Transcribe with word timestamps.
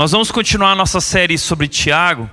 Nós 0.00 0.12
vamos 0.12 0.30
continuar 0.32 0.74
nossa 0.74 0.98
série 0.98 1.36
sobre 1.36 1.68
Tiago, 1.68 2.30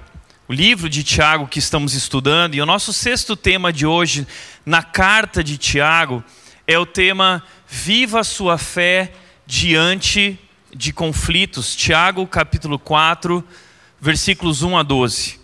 o 0.47 0.53
livro 0.53 0.87
de 0.87 1.03
Tiago 1.03 1.49
que 1.49 1.59
estamos 1.59 1.93
estudando, 1.93 2.55
e 2.55 2.61
o 2.61 2.65
nosso 2.65 2.93
sexto 2.93 3.35
tema 3.35 3.73
de 3.73 3.85
hoje, 3.85 4.25
na 4.65 4.81
carta 4.81 5.43
de 5.43 5.57
Tiago, 5.57 6.23
é 6.65 6.79
o 6.79 6.85
tema 6.85 7.43
Viva 7.67 8.21
a 8.21 8.23
sua 8.23 8.57
fé 8.57 9.11
diante 9.45 10.39
de 10.73 10.93
conflitos. 10.93 11.75
Tiago, 11.75 12.25
capítulo 12.25 12.79
4, 12.79 13.43
versículos 13.99 14.63
1 14.63 14.77
a 14.77 14.83
12. 14.83 15.37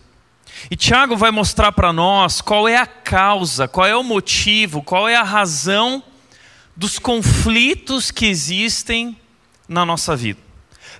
E 0.72 0.78
Tiago 0.78 1.18
vai 1.18 1.30
mostrar 1.30 1.74
para 1.74 1.92
nós 1.92 2.40
qual 2.40 2.70
é 2.70 2.78
a 2.78 2.88
causa, 2.88 3.68
qual 3.68 3.86
é 3.86 3.98
o 3.98 4.02
motivo, 4.02 4.82
qual 4.82 5.10
é 5.10 5.16
a 5.18 5.24
razão 5.24 6.02
dos 6.74 6.98
conflitos 6.98 8.12
que 8.12 8.28
existem 8.28 9.18
na 9.68 9.86
nossa 9.86 10.16
vida. 10.16 10.53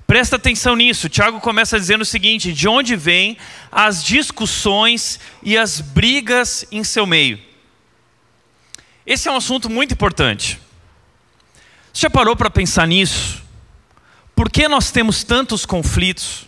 Presta 0.06 0.36
atenção 0.36 0.76
nisso. 0.76 1.10
Tiago 1.10 1.40
começa 1.40 1.80
dizendo 1.80 2.02
o 2.02 2.06
seguinte: 2.06 2.54
de 2.54 2.68
onde 2.68 2.96
vêm 2.96 3.38
as 3.72 4.04
discussões 4.04 5.20
e 5.42 5.58
as 5.58 5.80
brigas 5.80 6.66
em 6.72 6.84
seu 6.84 7.06
meio? 7.06 7.40
Esse 9.06 9.28
é 9.28 9.32
um 9.32 9.38
assunto 9.38 9.70
muito 9.70 9.94
importante. 9.94 10.60
Você 11.92 12.02
já 12.02 12.10
parou 12.10 12.36
para 12.36 12.50
pensar 12.50 12.88
nisso? 12.88 13.44
Por 14.36 14.50
que 14.50 14.68
nós 14.68 14.92
temos 14.92 15.24
tantos 15.24 15.66
conflitos? 15.66 16.48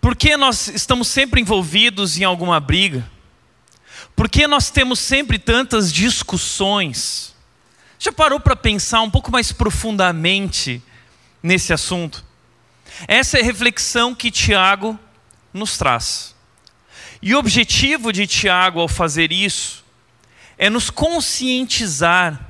Por 0.00 0.16
que 0.16 0.36
nós 0.36 0.68
estamos 0.68 1.08
sempre 1.08 1.40
envolvidos 1.40 2.18
em 2.18 2.24
alguma 2.24 2.58
briga? 2.60 3.08
Por 4.14 4.28
que 4.28 4.46
nós 4.46 4.70
temos 4.70 4.98
sempre 4.98 5.38
tantas 5.38 5.92
discussões? 5.92 7.34
Já 7.98 8.12
parou 8.12 8.40
para 8.40 8.56
pensar 8.56 9.00
um 9.02 9.10
pouco 9.10 9.30
mais 9.30 9.52
profundamente 9.52 10.82
nesse 11.46 11.72
assunto? 11.72 12.24
Essa 13.06 13.38
é 13.38 13.40
a 13.40 13.44
reflexão 13.44 14.14
que 14.14 14.32
Tiago 14.32 14.98
nos 15.52 15.78
traz. 15.78 16.34
E 17.22 17.34
o 17.34 17.38
objetivo 17.38 18.12
de 18.12 18.26
Tiago 18.26 18.80
ao 18.80 18.88
fazer 18.88 19.30
isso 19.30 19.84
é 20.58 20.68
nos 20.68 20.90
conscientizar 20.90 22.40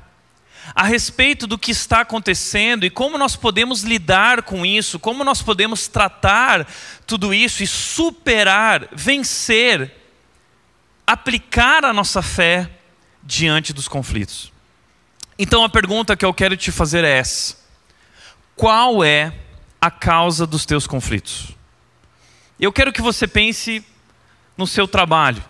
a 0.75 0.83
respeito 0.83 1.47
do 1.47 1.59
que 1.59 1.71
está 1.71 2.01
acontecendo 2.01 2.85
e 2.85 2.91
como 2.91 3.19
nós 3.19 3.37
podemos 3.37 3.83
lidar 3.83 4.43
com 4.43 4.65
isso, 4.65 4.99
como 4.99 5.23
nós 5.23 5.43
podemos 5.43 5.87
tratar 5.87 6.67
tudo 7.07 7.33
isso 7.33 7.63
e 7.63 7.67
superar, 7.67 8.89
vencer, 8.93 9.95
aplicar 11.07 11.85
a 11.85 11.93
nossa 11.93 12.23
fé 12.23 12.71
diante 13.23 13.73
dos 13.73 13.89
conflitos. 13.89 14.53
Então 15.39 15.63
a 15.63 15.69
pergunta 15.69 16.17
que 16.17 16.25
eu 16.25 16.35
quero 16.35 16.57
te 16.57 16.73
fazer 16.73 17.05
é 17.05 17.19
essa: 17.19 17.66
qual 18.57 19.05
é 19.05 19.33
a 19.79 19.91
causa 19.91 20.47
dos 20.47 20.65
teus 20.65 20.87
conflitos. 20.87 21.51
Eu 22.59 22.73
quero 22.73 22.93
que 22.93 23.03
você 23.03 23.29
pense 23.29 23.85
no 24.57 24.67
seu 24.67 24.89
trabalho. 24.89 25.45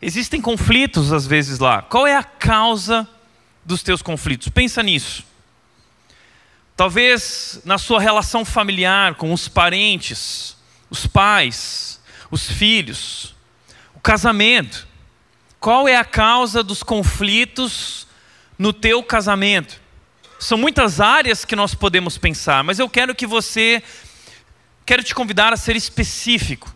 Existem 0.00 0.40
conflitos 0.40 1.12
às 1.12 1.26
vezes 1.26 1.58
lá. 1.58 1.80
Qual 1.80 2.06
é 2.06 2.14
a 2.14 2.22
causa 2.22 3.08
dos 3.64 3.82
teus 3.82 4.02
conflitos? 4.02 4.48
Pensa 4.48 4.82
nisso. 4.82 5.24
Talvez 6.76 7.60
na 7.64 7.78
sua 7.78 8.00
relação 8.00 8.44
familiar 8.44 9.14
com 9.14 9.32
os 9.32 9.48
parentes, 9.48 10.56
os 10.90 11.06
pais, 11.06 12.00
os 12.30 12.50
filhos, 12.50 13.34
o 13.94 14.00
casamento. 14.00 14.86
Qual 15.58 15.88
é 15.88 15.96
a 15.96 16.04
causa 16.04 16.62
dos 16.62 16.82
conflitos 16.82 18.06
no 18.58 18.72
teu 18.72 19.02
casamento? 19.02 19.80
São 20.40 20.56
muitas 20.56 21.02
áreas 21.02 21.44
que 21.44 21.54
nós 21.54 21.74
podemos 21.74 22.16
pensar, 22.16 22.64
mas 22.64 22.78
eu 22.78 22.88
quero 22.88 23.14
que 23.14 23.26
você, 23.26 23.82
quero 24.86 25.04
te 25.04 25.14
convidar 25.14 25.52
a 25.52 25.56
ser 25.56 25.76
específico 25.76 26.74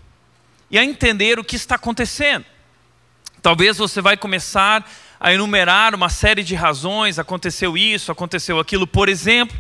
e 0.70 0.78
a 0.78 0.84
entender 0.84 1.38
o 1.38 1.44
que 1.44 1.56
está 1.56 1.76
acontecendo. 1.76 2.44
Talvez 3.41 3.78
você 3.78 4.03
vai 4.03 4.19
começar 4.19 4.86
a 5.19 5.32
enumerar 5.32 5.94
uma 5.94 6.10
série 6.10 6.42
de 6.42 6.54
razões, 6.54 7.19
aconteceu 7.19 7.74
isso, 7.74 8.12
aconteceu 8.12 8.60
aquilo. 8.60 8.86
Por 8.86 9.08
exemplo, 9.08 9.56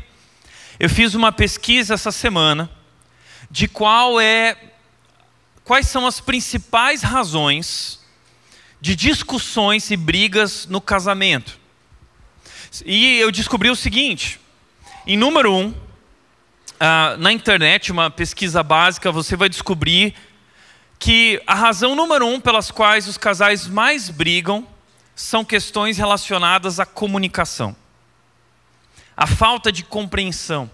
eu 0.78 0.90
fiz 0.90 1.14
uma 1.14 1.32
pesquisa 1.32 1.94
essa 1.94 2.12
semana 2.12 2.70
de 3.50 3.66
qual 3.66 4.20
é 4.20 4.54
quais 5.64 5.88
são 5.88 6.06
as 6.06 6.20
principais 6.20 7.00
razões 7.02 8.04
de 8.82 8.94
discussões 8.94 9.90
e 9.90 9.96
brigas 9.96 10.66
no 10.66 10.78
casamento. 10.78 11.63
E 12.84 13.18
eu 13.18 13.30
descobri 13.30 13.70
o 13.70 13.76
seguinte: 13.76 14.40
em 15.06 15.16
número 15.16 15.52
um, 15.52 15.68
uh, 15.68 17.16
na 17.18 17.30
internet, 17.32 17.92
uma 17.92 18.10
pesquisa 18.10 18.62
básica, 18.62 19.12
você 19.12 19.36
vai 19.36 19.48
descobrir 19.48 20.14
que 20.98 21.42
a 21.46 21.54
razão 21.54 21.94
número 21.94 22.26
um 22.26 22.40
pelas 22.40 22.70
quais 22.70 23.06
os 23.06 23.18
casais 23.18 23.66
mais 23.66 24.08
brigam 24.08 24.66
são 25.14 25.44
questões 25.44 25.98
relacionadas 25.98 26.80
à 26.80 26.86
comunicação, 26.86 27.76
a 29.16 29.26
falta 29.26 29.70
de 29.70 29.84
compreensão. 29.84 30.70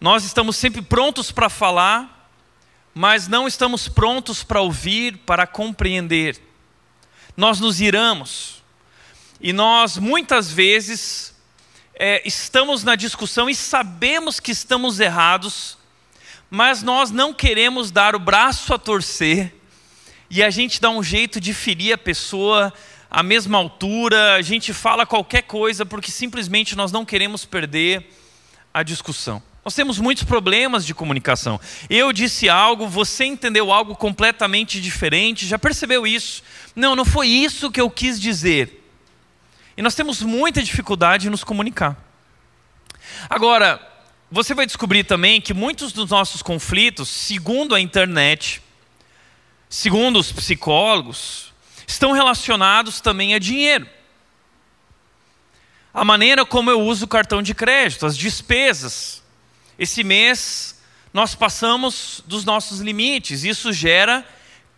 Nós 0.00 0.24
estamos 0.24 0.56
sempre 0.56 0.80
prontos 0.80 1.30
para 1.30 1.50
falar, 1.50 2.30
mas 2.94 3.28
não 3.28 3.46
estamos 3.46 3.88
prontos 3.88 4.42
para 4.42 4.60
ouvir, 4.60 5.18
para 5.18 5.46
compreender. 5.46 6.40
Nós 7.36 7.60
nos 7.60 7.80
iramos, 7.80 8.59
e 9.40 9.54
nós, 9.54 9.96
muitas 9.96 10.52
vezes, 10.52 11.34
é, 11.94 12.20
estamos 12.26 12.84
na 12.84 12.94
discussão 12.94 13.48
e 13.48 13.54
sabemos 13.54 14.38
que 14.38 14.52
estamos 14.52 15.00
errados, 15.00 15.78
mas 16.50 16.82
nós 16.82 17.10
não 17.10 17.32
queremos 17.32 17.90
dar 17.90 18.14
o 18.14 18.18
braço 18.18 18.74
a 18.74 18.78
torcer 18.78 19.54
e 20.28 20.42
a 20.42 20.50
gente 20.50 20.78
dá 20.78 20.90
um 20.90 21.02
jeito 21.02 21.40
de 21.40 21.54
ferir 21.54 21.94
a 21.94 21.98
pessoa 21.98 22.72
à 23.10 23.22
mesma 23.22 23.56
altura, 23.56 24.34
a 24.34 24.42
gente 24.42 24.74
fala 24.74 25.06
qualquer 25.06 25.42
coisa 25.42 25.86
porque 25.86 26.10
simplesmente 26.10 26.76
nós 26.76 26.92
não 26.92 27.04
queremos 27.04 27.46
perder 27.46 28.10
a 28.74 28.82
discussão. 28.82 29.42
Nós 29.64 29.74
temos 29.74 29.98
muitos 29.98 30.24
problemas 30.24 30.84
de 30.84 30.94
comunicação. 30.94 31.60
Eu 31.88 32.12
disse 32.12 32.48
algo, 32.48 32.86
você 32.88 33.24
entendeu 33.24 33.72
algo 33.72 33.96
completamente 33.96 34.80
diferente, 34.80 35.46
já 35.46 35.58
percebeu 35.58 36.06
isso? 36.06 36.42
Não, 36.74 36.94
não 36.94 37.04
foi 37.04 37.28
isso 37.28 37.70
que 37.70 37.80
eu 37.80 37.90
quis 37.90 38.20
dizer. 38.20 38.79
E 39.80 39.82
nós 39.82 39.94
temos 39.94 40.20
muita 40.20 40.62
dificuldade 40.62 41.26
em 41.26 41.30
nos 41.30 41.42
comunicar. 41.42 41.96
Agora, 43.30 43.80
você 44.30 44.52
vai 44.52 44.66
descobrir 44.66 45.04
também 45.04 45.40
que 45.40 45.54
muitos 45.54 45.90
dos 45.90 46.10
nossos 46.10 46.42
conflitos, 46.42 47.08
segundo 47.08 47.74
a 47.74 47.80
internet, 47.80 48.60
segundo 49.70 50.18
os 50.18 50.30
psicólogos, 50.30 51.54
estão 51.86 52.12
relacionados 52.12 53.00
também 53.00 53.32
a 53.34 53.38
dinheiro. 53.38 53.88
A 55.94 56.04
maneira 56.04 56.44
como 56.44 56.70
eu 56.70 56.82
uso 56.82 57.06
o 57.06 57.08
cartão 57.08 57.40
de 57.40 57.54
crédito, 57.54 58.04
as 58.04 58.18
despesas. 58.18 59.22
Esse 59.78 60.04
mês 60.04 60.78
nós 61.10 61.34
passamos 61.34 62.22
dos 62.26 62.44
nossos 62.44 62.80
limites, 62.80 63.44
isso 63.44 63.72
gera 63.72 64.28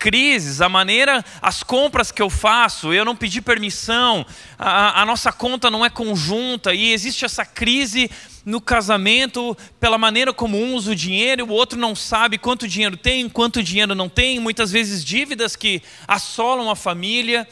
crises, 0.02 0.60
a 0.60 0.68
maneira, 0.68 1.24
as 1.40 1.62
compras 1.62 2.10
que 2.10 2.20
eu 2.20 2.28
faço, 2.28 2.92
eu 2.92 3.04
não 3.04 3.14
pedi 3.14 3.40
permissão, 3.40 4.26
a, 4.58 5.00
a 5.00 5.06
nossa 5.06 5.30
conta 5.32 5.70
não 5.70 5.84
é 5.84 5.88
conjunta 5.88 6.74
e 6.74 6.92
existe 6.92 7.24
essa 7.24 7.46
crise 7.46 8.10
no 8.44 8.60
casamento 8.60 9.56
pela 9.78 9.96
maneira 9.96 10.32
como 10.32 10.60
um 10.60 10.74
usa 10.74 10.90
o 10.90 10.96
dinheiro, 10.96 11.46
o 11.46 11.52
outro 11.52 11.78
não 11.78 11.94
sabe 11.94 12.36
quanto 12.36 12.66
dinheiro 12.66 12.96
tem, 12.96 13.28
quanto 13.28 13.62
dinheiro 13.62 13.94
não 13.94 14.08
tem, 14.08 14.40
muitas 14.40 14.72
vezes 14.72 15.04
dívidas 15.04 15.54
que 15.54 15.80
assolam 16.08 16.68
a 16.68 16.74
família, 16.74 17.46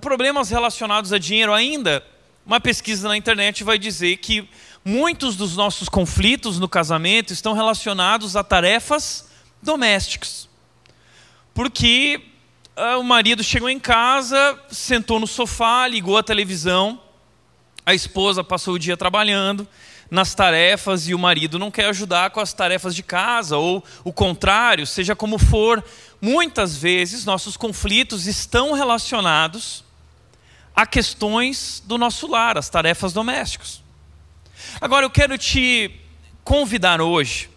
problemas 0.00 0.50
relacionados 0.50 1.12
a 1.12 1.18
dinheiro 1.18 1.54
ainda. 1.54 2.02
Uma 2.44 2.58
pesquisa 2.60 3.06
na 3.06 3.16
internet 3.16 3.62
vai 3.62 3.78
dizer 3.78 4.16
que 4.16 4.48
muitos 4.84 5.36
dos 5.36 5.56
nossos 5.56 5.88
conflitos 5.88 6.58
no 6.58 6.68
casamento 6.68 7.32
estão 7.32 7.52
relacionados 7.52 8.34
a 8.34 8.42
tarefas 8.42 9.28
domésticas. 9.62 10.45
Porque 11.56 12.20
uh, 12.76 13.00
o 13.00 13.02
marido 13.02 13.42
chegou 13.42 13.70
em 13.70 13.80
casa, 13.80 14.60
sentou 14.68 15.18
no 15.18 15.26
sofá, 15.26 15.88
ligou 15.88 16.18
a 16.18 16.22
televisão, 16.22 17.00
a 17.86 17.94
esposa 17.94 18.44
passou 18.44 18.74
o 18.74 18.78
dia 18.78 18.94
trabalhando 18.94 19.66
nas 20.10 20.34
tarefas 20.34 21.08
e 21.08 21.14
o 21.14 21.18
marido 21.18 21.58
não 21.58 21.70
quer 21.70 21.86
ajudar 21.86 22.28
com 22.28 22.40
as 22.40 22.52
tarefas 22.52 22.94
de 22.94 23.02
casa, 23.02 23.56
ou 23.56 23.82
o 24.04 24.12
contrário, 24.12 24.86
seja 24.86 25.16
como 25.16 25.38
for. 25.38 25.82
Muitas 26.20 26.76
vezes 26.76 27.24
nossos 27.24 27.56
conflitos 27.56 28.26
estão 28.26 28.72
relacionados 28.72 29.82
a 30.74 30.84
questões 30.84 31.82
do 31.86 31.96
nosso 31.96 32.26
lar, 32.26 32.58
as 32.58 32.68
tarefas 32.68 33.14
domésticas. 33.14 33.82
Agora 34.78 35.06
eu 35.06 35.10
quero 35.10 35.38
te 35.38 35.90
convidar 36.44 37.00
hoje 37.00 37.48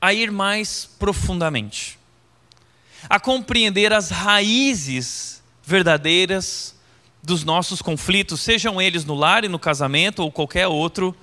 a 0.00 0.14
ir 0.14 0.30
mais 0.30 0.88
profundamente 0.98 1.98
a 3.08 3.20
compreender 3.20 3.92
as 3.92 4.10
raízes 4.10 5.42
verdadeiras 5.64 6.74
dos 7.22 7.42
nossos 7.42 7.82
conflitos, 7.82 8.40
sejam 8.40 8.80
eles 8.80 9.04
no 9.04 9.14
lar 9.14 9.44
e 9.44 9.48
no 9.48 9.58
casamento 9.58 10.20
ou 10.22 10.30
qualquer 10.30 10.68
outro 10.68 11.14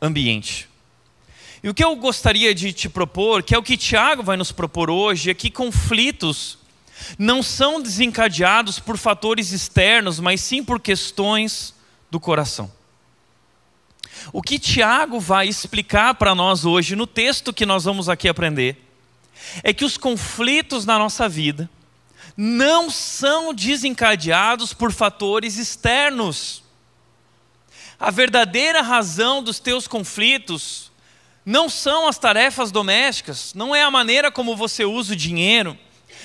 ambiente. 0.00 0.68
E 1.62 1.68
o 1.68 1.74
que 1.74 1.84
eu 1.84 1.94
gostaria 1.96 2.54
de 2.54 2.72
te 2.72 2.88
propor, 2.88 3.42
que 3.42 3.54
é 3.54 3.58
o 3.58 3.62
que 3.62 3.76
Tiago 3.76 4.22
vai 4.22 4.36
nos 4.36 4.52
propor 4.52 4.88
hoje, 4.88 5.30
é 5.30 5.34
que 5.34 5.50
conflitos 5.50 6.58
não 7.18 7.42
são 7.42 7.82
desencadeados 7.82 8.78
por 8.78 8.96
fatores 8.96 9.52
externos, 9.52 10.20
mas 10.20 10.40
sim 10.40 10.62
por 10.64 10.80
questões 10.80 11.74
do 12.10 12.20
coração. 12.20 12.70
O 14.32 14.42
que 14.42 14.58
Tiago 14.58 15.18
vai 15.18 15.48
explicar 15.48 16.14
para 16.14 16.34
nós 16.34 16.64
hoje, 16.64 16.94
no 16.94 17.06
texto 17.06 17.52
que 17.52 17.66
nós 17.66 17.84
vamos 17.84 18.08
aqui 18.08 18.28
aprender, 18.28 18.89
é 19.62 19.72
que 19.72 19.84
os 19.84 19.96
conflitos 19.96 20.84
na 20.84 20.98
nossa 20.98 21.28
vida 21.28 21.68
não 22.36 22.90
são 22.90 23.52
desencadeados 23.52 24.72
por 24.72 24.92
fatores 24.92 25.56
externos. 25.56 26.62
A 27.98 28.10
verdadeira 28.10 28.80
razão 28.80 29.42
dos 29.42 29.58
teus 29.58 29.86
conflitos 29.86 30.90
não 31.44 31.68
são 31.68 32.08
as 32.08 32.18
tarefas 32.18 32.70
domésticas, 32.70 33.52
não 33.54 33.74
é 33.74 33.82
a 33.82 33.90
maneira 33.90 34.30
como 34.30 34.56
você 34.56 34.84
usa 34.84 35.12
o 35.12 35.16
dinheiro, 35.16 35.76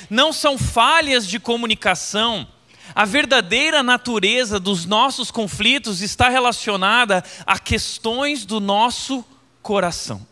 não 0.09 0.31
são 0.31 0.57
falhas 0.57 1.27
de 1.27 1.39
comunicação. 1.39 2.47
A 2.93 3.03
verdadeira 3.03 3.81
natureza 3.81 4.59
dos 4.59 4.85
nossos 4.85 5.31
conflitos 5.31 6.01
está 6.01 6.29
relacionada 6.29 7.23
a 7.45 7.57
questões 7.57 8.45
do 8.45 8.59
nosso 8.59 9.25
coração. 9.61 10.25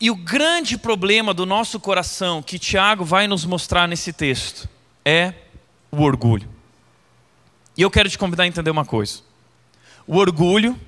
E 0.00 0.10
o 0.10 0.16
grande 0.16 0.78
problema 0.78 1.34
do 1.34 1.44
nosso 1.44 1.80
coração, 1.80 2.42
que 2.42 2.58
Tiago 2.58 3.04
vai 3.04 3.26
nos 3.26 3.44
mostrar 3.44 3.88
nesse 3.88 4.12
texto, 4.12 4.68
é 5.04 5.34
o 5.90 6.02
orgulho. 6.02 6.48
E 7.76 7.82
eu 7.82 7.90
quero 7.90 8.08
te 8.08 8.16
convidar 8.16 8.44
a 8.44 8.46
entender 8.46 8.70
uma 8.70 8.84
coisa: 8.84 9.20
o 10.06 10.16
orgulho 10.16 10.78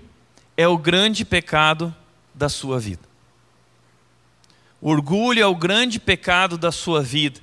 é 0.57 0.69
o 0.69 0.79
grande 0.79 1.25
pecado 1.25 1.95
da 2.35 2.49
sua 2.49 2.79
vida. 2.79 3.09
O 4.81 4.91
orgulho 4.91 5.43
é 5.43 5.47
o 5.47 5.55
grande 5.55 5.99
pecado 5.99 6.57
da 6.57 6.73
sua 6.73 7.03
vida. 7.03 7.41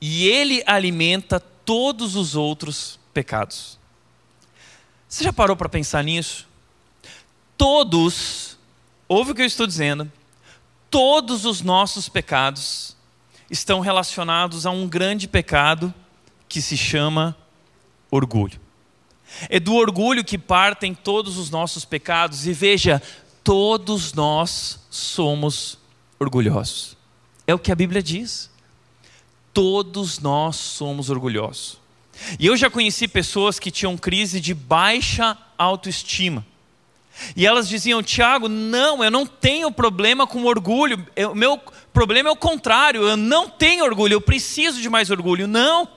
E 0.00 0.26
ele 0.28 0.62
alimenta 0.66 1.38
todos 1.38 2.16
os 2.16 2.34
outros 2.34 2.98
pecados. 3.12 3.78
Você 5.08 5.24
já 5.24 5.32
parou 5.32 5.56
para 5.56 5.68
pensar 5.68 6.02
nisso? 6.02 6.46
Todos, 7.56 8.56
ouve 9.08 9.32
o 9.32 9.34
que 9.34 9.42
eu 9.42 9.46
estou 9.46 9.66
dizendo, 9.66 10.10
todos 10.90 11.44
os 11.44 11.62
nossos 11.62 12.08
pecados 12.08 12.96
estão 13.50 13.80
relacionados 13.80 14.66
a 14.66 14.70
um 14.70 14.88
grande 14.88 15.26
pecado 15.26 15.92
que 16.48 16.60
se 16.60 16.76
chama 16.76 17.36
orgulho. 18.10 18.60
É 19.48 19.60
do 19.60 19.74
orgulho 19.74 20.24
que 20.24 20.38
partem 20.38 20.94
todos 20.94 21.36
os 21.36 21.50
nossos 21.50 21.84
pecados, 21.84 22.46
e 22.46 22.52
veja, 22.52 23.02
todos 23.44 24.12
nós 24.12 24.80
somos 24.90 25.78
orgulhosos. 26.18 26.96
É 27.46 27.54
o 27.54 27.58
que 27.58 27.72
a 27.72 27.74
Bíblia 27.76 28.02
diz. 28.02 28.50
Todos 29.52 30.18
nós 30.18 30.56
somos 30.56 31.10
orgulhosos. 31.10 31.78
E 32.38 32.46
eu 32.46 32.56
já 32.56 32.70
conheci 32.70 33.06
pessoas 33.06 33.58
que 33.58 33.70
tinham 33.70 33.96
crise 33.96 34.40
de 34.40 34.54
baixa 34.54 35.36
autoestima 35.56 36.44
e 37.34 37.46
elas 37.46 37.68
diziam: 37.68 38.02
Tiago, 38.02 38.48
não, 38.48 39.02
eu 39.02 39.10
não 39.10 39.26
tenho 39.26 39.70
problema 39.70 40.26
com 40.26 40.44
orgulho, 40.44 41.06
o 41.30 41.34
meu 41.34 41.58
problema 41.92 42.28
é 42.28 42.32
o 42.32 42.36
contrário, 42.36 43.02
eu 43.02 43.16
não 43.16 43.48
tenho 43.48 43.84
orgulho, 43.84 44.14
eu 44.14 44.20
preciso 44.20 44.80
de 44.80 44.88
mais 44.88 45.10
orgulho. 45.10 45.46
Não. 45.46 45.88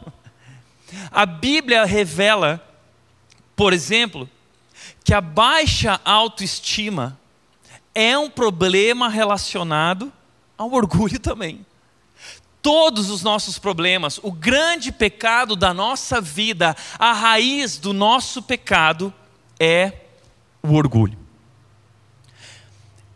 A 1.11 1.25
Bíblia 1.25 1.85
revela, 1.85 2.61
por 3.55 3.71
exemplo, 3.73 4.29
que 5.03 5.13
a 5.13 5.21
baixa 5.21 5.99
autoestima 6.03 7.19
é 7.93 8.17
um 8.17 8.29
problema 8.29 9.09
relacionado 9.09 10.11
ao 10.57 10.71
orgulho 10.71 11.19
também. 11.19 11.65
Todos 12.61 13.09
os 13.09 13.23
nossos 13.23 13.57
problemas, 13.57 14.19
o 14.21 14.31
grande 14.31 14.91
pecado 14.91 15.55
da 15.55 15.73
nossa 15.73 16.21
vida, 16.21 16.75
a 16.99 17.11
raiz 17.11 17.77
do 17.77 17.91
nosso 17.91 18.43
pecado 18.43 19.11
é 19.59 20.00
o 20.63 20.73
orgulho. 20.73 21.17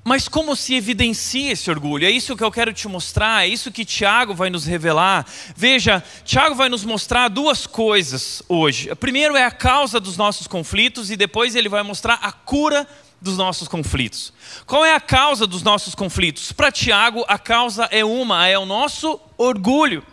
Mas 0.07 0.27
como 0.27 0.55
se 0.55 0.75
evidencia 0.75 1.51
esse 1.51 1.67
orgulho? 1.67 2.05
É 2.05 2.11
isso 2.11 2.37
que 2.37 2.43
eu 2.43 2.51
quero 2.51 2.71
te 2.71 2.87
mostrar, 2.87 3.43
é 3.43 3.47
isso 3.47 3.71
que 3.71 3.83
Tiago 3.83 4.35
vai 4.35 4.51
nos 4.51 4.63
revelar. 4.63 5.25
Veja, 5.55 6.03
Tiago 6.23 6.53
vai 6.53 6.69
nos 6.69 6.85
mostrar 6.85 7.27
duas 7.27 7.65
coisas 7.65 8.43
hoje. 8.47 8.93
Primeiro 8.93 9.35
é 9.35 9.43
a 9.43 9.49
causa 9.49 9.99
dos 9.99 10.15
nossos 10.15 10.45
conflitos 10.45 11.09
e 11.09 11.17
depois 11.17 11.55
ele 11.55 11.67
vai 11.67 11.81
mostrar 11.81 12.19
a 12.21 12.31
cura 12.31 12.87
dos 13.19 13.35
nossos 13.35 13.67
conflitos. 13.67 14.31
Qual 14.67 14.85
é 14.85 14.93
a 14.93 14.99
causa 14.99 15.47
dos 15.47 15.63
nossos 15.63 15.95
conflitos? 15.95 16.51
Para 16.51 16.71
Tiago, 16.71 17.25
a 17.27 17.39
causa 17.39 17.85
é 17.85 18.05
uma, 18.05 18.47
é 18.47 18.59
o 18.59 18.65
nosso 18.65 19.19
orgulho. 19.35 20.03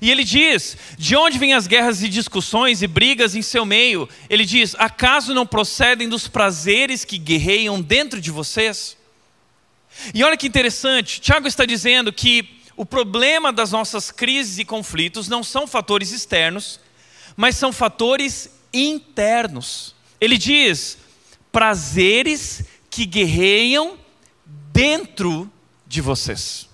E 0.00 0.10
ele 0.10 0.24
diz: 0.24 0.76
de 0.96 1.16
onde 1.16 1.38
vêm 1.38 1.54
as 1.54 1.66
guerras 1.66 2.02
e 2.02 2.08
discussões 2.08 2.82
e 2.82 2.86
brigas 2.86 3.34
em 3.34 3.42
seu 3.42 3.64
meio? 3.64 4.08
Ele 4.28 4.44
diz: 4.44 4.74
acaso 4.78 5.34
não 5.34 5.46
procedem 5.46 6.08
dos 6.08 6.28
prazeres 6.28 7.04
que 7.04 7.18
guerreiam 7.18 7.80
dentro 7.80 8.20
de 8.20 8.30
vocês? 8.30 8.96
E 10.14 10.24
olha 10.24 10.36
que 10.36 10.46
interessante, 10.46 11.20
Tiago 11.20 11.46
está 11.46 11.66
dizendo 11.66 12.12
que 12.12 12.60
o 12.76 12.86
problema 12.86 13.52
das 13.52 13.72
nossas 13.72 14.10
crises 14.10 14.58
e 14.58 14.64
conflitos 14.64 15.28
não 15.28 15.42
são 15.42 15.66
fatores 15.66 16.10
externos, 16.10 16.80
mas 17.36 17.56
são 17.56 17.72
fatores 17.72 18.50
internos. 18.72 19.94
Ele 20.20 20.38
diz: 20.38 20.98
prazeres 21.50 22.64
que 22.88 23.04
guerreiam 23.04 23.98
dentro 24.72 25.50
de 25.86 26.00
vocês. 26.00 26.71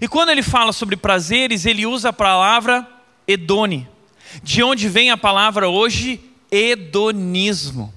E 0.00 0.08
quando 0.08 0.30
ele 0.30 0.42
fala 0.42 0.72
sobre 0.72 0.96
prazeres, 0.96 1.66
ele 1.66 1.86
usa 1.86 2.10
a 2.10 2.12
palavra 2.12 2.86
hedone, 3.26 3.88
de 4.42 4.62
onde 4.62 4.88
vem 4.88 5.10
a 5.10 5.16
palavra 5.16 5.68
hoje 5.68 6.20
hedonismo. 6.50 7.92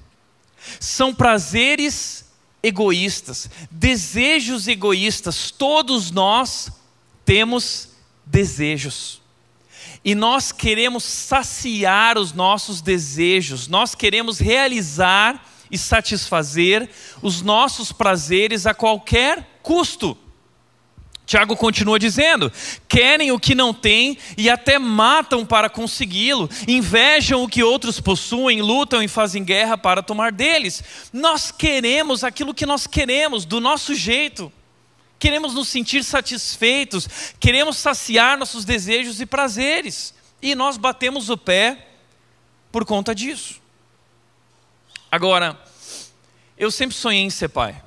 São 0.78 1.14
prazeres 1.14 2.30
egoístas, 2.62 3.50
desejos 3.70 4.68
egoístas. 4.68 5.50
Todos 5.50 6.10
nós 6.10 6.70
temos 7.24 7.88
desejos. 8.24 9.20
E 10.04 10.14
nós 10.14 10.50
queremos 10.50 11.04
saciar 11.04 12.16
os 12.16 12.32
nossos 12.32 12.80
desejos, 12.80 13.68
nós 13.68 13.94
queremos 13.94 14.38
realizar 14.38 15.46
e 15.70 15.76
satisfazer 15.76 16.88
os 17.22 17.42
nossos 17.42 17.92
prazeres 17.92 18.66
a 18.66 18.74
qualquer 18.74 19.58
custo. 19.62 20.16
Tiago 21.30 21.56
continua 21.56 21.96
dizendo: 21.96 22.52
querem 22.88 23.30
o 23.30 23.38
que 23.38 23.54
não 23.54 23.72
têm 23.72 24.18
e 24.36 24.50
até 24.50 24.80
matam 24.80 25.46
para 25.46 25.70
consegui-lo, 25.70 26.50
invejam 26.66 27.44
o 27.44 27.48
que 27.48 27.62
outros 27.62 28.00
possuem, 28.00 28.60
lutam 28.60 29.00
e 29.00 29.06
fazem 29.06 29.44
guerra 29.44 29.78
para 29.78 30.02
tomar 30.02 30.32
deles. 30.32 30.82
Nós 31.12 31.52
queremos 31.52 32.24
aquilo 32.24 32.52
que 32.52 32.66
nós 32.66 32.84
queremos, 32.84 33.44
do 33.44 33.60
nosso 33.60 33.94
jeito. 33.94 34.52
queremos 35.20 35.54
nos 35.54 35.68
sentir 35.68 36.02
satisfeitos, 36.02 37.06
queremos 37.38 37.76
saciar 37.76 38.36
nossos 38.36 38.64
desejos 38.64 39.20
e 39.20 39.26
prazeres. 39.26 40.12
E 40.42 40.56
nós 40.56 40.76
batemos 40.76 41.30
o 41.30 41.36
pé 41.36 41.86
por 42.72 42.84
conta 42.84 43.14
disso. 43.14 43.60
Agora, 45.12 45.56
eu 46.58 46.72
sempre 46.72 46.96
sonhei 46.96 47.22
em 47.22 47.30
ser 47.30 47.50
pai, 47.50 47.80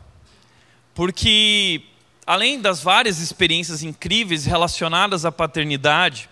porque 0.96 1.90
além 2.26 2.60
das 2.60 2.82
várias 2.82 3.20
experiências 3.20 3.84
incríveis 3.84 4.46
relacionadas 4.46 5.26
à 5.26 5.32
paternidade, 5.32 6.30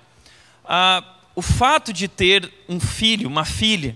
ah, 0.66 1.04
o 1.36 1.42
fato 1.42 1.92
de 1.92 2.08
ter 2.08 2.52
um 2.68 2.80
filho, 2.80 3.28
uma 3.28 3.46
filha, 3.46 3.96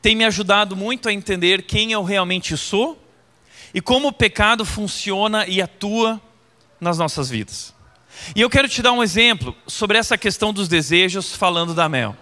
tem 0.00 0.14
me 0.14 0.24
ajudado 0.24 0.76
muito 0.76 1.08
a 1.08 1.12
entender 1.12 1.62
quem 1.62 1.92
eu 1.92 2.02
realmente 2.02 2.56
sou 2.56 3.00
e 3.72 3.80
como 3.80 4.08
o 4.08 4.12
pecado 4.12 4.64
funciona 4.64 5.46
e 5.46 5.62
atua 5.62 6.20
nas 6.80 6.98
nossas 6.98 7.30
vidas. 7.30 7.74
E 8.34 8.40
eu 8.40 8.50
quero 8.50 8.68
te 8.68 8.82
dar 8.82 8.92
um 8.92 9.02
exemplo 9.02 9.56
sobre 9.66 9.98
essa 9.98 10.16
questão 10.16 10.52
dos 10.52 10.68
desejos, 10.68 11.34
falando 11.34 11.74
da 11.74 11.88
Mel. 11.88 12.16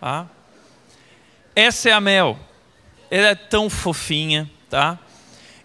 Tá? 0.00 0.26
Essa 1.54 1.88
é 1.88 1.92
a 1.92 2.00
Mel. 2.00 2.38
Ela 3.10 3.28
é 3.28 3.34
tão 3.34 3.70
fofinha, 3.70 4.50
tá? 4.68 4.98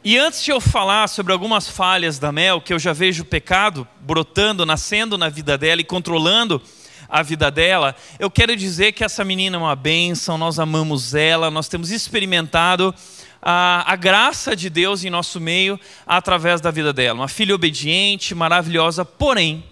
E 0.06 0.18
antes 0.18 0.44
de 0.44 0.52
eu 0.52 0.60
falar 0.60 1.08
sobre 1.08 1.32
algumas 1.32 1.70
falhas 1.70 2.20
da 2.20 2.30
Mel, 2.30 2.60
que 2.60 2.74
eu 2.74 2.80
já 2.80 2.92
vejo 2.92 3.24
o 3.24 3.26
pecado 3.26 3.88
brotando, 4.02 4.66
nascendo 4.66 5.18
na 5.18 5.30
vida 5.30 5.58
dela 5.58 5.80
e 5.80 5.86
controlando 5.86 6.62
a 7.08 7.24
vida 7.24 7.50
dela, 7.50 7.96
eu 8.20 8.30
quero 8.30 8.54
dizer 8.54 8.92
que 8.92 9.06
essa 9.06 9.24
menina 9.24 9.56
é 9.56 9.60
uma 9.60 9.78
bênção, 9.78 10.38
nós 10.38 10.60
amamos 10.60 11.16
ela, 11.16 11.50
nós 11.50 11.70
temos 11.70 11.90
experimentado 11.90 12.94
a, 13.42 13.94
a 13.94 13.96
graça 13.96 14.58
de 14.58 14.70
Deus 14.70 15.06
em 15.06 15.10
nosso 15.10 15.40
meio 15.40 15.80
através 16.06 16.60
da 16.60 16.70
vida 16.70 16.92
dela. 16.92 17.22
Uma 17.22 17.30
filha 17.30 17.56
obediente, 17.56 18.36
maravilhosa, 18.36 19.06
porém, 19.06 19.64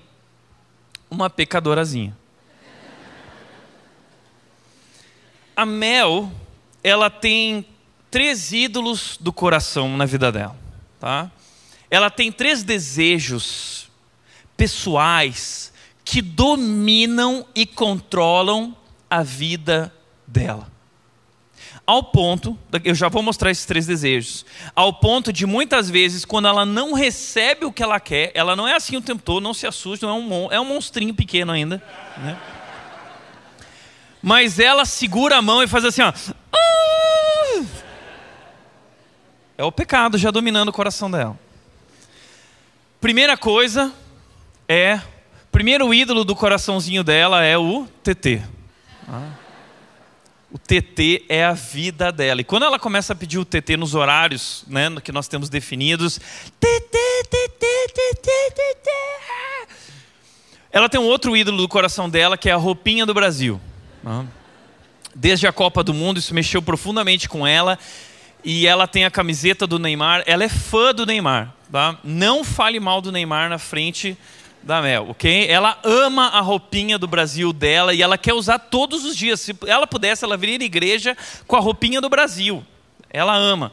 uma 1.10 1.30
pecadorazinha. 1.30 2.18
A 5.54 5.66
Mel, 5.66 6.32
ela 6.82 7.10
tem 7.10 7.66
três 8.12 8.52
ídolos 8.52 9.18
do 9.20 9.32
coração 9.32 9.96
na 9.96 10.06
vida 10.06 10.32
dela. 10.32 10.56
Tá? 11.00 11.32
Ela 11.90 12.12
tem 12.12 12.32
três 12.32 12.62
desejos 12.62 13.90
pessoais 14.58 15.74
que 16.04 16.22
dominam 16.22 17.46
e 17.56 17.66
controlam 17.66 18.76
a 19.10 19.24
vida 19.24 19.94
dela. 20.28 20.70
Ao 21.88 22.04
ponto, 22.04 22.58
eu 22.84 22.94
já 22.94 23.10
vou 23.10 23.24
mostrar 23.24 23.50
esses 23.50 23.66
três 23.66 23.88
desejos, 23.88 24.46
ao 24.76 24.94
ponto 24.94 25.34
de 25.34 25.46
muitas 25.46 25.90
vezes, 25.90 26.24
quando 26.24 26.48
ela 26.48 26.66
não 26.66 26.94
recebe 26.94 27.66
o 27.66 27.72
que 27.72 27.82
ela 27.82 28.00
quer, 28.00 28.32
ela 28.36 28.56
não 28.56 28.68
é 28.68 28.76
assim 28.76 28.96
o 28.96 29.02
tempo 29.02 29.24
todo, 29.24 29.44
não 29.44 29.54
se 29.54 29.66
assuste, 29.66 30.06
não 30.06 30.12
é 30.12 30.14
um, 30.14 30.52
é 30.52 30.60
um 30.60 30.66
monstrinho 30.66 31.14
pequeno 31.14 31.52
ainda. 31.52 31.82
Né? 32.18 32.38
Mas 34.22 34.60
ela 34.60 34.86
segura 34.86 35.38
a 35.38 35.42
mão 35.42 35.64
e 35.64 35.68
faz 35.68 35.84
assim, 35.84 36.02
ó. 36.02 36.14
Ah! 36.54 37.31
É 39.62 39.64
o 39.64 39.72
pecado 39.72 40.18
já 40.18 40.32
dominando 40.32 40.70
o 40.70 40.74
coração 40.74 41.12
dela. 41.12 41.40
Primeira 43.00 43.38
coisa 43.38 43.94
é. 44.68 45.00
Primeiro 45.52 45.94
ídolo 45.94 46.26
do 46.26 46.36
coraçãozinho 46.36 47.04
dela 47.04 47.44
é 47.44 47.56
o 47.60 47.86
TT. 48.04 48.42
Ah. 49.08 49.34
O 50.52 50.58
TT 50.58 51.26
é 51.30 51.46
a 51.46 51.54
vida 51.54 52.12
dela. 52.12 52.42
E 52.42 52.44
quando 52.44 52.64
ela 52.64 52.80
começa 52.80 53.14
a 53.14 53.16
pedir 53.16 53.38
o 53.38 53.46
TT 53.46 53.78
nos 53.78 53.94
horários 53.94 54.64
né, 54.66 54.90
que 55.04 55.12
nós 55.12 55.28
temos 55.28 55.48
definidos, 55.48 56.20
TT, 56.60 56.98
TT, 57.30 57.66
TT, 57.94 58.32
TT. 58.56 58.90
Ela 60.72 60.90
tem 60.90 61.00
um 61.00 61.06
outro 61.06 61.38
ídolo 61.38 61.58
do 61.58 61.70
coração 61.70 62.10
dela, 62.10 62.36
que 62.36 62.50
é 62.50 62.52
a 62.52 62.58
roupinha 62.58 63.06
do 63.06 63.14
Brasil. 63.14 63.62
Desde 65.14 65.46
a 65.46 65.54
Copa 65.54 65.84
do 65.84 65.94
Mundo, 65.94 66.18
isso 66.18 66.34
mexeu 66.34 66.64
profundamente 66.64 67.30
com 67.30 67.46
ela. 67.46 67.78
E 68.44 68.66
ela 68.66 68.88
tem 68.88 69.06
a 69.06 69.12
camiseta 69.12 69.68
do 69.68 69.78
Neymar. 69.78 70.24
Ela 70.26 70.44
é 70.44 70.50
fã 70.50 70.94
do 70.94 71.06
Neymar. 71.06 71.54
Tá? 71.72 71.98
Não 72.04 72.44
fale 72.44 72.80
mal 72.80 73.02
do 73.02 73.12
Neymar 73.12 73.50
na 73.50 73.58
frente 73.58 74.18
da 74.64 74.82
Mel, 74.82 75.10
ok? 75.10 75.48
Ela 75.48 75.78
ama 75.84 76.28
a 76.28 76.40
roupinha 76.40 76.98
do 76.98 77.08
Brasil 77.08 77.52
dela 77.52 77.94
e 77.94 78.02
ela 78.02 78.18
quer 78.18 78.34
usar 78.34 78.60
todos 78.60 79.06
os 79.06 79.16
dias. 79.16 79.40
Se 79.40 79.56
ela 79.66 79.88
pudesse, 79.88 80.24
ela 80.24 80.38
viria 80.38 80.58
à 80.60 80.64
igreja 80.64 81.18
com 81.48 81.56
a 81.56 81.60
roupinha 81.60 82.00
do 82.00 82.10
Brasil. 82.10 82.64
Ela 83.10 83.36
ama. 83.36 83.72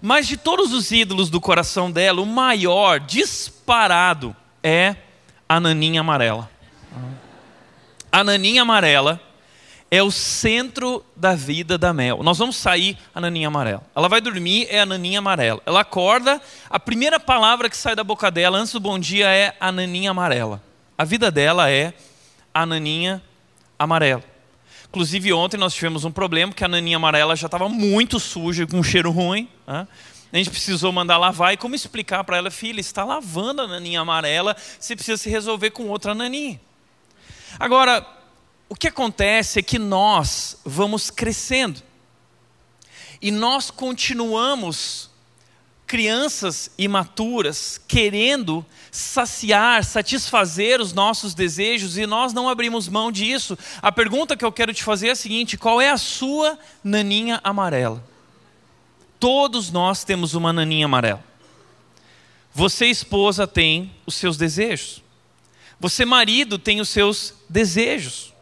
Mas 0.00 0.26
de 0.26 0.36
todos 0.36 0.72
os 0.72 0.90
ídolos 0.90 1.30
do 1.30 1.40
coração 1.40 1.90
dela, 1.90 2.20
o 2.20 2.26
maior, 2.26 3.00
disparado, 3.00 4.34
é 4.62 4.96
a 5.48 5.58
naninha 5.58 6.00
amarela. 6.00 6.50
A 8.10 8.24
naninha 8.24 8.62
amarela 8.62 9.20
é 9.90 10.02
o 10.02 10.10
centro 10.10 11.04
da 11.16 11.34
vida 11.34 11.78
da 11.78 11.92
Mel. 11.92 12.22
Nós 12.22 12.38
vamos 12.38 12.56
sair 12.56 12.96
a 13.14 13.20
naninha 13.20 13.48
amarela. 13.48 13.82
Ela 13.94 14.08
vai 14.08 14.20
dormir, 14.20 14.66
é 14.70 14.80
a 14.80 14.86
naninha 14.86 15.18
amarela. 15.18 15.62
Ela 15.64 15.80
acorda, 15.80 16.40
a 16.68 16.78
primeira 16.78 17.18
palavra 17.18 17.70
que 17.70 17.76
sai 17.76 17.96
da 17.96 18.04
boca 18.04 18.30
dela 18.30 18.58
antes 18.58 18.72
do 18.72 18.80
bom 18.80 18.98
dia 18.98 19.28
é 19.28 19.56
a 19.58 19.72
naninha 19.72 20.10
amarela. 20.10 20.62
A 20.96 21.04
vida 21.04 21.30
dela 21.30 21.70
é 21.70 21.94
a 22.52 22.66
naninha 22.66 23.22
amarela. 23.78 24.22
Inclusive 24.88 25.32
ontem 25.32 25.56
nós 25.56 25.74
tivemos 25.74 26.04
um 26.04 26.10
problema 26.10 26.52
que 26.52 26.64
a 26.64 26.68
naninha 26.68 26.96
amarela 26.96 27.36
já 27.36 27.46
estava 27.46 27.68
muito 27.68 28.20
suja, 28.20 28.66
com 28.66 28.78
um 28.78 28.82
cheiro 28.82 29.10
ruim. 29.10 29.48
Né? 29.66 29.86
A 30.32 30.36
gente 30.36 30.50
precisou 30.50 30.92
mandar 30.92 31.16
lavar 31.16 31.54
e 31.54 31.56
como 31.56 31.74
explicar 31.74 32.24
para 32.24 32.36
ela, 32.36 32.50
filha, 32.50 32.80
está 32.80 33.04
lavando 33.04 33.62
a 33.62 33.66
naninha 33.66 34.00
amarela, 34.00 34.54
você 34.78 34.94
precisa 34.94 35.16
se 35.16 35.30
resolver 35.30 35.70
com 35.70 35.88
outra 35.88 36.14
naninha. 36.14 36.60
Agora, 37.58 38.06
o 38.68 38.74
que 38.74 38.88
acontece 38.88 39.58
é 39.58 39.62
que 39.62 39.78
nós 39.78 40.58
vamos 40.64 41.10
crescendo 41.10 41.82
e 43.20 43.30
nós 43.30 43.70
continuamos 43.70 45.08
crianças 45.86 46.70
imaturas 46.76 47.80
querendo 47.88 48.64
saciar, 48.92 49.82
satisfazer 49.84 50.80
os 50.80 50.92
nossos 50.92 51.34
desejos 51.34 51.96
e 51.96 52.06
nós 52.06 52.34
não 52.34 52.46
abrimos 52.48 52.88
mão 52.88 53.10
disso. 53.10 53.58
A 53.80 53.90
pergunta 53.90 54.36
que 54.36 54.44
eu 54.44 54.52
quero 54.52 54.74
te 54.74 54.84
fazer 54.84 55.08
é 55.08 55.12
a 55.12 55.16
seguinte: 55.16 55.56
qual 55.56 55.80
é 55.80 55.90
a 55.90 55.96
sua 55.96 56.58
naninha 56.84 57.40
amarela? 57.42 58.04
Todos 59.18 59.70
nós 59.70 60.04
temos 60.04 60.34
uma 60.34 60.52
naninha 60.52 60.84
amarela. 60.84 61.24
Você, 62.52 62.86
esposa, 62.86 63.46
tem 63.46 63.92
os 64.06 64.14
seus 64.14 64.36
desejos. 64.36 65.02
Você, 65.80 66.04
marido, 66.04 66.58
tem 66.58 66.80
os 66.80 66.88
seus 66.88 67.34
desejos. 67.48 68.34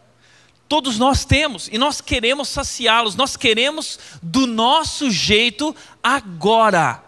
Todos 0.68 0.98
nós 0.98 1.24
temos 1.24 1.68
e 1.70 1.78
nós 1.78 2.00
queremos 2.00 2.48
saciá-los, 2.48 3.14
nós 3.14 3.36
queremos 3.36 3.98
do 4.20 4.46
nosso 4.46 5.10
jeito 5.10 5.74
agora. 6.02 7.02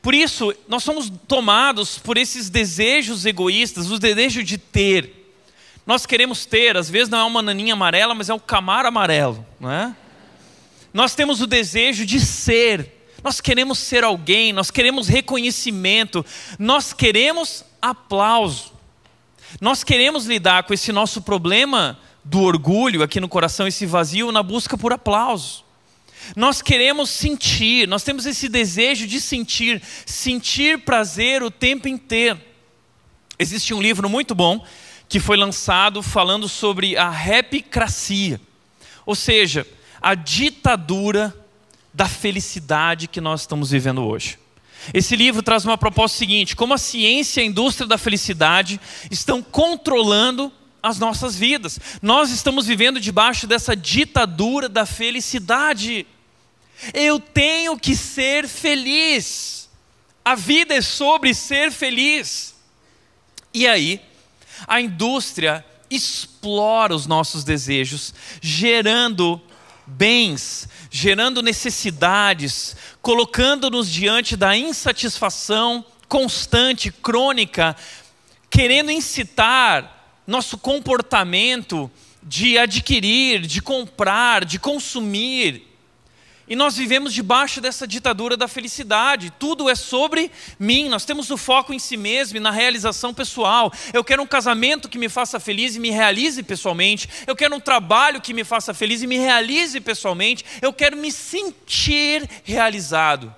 Por 0.00 0.14
isso, 0.14 0.54
nós 0.68 0.84
somos 0.84 1.10
tomados 1.26 1.98
por 1.98 2.16
esses 2.16 2.50
desejos 2.50 3.24
egoístas, 3.24 3.90
os 3.90 3.98
desejos 3.98 4.44
de 4.44 4.58
ter. 4.58 5.34
Nós 5.86 6.06
queremos 6.06 6.44
ter, 6.44 6.76
às 6.76 6.88
vezes 6.88 7.08
não 7.08 7.18
é 7.18 7.24
uma 7.24 7.42
naninha 7.42 7.72
amarela, 7.72 8.14
mas 8.14 8.28
é 8.28 8.34
um 8.34 8.38
camaro 8.38 8.86
amarelo, 8.86 9.44
não 9.58 9.70
é? 9.70 9.96
Nós 10.92 11.14
temos 11.14 11.40
o 11.40 11.46
desejo 11.46 12.04
de 12.04 12.20
ser. 12.20 13.08
Nós 13.24 13.40
queremos 13.40 13.78
ser 13.78 14.04
alguém, 14.04 14.52
nós 14.52 14.70
queremos 14.70 15.08
reconhecimento, 15.08 16.24
nós 16.58 16.92
queremos 16.92 17.64
aplauso. 17.80 18.72
Nós 19.60 19.82
queremos 19.82 20.26
lidar 20.26 20.64
com 20.64 20.74
esse 20.74 20.92
nosso 20.92 21.22
problema 21.22 21.98
do 22.24 22.40
orgulho 22.40 23.02
aqui 23.02 23.20
no 23.20 23.28
coração, 23.28 23.66
esse 23.66 23.86
vazio, 23.86 24.30
na 24.30 24.42
busca 24.42 24.78
por 24.78 24.92
aplauso. 24.92 25.64
Nós 26.36 26.62
queremos 26.62 27.10
sentir, 27.10 27.88
nós 27.88 28.04
temos 28.04 28.26
esse 28.26 28.48
desejo 28.48 29.06
de 29.06 29.20
sentir, 29.20 29.82
sentir 30.06 30.78
prazer 30.78 31.42
o 31.42 31.50
tempo 31.50 31.88
inteiro. 31.88 32.40
Existe 33.38 33.74
um 33.74 33.82
livro 33.82 34.08
muito 34.08 34.34
bom 34.34 34.64
que 35.08 35.18
foi 35.18 35.36
lançado 35.36 36.02
falando 36.02 36.48
sobre 36.48 36.96
a 36.96 37.10
repicracia, 37.10 38.40
ou 39.04 39.14
seja, 39.14 39.66
a 40.00 40.14
ditadura 40.14 41.36
da 41.92 42.06
felicidade 42.06 43.08
que 43.08 43.20
nós 43.20 43.42
estamos 43.42 43.70
vivendo 43.70 44.02
hoje. 44.02 44.38
Esse 44.94 45.14
livro 45.14 45.42
traz 45.42 45.64
uma 45.64 45.76
proposta 45.76 46.16
seguinte: 46.16 46.56
como 46.56 46.72
a 46.72 46.78
ciência 46.78 47.40
e 47.40 47.44
a 47.44 47.46
indústria 47.46 47.86
da 47.86 47.98
felicidade 47.98 48.80
estão 49.10 49.42
controlando 49.42 50.52
as 50.82 50.98
nossas 50.98 51.36
vidas. 51.36 51.78
Nós 52.00 52.30
estamos 52.30 52.66
vivendo 52.66 53.00
debaixo 53.00 53.46
dessa 53.46 53.76
ditadura 53.76 54.68
da 54.68 54.84
felicidade. 54.84 56.06
Eu 56.92 57.20
tenho 57.20 57.78
que 57.78 57.94
ser 57.94 58.48
feliz. 58.48 59.70
A 60.24 60.34
vida 60.34 60.74
é 60.74 60.80
sobre 60.80 61.32
ser 61.34 61.70
feliz. 61.70 62.54
E 63.54 63.66
aí, 63.66 64.00
a 64.66 64.80
indústria 64.80 65.64
explora 65.90 66.94
os 66.94 67.06
nossos 67.06 67.44
desejos, 67.44 68.14
gerando 68.40 69.40
bens, 69.86 70.68
gerando 70.90 71.42
necessidades, 71.42 72.76
colocando-nos 73.00 73.90
diante 73.90 74.36
da 74.36 74.56
insatisfação 74.56 75.84
constante, 76.08 76.90
crônica, 76.90 77.76
querendo 78.48 78.90
incitar 78.90 80.01
nosso 80.32 80.56
comportamento 80.56 81.90
de 82.22 82.56
adquirir, 82.56 83.42
de 83.42 83.60
comprar, 83.60 84.46
de 84.46 84.58
consumir. 84.58 85.68
E 86.48 86.56
nós 86.56 86.74
vivemos 86.74 87.12
debaixo 87.12 87.60
dessa 87.60 87.86
ditadura 87.86 88.34
da 88.34 88.48
felicidade. 88.48 89.30
Tudo 89.38 89.68
é 89.68 89.74
sobre 89.74 90.30
mim. 90.58 90.88
Nós 90.88 91.04
temos 91.04 91.30
o 91.30 91.36
foco 91.36 91.74
em 91.74 91.78
si 91.78 91.98
mesmo 91.98 92.38
e 92.38 92.40
na 92.40 92.50
realização 92.50 93.12
pessoal. 93.12 93.70
Eu 93.92 94.02
quero 94.02 94.22
um 94.22 94.26
casamento 94.26 94.88
que 94.88 94.98
me 94.98 95.10
faça 95.10 95.38
feliz 95.38 95.76
e 95.76 95.80
me 95.80 95.90
realize 95.90 96.42
pessoalmente. 96.42 97.08
Eu 97.26 97.36
quero 97.36 97.54
um 97.54 97.60
trabalho 97.60 98.20
que 98.20 98.32
me 98.32 98.42
faça 98.42 98.72
feliz 98.72 99.02
e 99.02 99.06
me 99.06 99.18
realize 99.18 99.78
pessoalmente. 99.80 100.46
Eu 100.62 100.72
quero 100.72 100.96
me 100.96 101.12
sentir 101.12 102.28
realizado 102.42 103.34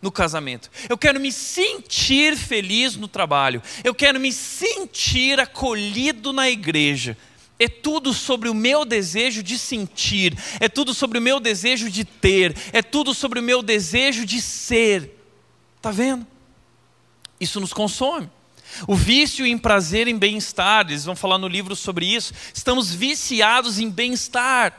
no 0.00 0.12
casamento. 0.12 0.70
Eu 0.88 0.98
quero 0.98 1.18
me 1.18 1.32
sentir 1.32 2.36
feliz 2.36 2.96
no 2.96 3.08
trabalho. 3.08 3.62
Eu 3.82 3.94
quero 3.94 4.20
me 4.20 4.32
sentir 4.32 5.40
acolhido 5.40 6.32
na 6.32 6.48
igreja. 6.48 7.16
É 7.58 7.68
tudo 7.68 8.12
sobre 8.12 8.48
o 8.48 8.54
meu 8.54 8.84
desejo 8.84 9.42
de 9.42 9.58
sentir, 9.58 10.36
é 10.60 10.68
tudo 10.68 10.92
sobre 10.92 11.18
o 11.18 11.22
meu 11.22 11.40
desejo 11.40 11.90
de 11.90 12.04
ter, 12.04 12.54
é 12.70 12.82
tudo 12.82 13.14
sobre 13.14 13.40
o 13.40 13.42
meu 13.42 13.62
desejo 13.62 14.26
de 14.26 14.42
ser. 14.42 15.18
Está 15.78 15.90
vendo? 15.90 16.26
Isso 17.40 17.58
nos 17.58 17.72
consome. 17.72 18.28
O 18.86 18.94
vício 18.94 19.46
em 19.46 19.56
prazer 19.56 20.06
em 20.06 20.18
bem-estar, 20.18 20.86
eles 20.86 21.04
vão 21.04 21.16
falar 21.16 21.38
no 21.38 21.48
livro 21.48 21.74
sobre 21.74 22.04
isso. 22.04 22.34
Estamos 22.52 22.92
viciados 22.92 23.78
em 23.78 23.88
bem-estar, 23.88 24.74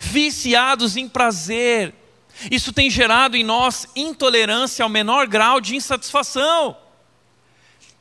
viciados 0.00 0.96
em 0.96 1.08
prazer. 1.08 1.94
Isso 2.50 2.72
tem 2.72 2.88
gerado 2.88 3.36
em 3.36 3.44
nós 3.44 3.86
intolerância 3.96 4.82
ao 4.82 4.88
menor 4.88 5.26
grau 5.26 5.60
de 5.60 5.76
insatisfação 5.76 6.76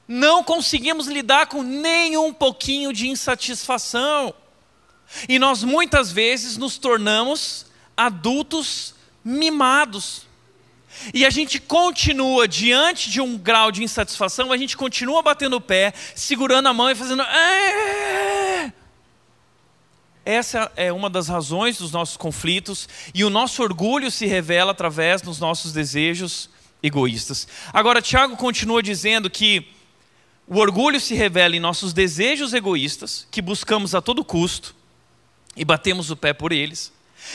não 0.08 0.44
conseguimos 0.44 1.08
lidar 1.08 1.48
com 1.48 1.62
nem 1.62 2.17
um 2.17 2.34
pouquinho 2.34 2.94
de 2.94 3.10
insatisfação. 3.10 4.34
E 5.27 5.38
nós 5.38 5.63
muitas 5.63 6.12
vezes 6.12 6.58
nos 6.58 6.77
tornamos 6.77 7.65
adultos 7.96 8.96
mimados. 9.24 10.25
E 11.13 11.25
a 11.25 11.29
gente 11.29 11.60
continua 11.60 12.48
diante 12.48 13.10
de 13.10 13.20
um 13.20 13.38
grau 13.38 13.72
de 13.72 13.84
insatisfação, 13.84 14.51
a 14.51 14.58
gente 14.58 14.77
continua 14.77 15.22
batendo 15.22 15.58
o 15.58 15.62
pé, 15.62 15.94
segurando 16.15 16.67
a 16.67 16.74
mão 16.74 16.89
e 16.89 16.96
fazendo. 16.96 17.22
Aaah! 17.22 18.74
Essa 20.27 20.69
é 20.75 20.91
uma 20.91 21.10
das 21.10 21.29
razões 21.29 21.77
dos 21.77 21.93
nossos 21.93 22.17
conflitos, 22.17 22.89
e 23.13 23.24
o 23.24 23.29
nosso 23.29 23.63
orgulho 23.63 24.12
se 24.12 24.25
revela 24.25 24.72
através 24.72 25.22
dos 25.22 25.39
nossos 25.39 25.72
desejos 25.72 26.50
egoístas. 26.84 27.48
Agora, 27.72 28.01
Tiago 28.01 28.36
continua 28.36 28.84
dizendo 28.84 29.29
que 29.29 29.69
o 30.46 30.57
orgulho 30.57 31.00
se 31.00 31.15
revela 31.15 31.55
em 31.55 31.62
nossos 31.62 31.93
desejos 31.93 32.53
egoístas, 32.53 33.25
que 33.31 33.41
buscamos 33.41 33.96
a 33.96 34.01
todo 34.01 34.22
custo 34.22 34.75
e 35.55 35.63
batemos 35.63 36.12
o 36.12 36.17
pé 36.17 36.34
por 36.34 36.51
eles. 36.51 36.91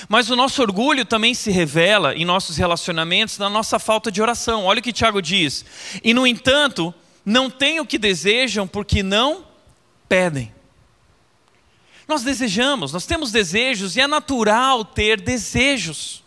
Mas 0.07 0.29
o 0.29 0.37
nosso 0.37 0.61
orgulho 0.61 1.07
também 1.07 1.33
se 1.33 1.51
revela 1.51 2.15
em 2.15 2.27
nossos 2.27 2.59
relacionamentos, 2.59 3.39
na 3.39 3.49
nossa 3.49 3.79
falta 3.79 4.13
de 4.13 4.21
oração. 4.21 4.67
Olha 4.67 4.81
o 4.81 4.83
que 4.83 4.93
Tiago 4.93 5.23
diz. 5.23 5.65
E, 6.05 6.13
no 6.13 6.27
entanto, 6.27 6.93
não 7.25 7.49
têm 7.49 7.81
o 7.81 7.87
que 7.87 7.97
desejam 7.97 8.69
porque 8.69 9.03
não 9.03 9.47
pedem. 10.07 10.53
Nós 12.07 12.23
desejamos, 12.23 12.93
nós 12.93 13.07
temos 13.07 13.31
desejos 13.31 13.97
e 13.97 14.01
é 14.01 14.07
natural 14.07 14.85
ter 14.85 15.21
desejos. 15.21 16.23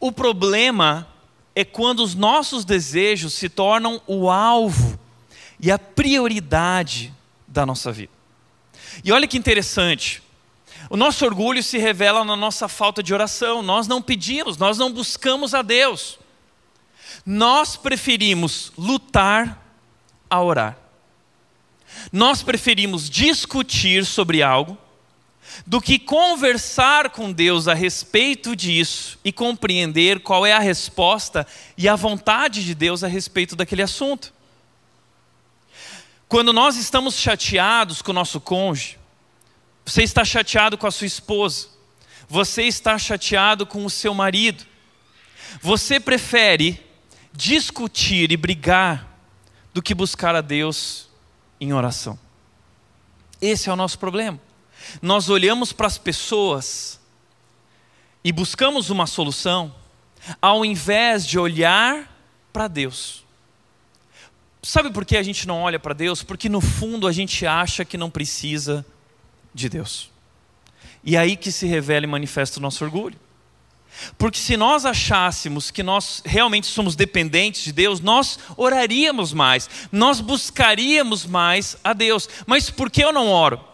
O 0.00 0.10
problema 0.10 1.06
é 1.54 1.64
quando 1.64 2.02
os 2.02 2.14
nossos 2.14 2.64
desejos 2.64 3.34
se 3.34 3.48
tornam 3.48 4.00
o 4.06 4.30
alvo 4.30 4.98
e 5.60 5.70
a 5.70 5.78
prioridade 5.78 7.14
da 7.46 7.64
nossa 7.64 7.92
vida. 7.92 8.12
E 9.04 9.12
olha 9.12 9.26
que 9.26 9.38
interessante, 9.38 10.22
o 10.90 10.96
nosso 10.96 11.24
orgulho 11.24 11.62
se 11.62 11.78
revela 11.78 12.24
na 12.24 12.36
nossa 12.36 12.68
falta 12.68 13.02
de 13.02 13.14
oração. 13.14 13.62
Nós 13.62 13.86
não 13.86 14.02
pedimos, 14.02 14.56
nós 14.56 14.78
não 14.78 14.92
buscamos 14.92 15.54
a 15.54 15.62
Deus. 15.62 16.18
Nós 17.24 17.76
preferimos 17.76 18.72
lutar 18.76 19.62
a 20.28 20.42
orar. 20.42 20.76
Nós 22.12 22.42
preferimos 22.42 23.08
discutir 23.08 24.04
sobre 24.04 24.42
algo 24.42 24.76
do 25.66 25.80
que 25.80 25.98
conversar 25.98 27.10
com 27.10 27.32
Deus 27.32 27.68
a 27.68 27.74
respeito 27.74 28.54
disso 28.56 29.18
e 29.24 29.32
compreender 29.32 30.20
qual 30.20 30.44
é 30.44 30.52
a 30.52 30.58
resposta 30.58 31.46
e 31.76 31.88
a 31.88 31.96
vontade 31.96 32.64
de 32.64 32.74
Deus 32.74 33.04
a 33.04 33.08
respeito 33.08 33.54
daquele 33.54 33.82
assunto. 33.82 34.32
Quando 36.28 36.52
nós 36.52 36.76
estamos 36.76 37.16
chateados 37.16 38.02
com 38.02 38.10
o 38.10 38.14
nosso 38.14 38.40
cônjuge, 38.40 38.98
você 39.84 40.02
está 40.02 40.24
chateado 40.24 40.76
com 40.78 40.86
a 40.86 40.90
sua 40.90 41.06
esposa, 41.06 41.68
você 42.28 42.62
está 42.62 42.98
chateado 42.98 43.66
com 43.66 43.84
o 43.84 43.90
seu 43.90 44.14
marido, 44.14 44.64
você 45.60 46.00
prefere 46.00 46.84
discutir 47.32 48.32
e 48.32 48.36
brigar 48.36 49.08
do 49.72 49.82
que 49.82 49.94
buscar 49.94 50.34
a 50.34 50.40
Deus 50.40 51.08
em 51.60 51.72
oração. 51.72 52.18
Esse 53.40 53.68
é 53.68 53.72
o 53.72 53.76
nosso 53.76 53.98
problema. 53.98 54.40
Nós 55.00 55.28
olhamos 55.28 55.72
para 55.72 55.86
as 55.86 55.98
pessoas 55.98 57.00
e 58.22 58.32
buscamos 58.32 58.90
uma 58.90 59.06
solução, 59.06 59.74
ao 60.40 60.64
invés 60.64 61.26
de 61.26 61.38
olhar 61.38 62.10
para 62.52 62.68
Deus. 62.68 63.22
Sabe 64.62 64.90
por 64.90 65.04
que 65.04 65.16
a 65.16 65.22
gente 65.22 65.46
não 65.46 65.60
olha 65.60 65.78
para 65.78 65.92
Deus? 65.92 66.22
Porque 66.22 66.48
no 66.48 66.60
fundo 66.60 67.06
a 67.06 67.12
gente 67.12 67.46
acha 67.46 67.84
que 67.84 67.98
não 67.98 68.08
precisa 68.10 68.84
de 69.52 69.68
Deus. 69.68 70.10
E 71.04 71.16
é 71.16 71.18
aí 71.18 71.36
que 71.36 71.52
se 71.52 71.66
revela 71.66 72.06
e 72.06 72.08
manifesta 72.08 72.58
o 72.58 72.62
nosso 72.62 72.82
orgulho. 72.82 73.18
Porque 74.16 74.38
se 74.38 74.56
nós 74.56 74.84
achássemos 74.84 75.70
que 75.70 75.82
nós 75.82 76.22
realmente 76.24 76.66
somos 76.66 76.96
dependentes 76.96 77.62
de 77.62 77.72
Deus, 77.72 78.00
nós 78.00 78.38
oraríamos 78.56 79.32
mais, 79.32 79.68
nós 79.92 80.20
buscaríamos 80.20 81.26
mais 81.26 81.76
a 81.84 81.92
Deus. 81.92 82.28
Mas 82.46 82.70
por 82.70 82.90
que 82.90 83.04
eu 83.04 83.12
não 83.12 83.28
oro? 83.28 83.73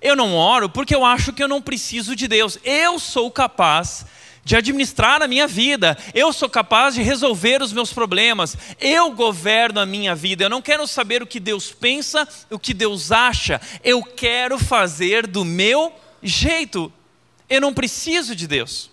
Eu 0.00 0.16
não 0.16 0.34
oro 0.34 0.68
porque 0.68 0.94
eu 0.94 1.04
acho 1.04 1.32
que 1.32 1.42
eu 1.42 1.48
não 1.48 1.60
preciso 1.60 2.16
de 2.16 2.26
Deus. 2.26 2.58
Eu 2.64 2.98
sou 2.98 3.30
capaz 3.30 4.06
de 4.42 4.56
administrar 4.56 5.22
a 5.22 5.28
minha 5.28 5.46
vida, 5.46 5.96
eu 6.14 6.32
sou 6.32 6.48
capaz 6.48 6.94
de 6.94 7.02
resolver 7.02 7.62
os 7.62 7.72
meus 7.72 7.92
problemas, 7.92 8.56
eu 8.80 9.12
governo 9.12 9.80
a 9.80 9.86
minha 9.86 10.14
vida. 10.14 10.44
Eu 10.44 10.50
não 10.50 10.62
quero 10.62 10.86
saber 10.86 11.22
o 11.22 11.26
que 11.26 11.38
Deus 11.38 11.70
pensa, 11.70 12.26
o 12.48 12.58
que 12.58 12.72
Deus 12.72 13.12
acha, 13.12 13.60
eu 13.84 14.02
quero 14.02 14.58
fazer 14.58 15.26
do 15.26 15.44
meu 15.44 15.92
jeito. 16.22 16.92
Eu 17.48 17.60
não 17.60 17.74
preciso 17.74 18.34
de 18.34 18.46
Deus. 18.46 18.90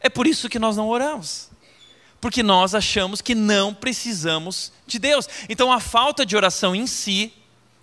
É 0.00 0.08
por 0.08 0.26
isso 0.26 0.48
que 0.48 0.58
nós 0.58 0.76
não 0.76 0.88
oramos. 0.88 1.50
Porque 2.20 2.42
nós 2.42 2.74
achamos 2.74 3.20
que 3.20 3.34
não 3.34 3.74
precisamos 3.74 4.72
de 4.86 4.98
Deus. 4.98 5.28
Então 5.48 5.72
a 5.72 5.80
falta 5.80 6.24
de 6.24 6.36
oração 6.36 6.76
em 6.76 6.86
si 6.86 7.32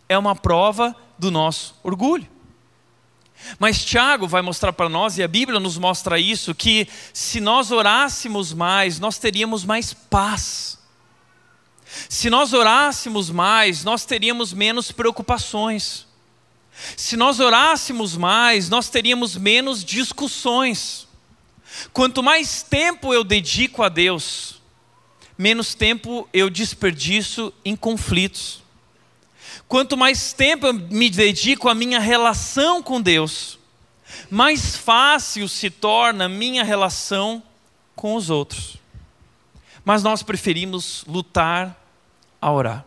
é 0.08 0.18
uma 0.18 0.36
prova 0.36 0.96
do 1.18 1.32
nosso 1.32 1.76
orgulho. 1.84 2.37
Mas 3.60 3.84
Tiago 3.84 4.28
vai 4.28 4.42
mostrar 4.42 4.74
para 4.74 4.90
nós, 4.90 5.18
e 5.18 5.24
a 5.24 5.28
Bíblia 5.28 5.60
nos 5.60 5.78
mostra 5.78 6.20
isso, 6.20 6.54
que 6.54 6.88
se 7.14 7.40
nós 7.40 7.72
orássemos 7.72 8.54
mais, 8.54 9.00
nós 9.00 9.18
teríamos 9.18 9.64
mais 9.64 9.94
paz. 9.94 10.78
Se 12.10 12.30
nós 12.30 12.54
orássemos 12.54 13.30
mais, 13.30 13.84
nós 13.84 14.06
teríamos 14.06 14.54
menos 14.54 14.92
preocupações. 14.92 16.06
Se 16.96 17.18
nós 17.18 17.40
orássemos 17.40 18.16
mais, 18.16 18.70
nós 18.70 18.90
teríamos 18.90 19.36
menos 19.36 19.84
discussões. 19.84 21.08
Quanto 21.94 22.22
mais 22.22 22.62
tempo 22.62 23.14
eu 23.14 23.24
dedico 23.24 23.84
a 23.84 23.90
Deus, 23.90 24.62
menos 25.38 25.74
tempo 25.74 26.28
eu 26.34 26.50
desperdiço 26.50 27.54
em 27.64 27.76
conflitos. 27.76 28.62
Quanto 29.68 29.98
mais 29.98 30.32
tempo 30.32 30.68
eu 30.68 30.74
me 30.74 31.10
dedico 31.10 31.68
à 31.68 31.76
minha 31.76 32.00
relação 32.00 32.82
com 32.82 33.02
Deus, 33.02 33.60
mais 34.30 34.78
fácil 34.78 35.48
se 35.50 35.70
torna 35.70 36.26
a 36.26 36.30
minha 36.30 36.64
relação 36.64 37.44
com 37.96 38.16
os 38.16 38.30
outros. 38.30 38.78
Mas 39.84 40.04
nós 40.04 40.24
preferimos 40.24 41.04
lutar 41.06 41.76
a 42.42 42.52
orar. 42.52 42.86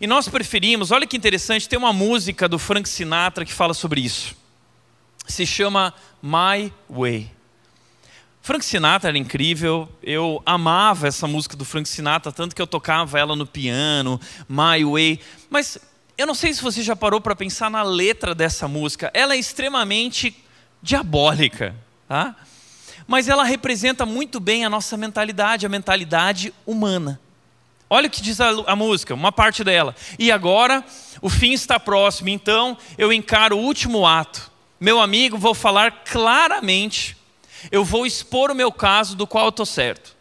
E 0.00 0.06
nós 0.06 0.28
preferimos, 0.28 0.90
olha 0.90 1.06
que 1.06 1.16
interessante, 1.16 1.68
tem 1.68 1.78
uma 1.78 1.92
música 1.92 2.48
do 2.48 2.58
Frank 2.58 2.88
Sinatra 2.88 3.44
que 3.44 3.52
fala 3.52 3.74
sobre 3.74 4.00
isso. 4.00 4.36
Se 5.26 5.46
chama 5.46 5.94
My 6.22 6.72
Way. 6.88 7.30
Frank 8.42 8.64
Sinatra 8.64 9.10
era 9.10 9.18
incrível, 9.18 9.88
eu 10.02 10.42
amava 10.44 11.06
essa 11.06 11.28
música 11.28 11.56
do 11.56 11.64
Frank 11.64 11.88
Sinatra, 11.88 12.32
tanto 12.32 12.56
que 12.56 12.62
eu 12.62 12.66
tocava 12.66 13.18
ela 13.18 13.36
no 13.36 13.46
piano, 13.46 14.20
My 14.48 14.84
Way. 14.84 15.20
Mas 15.48 15.78
eu 16.22 16.26
não 16.26 16.34
sei 16.36 16.54
se 16.54 16.62
você 16.62 16.82
já 16.82 16.94
parou 16.94 17.20
para 17.20 17.34
pensar 17.34 17.68
na 17.68 17.82
letra 17.82 18.32
dessa 18.32 18.68
música. 18.68 19.10
Ela 19.12 19.34
é 19.34 19.38
extremamente 19.38 20.32
diabólica, 20.80 21.74
tá? 22.06 22.36
Mas 23.08 23.28
ela 23.28 23.42
representa 23.42 24.06
muito 24.06 24.38
bem 24.38 24.64
a 24.64 24.70
nossa 24.70 24.96
mentalidade, 24.96 25.66
a 25.66 25.68
mentalidade 25.68 26.54
humana. 26.64 27.20
Olha 27.90 28.06
o 28.06 28.10
que 28.10 28.22
diz 28.22 28.40
a, 28.40 28.50
a, 28.68 28.76
música, 28.76 29.12
uma 29.12 29.32
parte 29.32 29.64
dela. 29.64 29.96
E 30.16 30.30
agora 30.30 30.84
o 31.20 31.28
fim 31.28 31.52
está 31.52 31.80
próximo, 31.80 32.28
então 32.28 32.78
eu 32.96 33.12
encaro 33.12 33.56
o 33.56 33.60
último 33.60 34.06
ato. 34.06 34.48
Meu 34.78 35.00
amigo, 35.00 35.36
vou 35.36 35.54
falar 35.54 36.04
claramente. 36.04 37.16
Eu 37.68 37.84
vou 37.84 38.06
expor 38.06 38.48
o 38.48 38.54
meu 38.54 38.70
caso 38.70 39.16
do 39.16 39.26
qual 39.26 39.46
eu 39.46 39.50
estou 39.50 39.66
certo. 39.66 40.16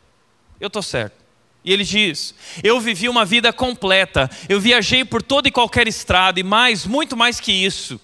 Eu 0.60 0.66
estou 0.66 0.82
certo. 0.82 1.21
E 1.64 1.72
ele 1.72 1.84
diz: 1.84 2.34
Eu 2.64 2.80
vivi 2.80 3.08
uma 3.08 3.26
vida 3.26 3.54
completa, 3.54 4.30
eu 4.50 4.60
viajei 4.60 5.06
por 5.06 5.22
toda 5.22 5.48
e 5.48 5.52
qualquer 5.52 5.88
estrada, 5.88 6.40
e 6.40 6.44
mais, 6.44 6.86
muito 6.86 7.16
mais 7.16 7.40
que 7.40 7.52
isso. 7.52 8.00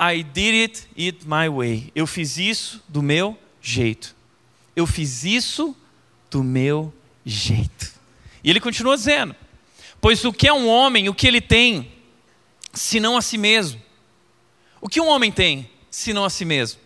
I 0.00 0.22
did 0.22 0.54
it, 0.54 0.88
it 0.98 1.26
my 1.26 1.48
way. 1.48 1.92
Eu 1.94 2.06
fiz 2.06 2.36
isso 2.36 2.82
do 2.88 3.02
meu 3.02 3.38
jeito. 3.60 4.16
Eu 4.74 4.86
fiz 4.86 5.22
isso 5.24 5.76
do 6.30 6.42
meu 6.42 6.92
jeito. 7.24 7.92
E 8.42 8.50
ele 8.50 8.58
continua 8.58 8.96
dizendo: 8.96 9.36
Pois 10.00 10.24
o 10.24 10.32
que 10.32 10.48
é 10.48 10.52
um 10.52 10.66
homem, 10.66 11.08
o 11.08 11.14
que 11.14 11.28
ele 11.28 11.40
tem, 11.40 11.92
senão 12.72 13.16
a 13.16 13.22
si 13.22 13.36
mesmo? 13.36 13.80
O 14.80 14.88
que 14.88 15.00
um 15.00 15.08
homem 15.08 15.30
tem, 15.30 15.70
senão 15.90 16.24
a 16.24 16.30
si 16.30 16.44
mesmo? 16.44 16.80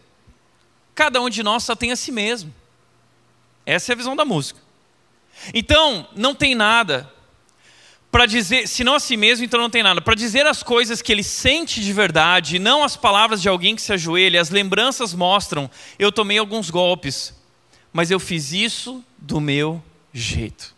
Cada 0.95 1.21
um 1.21 1.31
de 1.31 1.43
nós 1.43 1.63
só 1.63 1.75
tem 1.75 1.93
a 1.93 1.97
si 1.97 2.13
mesmo. 2.13 2.53
Essa 3.65 3.93
é 3.93 3.95
a 3.95 3.97
visão 3.97 4.15
da 4.15 4.25
música. 4.25 4.66
Então, 5.55 6.09
não 6.15 6.35
tem 6.35 6.55
nada 6.55 7.13
para 8.17 8.25
dizer, 8.25 8.67
se 8.67 8.83
não 8.83 8.95
a 8.95 8.99
si 8.99 9.15
mesmo, 9.15 9.45
então 9.45 9.61
não 9.61 9.69
tem 9.69 9.83
nada. 9.83 10.01
Para 10.01 10.15
dizer 10.15 10.47
as 10.47 10.63
coisas 10.63 11.03
que 11.03 11.13
ele 11.13 11.23
sente 11.23 11.83
de 11.83 11.93
verdade, 11.93 12.59
não 12.59 12.83
as 12.83 12.97
palavras 12.97 13.43
de 13.43 13.49
alguém 13.51 13.77
que 13.77 13.83
se 13.83 13.93
ajoelha, 13.93 14.41
as 14.41 14.49
lembranças 14.49 15.13
mostram, 15.13 15.71
eu 15.99 16.11
tomei 16.11 16.39
alguns 16.39 16.71
golpes, 16.71 17.35
mas 17.93 18.11
eu 18.11 18.19
fiz 18.19 18.53
isso 18.53 19.05
do 19.19 19.39
meu 19.39 19.85
jeito. 20.15 20.75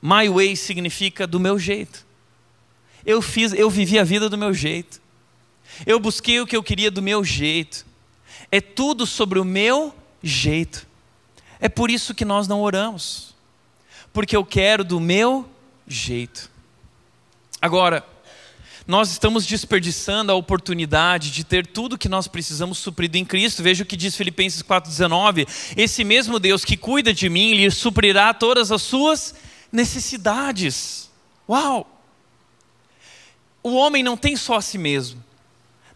My 0.00 0.26
way 0.30 0.56
significa 0.56 1.26
do 1.26 1.38
meu 1.38 1.58
jeito. 1.58 2.06
Eu 3.04 3.20
fiz, 3.20 3.52
eu 3.52 3.68
vivi 3.68 3.98
a 3.98 4.04
vida 4.04 4.30
do 4.30 4.38
meu 4.38 4.54
jeito. 4.54 5.02
Eu 5.84 6.00
busquei 6.00 6.40
o 6.40 6.46
que 6.46 6.56
eu 6.56 6.62
queria 6.62 6.90
do 6.90 7.02
meu 7.02 7.22
jeito. 7.22 7.84
É 8.50 8.58
tudo 8.58 9.04
sobre 9.04 9.38
o 9.38 9.44
meu 9.44 9.94
jeito. 10.22 10.87
É 11.60 11.68
por 11.68 11.90
isso 11.90 12.14
que 12.14 12.24
nós 12.24 12.46
não 12.46 12.60
oramos. 12.60 13.34
Porque 14.12 14.36
eu 14.36 14.44
quero 14.44 14.84
do 14.84 15.00
meu 15.00 15.48
jeito. 15.86 16.50
Agora, 17.60 18.04
nós 18.86 19.10
estamos 19.10 19.44
desperdiçando 19.44 20.32
a 20.32 20.34
oportunidade 20.34 21.30
de 21.30 21.44
ter 21.44 21.66
tudo 21.66 21.98
que 21.98 22.08
nós 22.08 22.26
precisamos 22.26 22.78
suprido 22.78 23.18
em 23.18 23.24
Cristo. 23.24 23.62
Veja 23.62 23.82
o 23.82 23.86
que 23.86 23.96
diz 23.96 24.16
Filipenses 24.16 24.62
4,19: 24.62 25.46
Esse 25.76 26.04
mesmo 26.04 26.38
Deus 26.38 26.64
que 26.64 26.76
cuida 26.76 27.12
de 27.12 27.28
mim 27.28 27.52
lhe 27.52 27.70
suprirá 27.70 28.32
todas 28.32 28.72
as 28.72 28.80
suas 28.80 29.34
necessidades. 29.70 31.10
Uau! 31.46 31.86
O 33.62 33.74
homem 33.74 34.02
não 34.02 34.16
tem 34.16 34.36
só 34.36 34.56
a 34.56 34.62
si 34.62 34.78
mesmo. 34.78 35.22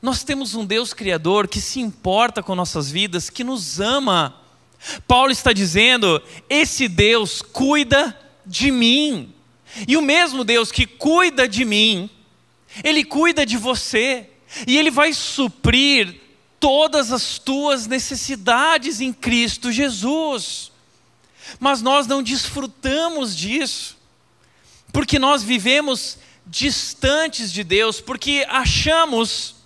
Nós 0.03 0.23
temos 0.23 0.55
um 0.55 0.67
Deus 0.67 0.93
Criador 0.93 1.49
que 1.49 1.63
se 1.63 1.81
importa 1.81 2.43
com 2.43 2.55
nossas 2.55 2.91
vidas, 2.91 3.31
que 3.31 3.43
nos 3.43 3.81
ama. 3.81 4.42
Paulo 5.07 5.33
está 5.33 5.53
dizendo: 5.53 6.23
esse 6.49 6.89
Deus 6.89 7.43
cuida 7.43 8.19
de 8.45 8.71
mim. 8.71 9.33
E 9.89 9.97
o 9.97 10.03
mesmo 10.03 10.45
Deus 10.45 10.71
que 10.71 10.87
cuida 10.87 11.49
de 11.49 11.65
mim, 11.65 12.11
Ele 12.85 13.05
cuida 13.05 13.47
de 13.47 13.57
você. 13.57 14.29
E 14.67 14.77
Ele 14.77 14.91
vai 14.91 15.15
suprir 15.15 16.21
todas 16.61 17.11
as 17.11 17.39
tuas 17.39 17.87
necessidades 17.87 19.01
em 19.01 19.13
Cristo 19.13 19.73
Jesus. 19.73 20.71
Mas 21.59 21.83
nós 21.83 22.07
não 22.07 22.23
desfrutamos 22.23 23.37
disso, 23.37 23.97
porque 24.93 25.19
nós 25.19 25.43
vivemos 25.43 26.19
distantes 26.47 27.53
de 27.53 27.65
Deus, 27.65 28.01
porque 28.01 28.47
achamos, 28.49 29.57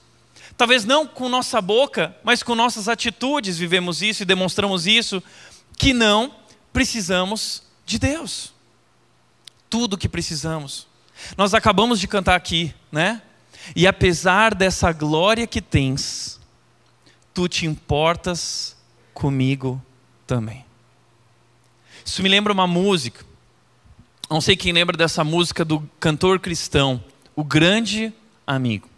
talvez 0.57 0.85
não 0.85 1.07
com 1.07 1.29
nossa 1.29 1.61
boca, 1.61 2.17
mas 2.25 2.43
com 2.43 2.55
nossas 2.55 2.89
atitudes 2.89 3.59
vivemos 3.59 4.03
isso 4.03 4.23
e 4.23 4.27
demonstramos 4.27 4.87
isso, 4.87 5.23
que 5.77 5.93
não 5.93 6.35
precisamos 6.73 7.63
de 7.85 7.99
Deus 7.99 8.57
tudo 9.69 9.95
o 9.95 9.99
que 9.99 10.09
precisamos. 10.09 10.87
Nós 11.37 11.55
acabamos 11.55 12.01
de 12.01 12.09
cantar 12.09 12.35
aqui, 12.35 12.75
né? 12.91 13.23
E 13.75 13.87
apesar 13.87 14.55
dessa 14.55 14.93
glória 14.93 15.47
que 15.47 15.61
tens, 15.61 16.41
tu 17.35 17.49
te 17.49 17.67
importas 17.67 18.77
comigo 19.13 19.83
também. 20.27 20.65
Isso 22.05 22.23
me 22.23 22.29
lembra 22.29 22.53
uma 22.53 22.67
música. 22.67 23.25
Não 24.31 24.41
sei 24.41 24.57
quem 24.57 24.73
lembra 24.73 24.97
dessa 24.97 25.25
música 25.25 25.65
do 25.65 25.81
cantor 25.99 26.39
cristão, 26.39 27.03
O 27.35 27.43
Grande 27.43 28.13
Amigo. 28.47 28.89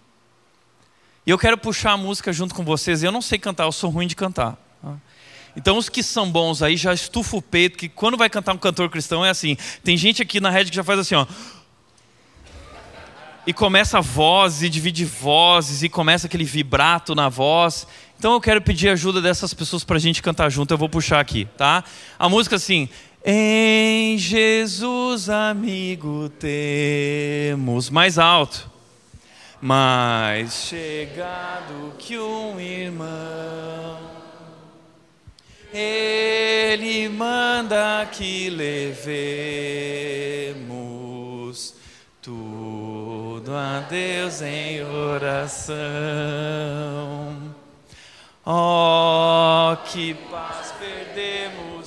E 1.28 1.30
eu 1.30 1.36
quero 1.36 1.58
puxar 1.58 1.92
a 1.92 1.96
música 1.98 2.32
junto 2.32 2.54
com 2.54 2.64
vocês. 2.64 3.02
Eu 3.02 3.12
não 3.12 3.20
sei 3.20 3.38
cantar, 3.38 3.64
eu 3.64 3.72
sou 3.72 3.90
ruim 3.90 4.06
de 4.06 4.16
cantar. 4.16 4.56
Então, 5.54 5.76
os 5.76 5.90
que 5.90 6.02
são 6.02 6.32
bons 6.32 6.62
aí 6.62 6.74
já 6.74 6.94
estufa 6.94 7.36
o 7.36 7.42
peito, 7.42 7.76
que 7.76 7.86
quando 7.86 8.16
vai 8.16 8.30
cantar 8.30 8.54
um 8.54 8.56
cantor 8.56 8.88
cristão 8.88 9.22
é 9.22 9.28
assim. 9.28 9.54
Tem 9.84 9.94
gente 9.94 10.22
aqui 10.22 10.40
na 10.40 10.48
rede 10.48 10.70
que 10.70 10.76
já 10.76 10.82
faz 10.82 11.00
assim, 11.00 11.16
ó. 11.16 11.26
E 13.46 13.52
começa 13.52 13.98
a 13.98 14.00
voz, 14.00 14.62
e 14.62 14.70
divide 14.70 15.04
vozes, 15.04 15.82
e 15.82 15.90
começa 15.90 16.26
aquele 16.26 16.44
vibrato 16.44 17.14
na 17.14 17.28
voz. 17.28 17.86
Então 18.18 18.32
eu 18.32 18.40
quero 18.40 18.62
pedir 18.62 18.88
ajuda 18.88 19.20
dessas 19.20 19.52
pessoas 19.52 19.84
para 19.84 19.96
a 19.96 20.00
gente 20.00 20.22
cantar 20.22 20.48
junto. 20.48 20.72
Eu 20.72 20.78
vou 20.78 20.88
puxar 20.88 21.20
aqui, 21.20 21.46
tá? 21.58 21.84
A 22.18 22.26
música 22.26 22.56
assim. 22.56 22.88
Em 23.22 24.16
Jesus, 24.16 25.28
amigo, 25.28 26.30
temos. 26.40 27.90
Mais 27.90 28.18
alto. 28.18 28.77
Mais 29.60 30.52
chegado 30.52 31.92
que 31.98 32.16
um 32.16 32.60
irmão 32.60 34.08
ele 35.72 37.08
manda 37.08 38.06
que 38.10 38.48
levemos 38.50 39.18
tudo 42.22 43.54
a 43.54 43.80
Deus 43.80 44.40
em 44.42 44.82
oração. 44.82 45.78
Oh, 48.46 49.76
que 49.84 50.14
paz 50.14 50.72
perdemos 50.78 51.77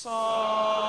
Só 0.00 0.88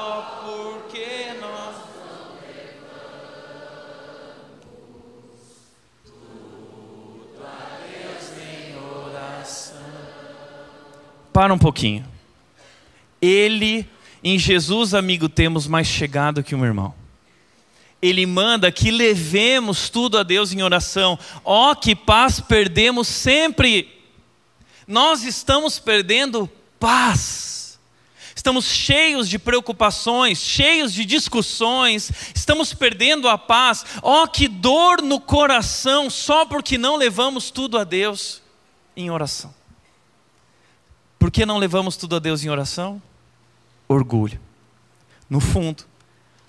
para 11.33 11.53
um 11.53 11.57
pouquinho. 11.57 12.05
Ele, 13.19 13.89
em 14.23 14.37
Jesus, 14.37 14.93
amigo, 14.93 15.27
temos 15.27 15.65
mais 15.65 15.87
chegado 15.87 16.43
que 16.43 16.53
um 16.53 16.63
irmão. 16.63 16.93
Ele 17.99 18.27
manda 18.27 18.71
que 18.71 18.91
levemos 18.91 19.89
tudo 19.89 20.19
a 20.19 20.23
Deus 20.23 20.53
em 20.53 20.61
oração. 20.61 21.17
Ó, 21.43 21.71
oh, 21.71 21.75
que 21.75 21.95
paz 21.95 22.39
perdemos 22.39 23.07
sempre. 23.07 23.89
Nós 24.85 25.23
estamos 25.23 25.79
perdendo 25.79 26.47
paz. 26.79 27.48
Estamos 28.39 28.67
cheios 28.67 29.27
de 29.27 29.37
preocupações, 29.37 30.37
cheios 30.37 30.93
de 30.93 31.03
discussões, 31.03 32.09
estamos 32.33 32.73
perdendo 32.73 33.27
a 33.27 33.37
paz. 33.37 33.83
Oh, 34.01 34.25
que 34.29 34.47
dor 34.47 35.01
no 35.01 35.19
coração 35.19 36.09
só 36.09 36.45
porque 36.45 36.77
não 36.77 36.95
levamos 36.95 37.51
tudo 37.51 37.77
a 37.77 37.83
Deus 37.83 38.41
em 38.95 39.11
oração. 39.11 39.53
Por 41.19 41.29
que 41.29 41.45
não 41.45 41.57
levamos 41.57 41.97
tudo 41.97 42.15
a 42.15 42.19
Deus 42.19 42.41
em 42.41 42.49
oração? 42.49 43.01
Orgulho. 43.89 44.39
No 45.29 45.41
fundo, 45.41 45.83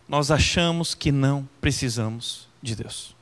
nós 0.09 0.31
achamos 0.31 0.95
que 0.95 1.11
não 1.11 1.49
precisamos 1.61 2.47
de 2.63 2.77
Deus. 2.77 3.17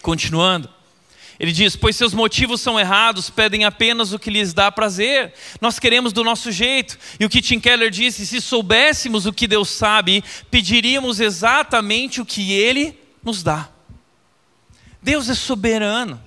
Continuando, 0.00 0.70
ele 1.38 1.52
diz: 1.52 1.74
Pois 1.76 1.96
seus 1.96 2.14
motivos 2.14 2.60
são 2.60 2.78
errados, 2.78 3.30
pedem 3.30 3.64
apenas 3.64 4.12
o 4.12 4.18
que 4.18 4.30
lhes 4.30 4.52
dá 4.52 4.70
prazer. 4.70 5.32
Nós 5.60 5.78
queremos 5.78 6.12
do 6.12 6.22
nosso 6.22 6.52
jeito. 6.52 6.98
E 7.18 7.24
o 7.24 7.28
que 7.28 7.42
Tim 7.42 7.58
Keller 7.58 7.90
disse: 7.90 8.26
se 8.26 8.40
soubéssemos 8.40 9.26
o 9.26 9.32
que 9.32 9.46
Deus 9.46 9.68
sabe, 9.68 10.22
pediríamos 10.50 11.20
exatamente 11.20 12.20
o 12.20 12.26
que 12.26 12.52
Ele 12.52 12.98
nos 13.22 13.42
dá. 13.42 13.68
Deus 15.02 15.28
é 15.28 15.34
soberano. 15.34 16.22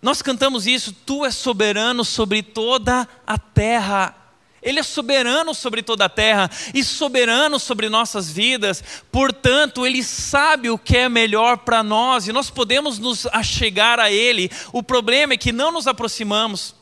Nós 0.00 0.22
cantamos 0.22 0.66
isso, 0.66 0.92
tu 0.92 1.24
és 1.24 1.34
soberano 1.34 2.04
sobre 2.04 2.42
toda 2.42 3.08
a 3.26 3.38
terra. 3.38 4.14
Ele 4.62 4.80
é 4.80 4.82
soberano 4.82 5.54
sobre 5.54 5.82
toda 5.82 6.06
a 6.06 6.08
terra 6.08 6.50
e 6.74 6.82
soberano 6.82 7.58
sobre 7.58 7.88
nossas 7.88 8.30
vidas, 8.30 8.82
portanto, 9.10 9.86
Ele 9.86 10.02
sabe 10.02 10.68
o 10.68 10.78
que 10.78 10.96
é 10.96 11.08
melhor 11.08 11.58
para 11.58 11.82
nós 11.82 12.26
e 12.26 12.32
nós 12.32 12.50
podemos 12.50 12.98
nos 12.98 13.26
achegar 13.26 14.00
a 14.00 14.10
Ele. 14.10 14.50
O 14.72 14.82
problema 14.82 15.34
é 15.34 15.36
que 15.36 15.52
não 15.52 15.70
nos 15.70 15.86
aproximamos, 15.86 16.74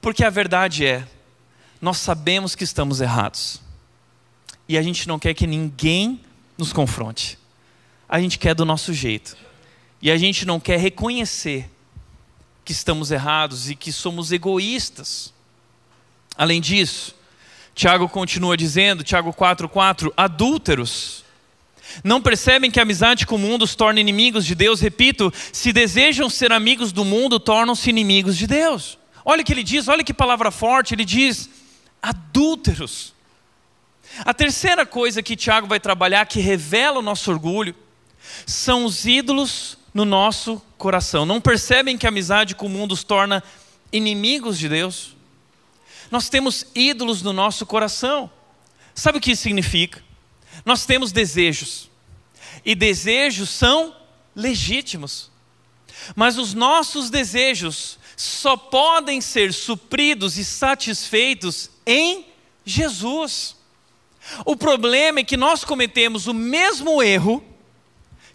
porque 0.00 0.24
a 0.24 0.30
verdade 0.30 0.84
é, 0.84 1.06
nós 1.80 1.96
sabemos 1.96 2.54
que 2.54 2.64
estamos 2.64 3.00
errados 3.00 3.60
e 4.68 4.76
a 4.76 4.82
gente 4.82 5.08
não 5.08 5.18
quer 5.18 5.34
que 5.34 5.46
ninguém 5.46 6.20
nos 6.56 6.72
confronte, 6.72 7.38
a 8.08 8.20
gente 8.20 8.38
quer 8.38 8.54
do 8.54 8.64
nosso 8.64 8.92
jeito 8.92 9.36
e 10.02 10.10
a 10.10 10.16
gente 10.16 10.44
não 10.44 10.60
quer 10.60 10.78
reconhecer 10.78 11.70
que 12.64 12.72
estamos 12.72 13.10
errados 13.10 13.70
e 13.70 13.74
que 13.74 13.90
somos 13.90 14.30
egoístas. 14.32 15.32
Além 16.40 16.58
disso, 16.58 17.14
Tiago 17.74 18.08
continua 18.08 18.56
dizendo, 18.56 19.04
Tiago 19.04 19.30
4,4: 19.30 20.10
adúlteros. 20.16 21.22
Não 22.02 22.22
percebem 22.22 22.70
que 22.70 22.80
a 22.80 22.82
amizade 22.82 23.26
com 23.26 23.34
o 23.34 23.38
mundo 23.38 23.64
os 23.64 23.74
torna 23.74 24.00
inimigos 24.00 24.46
de 24.46 24.54
Deus? 24.54 24.80
Repito, 24.80 25.30
se 25.52 25.70
desejam 25.70 26.30
ser 26.30 26.50
amigos 26.50 26.92
do 26.92 27.04
mundo, 27.04 27.38
tornam-se 27.38 27.90
inimigos 27.90 28.38
de 28.38 28.46
Deus. 28.46 28.96
Olha 29.22 29.42
o 29.42 29.44
que 29.44 29.52
ele 29.52 29.62
diz, 29.62 29.86
olha 29.86 30.02
que 30.02 30.14
palavra 30.14 30.50
forte, 30.50 30.94
ele 30.94 31.04
diz: 31.04 31.50
adúlteros. 32.00 33.12
A 34.20 34.32
terceira 34.32 34.86
coisa 34.86 35.22
que 35.22 35.36
Tiago 35.36 35.66
vai 35.66 35.78
trabalhar, 35.78 36.24
que 36.24 36.40
revela 36.40 37.00
o 37.00 37.02
nosso 37.02 37.30
orgulho, 37.30 37.74
são 38.46 38.86
os 38.86 39.04
ídolos 39.04 39.76
no 39.92 40.06
nosso 40.06 40.62
coração. 40.78 41.26
Não 41.26 41.38
percebem 41.38 41.98
que 41.98 42.06
a 42.06 42.08
amizade 42.08 42.54
com 42.54 42.64
o 42.64 42.70
mundo 42.70 42.92
os 42.92 43.04
torna 43.04 43.44
inimigos 43.92 44.58
de 44.58 44.70
Deus? 44.70 45.19
Nós 46.10 46.28
temos 46.28 46.66
ídolos 46.74 47.22
no 47.22 47.32
nosso 47.32 47.64
coração. 47.64 48.30
Sabe 48.94 49.18
o 49.18 49.20
que 49.20 49.32
isso 49.32 49.42
significa? 49.42 50.02
Nós 50.64 50.84
temos 50.84 51.12
desejos. 51.12 51.88
E 52.64 52.74
desejos 52.74 53.48
são 53.50 53.94
legítimos. 54.34 55.30
Mas 56.16 56.38
os 56.38 56.54
nossos 56.54 57.10
desejos 57.10 57.98
só 58.16 58.56
podem 58.56 59.20
ser 59.20 59.52
supridos 59.52 60.36
e 60.36 60.44
satisfeitos 60.44 61.70
em 61.86 62.26
Jesus. 62.64 63.56
O 64.44 64.56
problema 64.56 65.20
é 65.20 65.24
que 65.24 65.36
nós 65.36 65.64
cometemos 65.64 66.26
o 66.26 66.34
mesmo 66.34 67.02
erro 67.02 67.42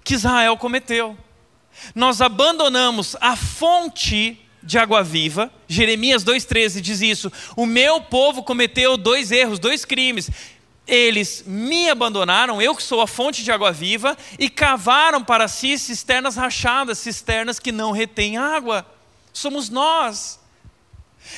que 0.03 0.13
Israel 0.13 0.57
cometeu. 0.57 1.17
Nós 1.93 2.21
abandonamos 2.21 3.15
a 3.19 3.35
fonte 3.35 4.39
de 4.65 4.77
água 4.77 5.03
viva. 5.03 5.51
Jeremias 5.67 6.23
2,13 6.25 6.81
diz 6.81 7.01
isso. 7.01 7.31
O 7.55 7.65
meu 7.65 8.01
povo 8.01 8.43
cometeu 8.43 8.97
dois 8.97 9.31
erros, 9.31 9.59
dois 9.59 9.85
crimes. 9.85 10.29
Eles 10.87 11.43
me 11.45 11.89
abandonaram, 11.89 12.61
eu 12.61 12.75
que 12.75 12.83
sou 12.83 13.01
a 13.01 13.07
fonte 13.07 13.43
de 13.43 13.51
água 13.51 13.71
viva, 13.71 14.17
e 14.37 14.49
cavaram 14.49 15.23
para 15.23 15.47
si 15.47 15.77
cisternas 15.79 16.35
rachadas, 16.35 16.97
cisternas 16.97 17.59
que 17.59 17.71
não 17.71 17.91
retêm 17.91 18.37
água. 18.37 18.85
Somos 19.31 19.69
nós. 19.69 20.39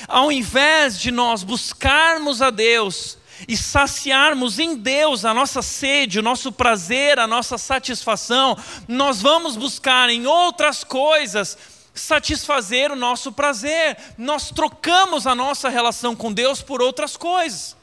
Ao 0.06 0.30
invés 0.30 0.98
de 0.98 1.10
nós 1.10 1.42
buscarmos 1.42 2.42
a 2.42 2.50
Deus 2.50 3.16
e 3.46 3.56
saciarmos 3.56 4.58
em 4.58 4.76
Deus 4.76 5.24
a 5.24 5.32
nossa 5.32 5.62
sede, 5.62 6.18
o 6.18 6.22
nosso 6.22 6.52
prazer, 6.52 7.18
a 7.18 7.26
nossa 7.26 7.56
satisfação, 7.56 8.56
nós 8.86 9.22
vamos 9.22 9.56
buscar 9.56 10.10
em 10.10 10.26
outras 10.26 10.84
coisas 10.84 11.56
satisfazer 11.98 12.90
o 12.90 12.96
nosso 12.96 13.32
prazer. 13.32 13.96
Nós 14.16 14.50
trocamos 14.50 15.26
a 15.26 15.34
nossa 15.34 15.68
relação 15.68 16.14
com 16.14 16.32
Deus 16.32 16.62
por 16.62 16.80
outras 16.80 17.16
coisas. 17.16 17.76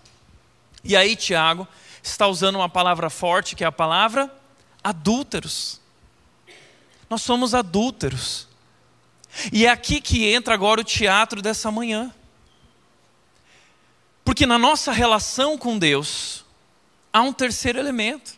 E 0.84 0.95
aí, 0.95 1.15
Tiago 1.15 1.67
está 2.01 2.28
usando 2.28 2.56
uma 2.56 2.69
palavra 2.69 3.10
forte, 3.10 3.56
que 3.56 3.63
é 3.63 3.67
a 3.67 3.71
palavra 3.71 4.32
adúlteros. 4.84 5.82
Nós 7.10 7.21
somos 7.21 7.54
adúlteros. 7.54 8.47
E 9.51 9.65
é 9.65 9.69
aqui 9.69 9.99
que 9.99 10.32
entra 10.32 10.54
agora 10.54 10.82
o 10.82 10.84
teatro 10.84 11.41
dessa 11.41 11.71
manhã. 11.71 12.13
Porque 14.23 14.45
na 14.45 14.58
nossa 14.58 14.91
relação 14.91 15.58
com 15.58 15.78
Deus, 15.78 16.45
há 17.12 17.21
um 17.21 17.34
terceiro 17.34 17.78
elemento, 17.78 18.34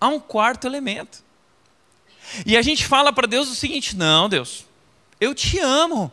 há 0.00 0.08
um 0.08 0.20
quarto 0.20 0.66
elemento. 0.66 1.24
E 2.46 2.56
a 2.56 2.62
gente 2.62 2.86
fala 2.86 3.12
para 3.12 3.26
Deus 3.26 3.48
o 3.48 3.54
seguinte: 3.54 3.96
não, 3.96 4.28
Deus, 4.28 4.64
eu 5.22 5.32
te 5.36 5.60
amo. 5.60 6.10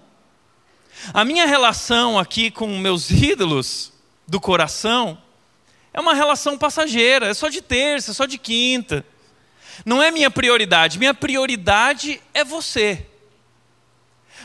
A 1.11 1.25
minha 1.25 1.47
relação 1.47 2.19
aqui 2.19 2.51
com 2.51 2.77
meus 2.77 3.09
ídolos 3.09 3.91
do 4.27 4.39
coração 4.39 5.17
é 5.91 5.99
uma 5.99 6.13
relação 6.13 6.55
passageira, 6.59 7.27
é 7.27 7.33
só 7.33 7.49
de 7.49 7.59
terça, 7.59 8.11
é 8.11 8.13
só 8.13 8.27
de 8.27 8.37
quinta. 8.37 9.03
Não 9.83 10.03
é 10.03 10.11
minha 10.11 10.29
prioridade, 10.29 10.99
minha 10.99 11.13
prioridade 11.15 12.21
é 12.35 12.43
você. 12.43 13.03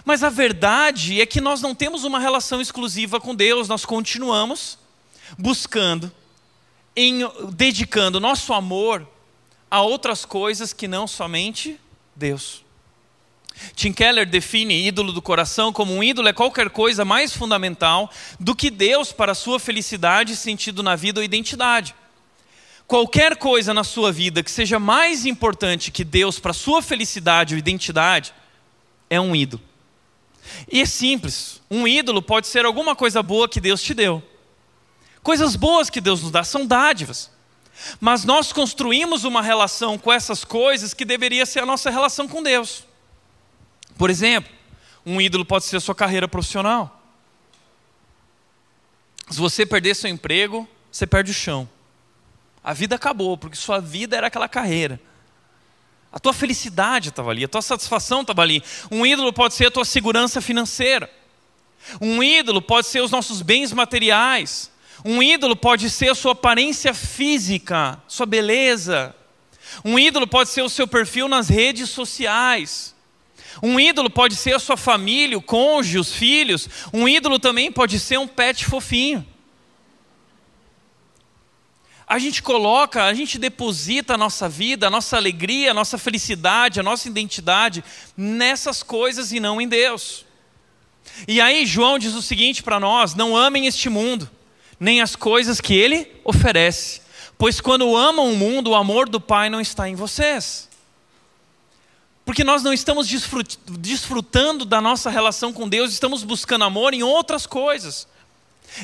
Mas 0.03 0.25
a 0.25 0.31
verdade 0.31 1.21
é 1.21 1.27
que 1.27 1.43
nós 1.43 1.61
não 1.61 1.75
temos 1.75 2.03
uma 2.05 2.19
relação 2.19 2.59
exclusiva 2.59 3.21
com 3.21 3.35
Deus, 3.35 3.69
nós 3.69 3.85
continuamos 3.85 4.79
buscando, 5.37 6.11
em, 6.97 7.21
dedicando 7.51 8.19
nosso 8.19 8.55
amor 8.55 9.07
a 9.71 9.83
outras 9.83 10.25
coisas 10.25 10.73
que 10.73 10.89
não 10.89 11.07
somente 11.07 11.79
Deus. 12.17 12.64
Tim 13.75 13.93
Keller 13.93 14.27
define 14.27 14.87
ídolo 14.87 15.13
do 15.13 15.23
coração 15.23 15.73
como 15.73 15.95
um 15.95 16.03
ídolo 16.03 16.29
é 16.29 16.33
qualquer 16.33 16.71
coisa 16.71 17.05
mais 17.05 17.33
fundamental 17.33 18.11
do 18.39 18.55
que 18.55 18.71
Deus 18.71 19.13
para 19.13 19.33
a 19.33 19.35
sua 19.35 19.61
felicidade, 19.61 20.37
sentido 20.37 20.83
na 20.83 20.97
vida 20.97 21.21
ou 21.21 21.25
identidade. 21.25 21.95
Qualquer 22.87 23.37
coisa 23.37 23.73
na 23.73 23.85
sua 23.85 24.13
vida 24.13 24.43
que 24.43 24.51
seja 24.51 24.79
mais 24.79 25.25
importante 25.25 25.91
que 25.91 26.05
Deus 26.05 26.39
para 26.39 26.51
a 26.51 26.55
sua 26.55 26.83
felicidade 26.83 27.55
ou 27.55 27.59
identidade 27.59 28.35
é 29.09 29.21
um 29.21 29.35
ídolo. 29.35 29.63
E 30.71 30.83
é 30.83 30.87
simples: 30.87 31.63
um 31.71 31.87
ídolo 31.89 32.21
pode 32.21 32.47
ser 32.47 32.67
alguma 32.67 32.95
coisa 32.95 33.23
boa 33.23 33.49
que 33.49 33.61
Deus 33.61 33.83
te 33.83 33.95
deu. 33.95 34.23
Coisas 35.23 35.57
boas 35.57 35.89
que 35.89 36.01
Deus 36.01 36.23
nos 36.23 36.31
dá 36.31 36.45
são 36.45 36.67
dádivas. 36.67 37.31
Mas 37.99 38.25
nós 38.25 38.53
construímos 38.53 39.25
uma 39.25 39.43
relação 39.43 39.99
com 39.99 40.13
essas 40.13 40.45
coisas 40.45 40.93
que 40.93 41.05
deveria 41.05 41.47
ser 41.47 41.61
a 41.61 41.67
nossa 41.67 41.91
relação 41.91 42.29
com 42.29 42.43
Deus. 42.43 42.85
Por 43.97 44.11
exemplo, 44.11 44.53
um 45.05 45.21
ídolo 45.21 45.45
pode 45.45 45.65
ser 45.65 45.77
a 45.77 45.81
sua 45.81 45.95
carreira 45.95 46.27
profissional. 46.27 47.03
Se 49.31 49.39
você 49.39 49.65
perder 49.65 49.95
seu 49.95 50.11
emprego, 50.11 50.69
você 50.91 51.07
perde 51.07 51.31
o 51.31 51.35
chão. 51.35 51.69
A 52.63 52.73
vida 52.73 52.95
acabou, 52.97 53.37
porque 53.37 53.57
sua 53.57 53.81
vida 53.81 54.17
era 54.17 54.29
aquela 54.29 54.49
carreira. 54.49 55.01
A 56.13 56.19
tua 56.19 56.33
felicidade 56.33 57.09
estava 57.09 57.31
ali, 57.31 57.45
a 57.45 57.49
tua 57.49 57.61
satisfação 57.61 58.21
estava 58.21 58.43
ali. 58.43 58.63
Um 58.91 59.05
ídolo 59.05 59.33
pode 59.33 59.55
ser 59.55 59.67
a 59.67 59.71
tua 59.71 59.85
segurança 59.85 60.41
financeira. 60.41 61.11
Um 62.01 62.23
ídolo 62.23 62.63
pode 62.63 62.87
ser 62.87 63.01
os 63.01 63.11
nossos 63.11 63.43
bens 63.43 63.73
materiais. 63.73 64.71
Um 65.05 65.23
ídolo 65.23 65.57
pode 65.57 65.91
ser 65.91 66.11
a 66.11 66.15
sua 66.15 66.33
aparência 66.33 66.95
física, 66.95 68.01
sua 68.07 68.27
beleza. 68.27 69.15
Um 69.85 69.99
ídolo 69.99 70.27
pode 70.27 70.51
ser 70.51 70.63
o 70.63 70.69
seu 70.69 70.87
perfil 70.87 71.29
nas 71.29 71.49
redes 71.49 71.91
sociais. 71.91 72.94
Um 73.63 73.79
ídolo 73.79 74.11
pode 74.11 74.35
ser 74.37 74.55
a 74.55 74.59
sua 74.59 74.77
família, 74.77 75.39
o 75.39 75.43
cônjuge, 75.43 75.99
os 75.99 76.13
filhos. 76.13 76.69
Um 76.93 77.09
ídolo 77.09 77.39
também 77.39 77.71
pode 77.71 77.99
ser 77.99 78.19
um 78.19 78.27
pet 78.27 78.65
fofinho. 78.65 79.27
A 82.07 82.19
gente 82.19 82.43
coloca, 82.43 83.05
a 83.05 83.15
gente 83.15 83.39
deposita 83.39 84.15
a 84.15 84.19
nossa 84.19 84.49
vida, 84.49 84.87
a 84.87 84.91
nossa 84.91 85.17
alegria, 85.17 85.71
a 85.71 85.75
nossa 85.75 85.97
felicidade, 85.97 86.79
a 86.79 86.83
nossa 86.83 87.09
identidade 87.09 87.83
nessas 88.17 88.83
coisas 88.83 89.33
e 89.33 89.41
não 89.41 89.61
em 89.61 89.67
Deus. 89.67 90.25
E 91.27 91.41
aí 91.41 91.65
João 91.65 91.99
diz 91.99 92.15
o 92.15 92.23
seguinte 92.23 92.63
para 92.63 92.79
nós: 92.79 93.15
não 93.15 93.37
amem 93.37 93.67
este 93.67 93.89
mundo, 93.89 94.31
nem 94.79 95.01
as 95.01 95.17
coisas 95.17 95.61
que 95.61 95.75
ele 95.75 96.07
oferece, 96.25 97.01
pois 97.39 97.61
quando 97.61 97.97
amam 97.97 98.31
o 98.31 98.37
mundo, 98.37 98.71
o 98.71 98.75
amor 98.75 99.09
do 99.09 99.21
Pai 99.21 99.49
não 99.49 99.61
está 99.61 99.89
em 99.89 99.95
vocês. 99.95 100.69
Porque 102.25 102.43
nós 102.43 102.63
não 102.63 102.73
estamos 102.73 103.07
desfrutando 103.79 104.65
da 104.65 104.81
nossa 104.81 105.11
relação 105.11 105.53
com 105.53 105.69
Deus, 105.69 105.93
estamos 105.93 106.25
buscando 106.25 106.65
amor 106.65 106.95
em 106.95 107.03
outras 107.03 107.47
coisas. 107.47 108.09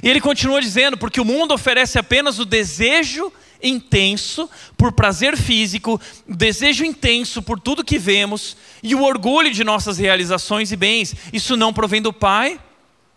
E 0.02 0.08
ele 0.08 0.20
continua 0.20 0.60
dizendo: 0.60 0.98
porque 0.98 1.20
o 1.20 1.24
mundo 1.24 1.54
oferece 1.54 1.98
apenas 1.98 2.38
o 2.38 2.44
desejo 2.44 3.32
intenso 3.62 4.48
por 4.76 4.92
prazer 4.92 5.36
físico, 5.36 6.00
o 6.28 6.34
desejo 6.34 6.84
intenso 6.84 7.42
por 7.42 7.58
tudo 7.58 7.84
que 7.84 7.98
vemos 7.98 8.56
e 8.82 8.94
o 8.94 9.02
orgulho 9.02 9.50
de 9.50 9.64
nossas 9.64 9.96
realizações 9.96 10.70
e 10.70 10.76
bens. 10.76 11.14
Isso 11.32 11.56
não 11.56 11.72
provém 11.72 12.02
do 12.02 12.12
Pai, 12.12 12.60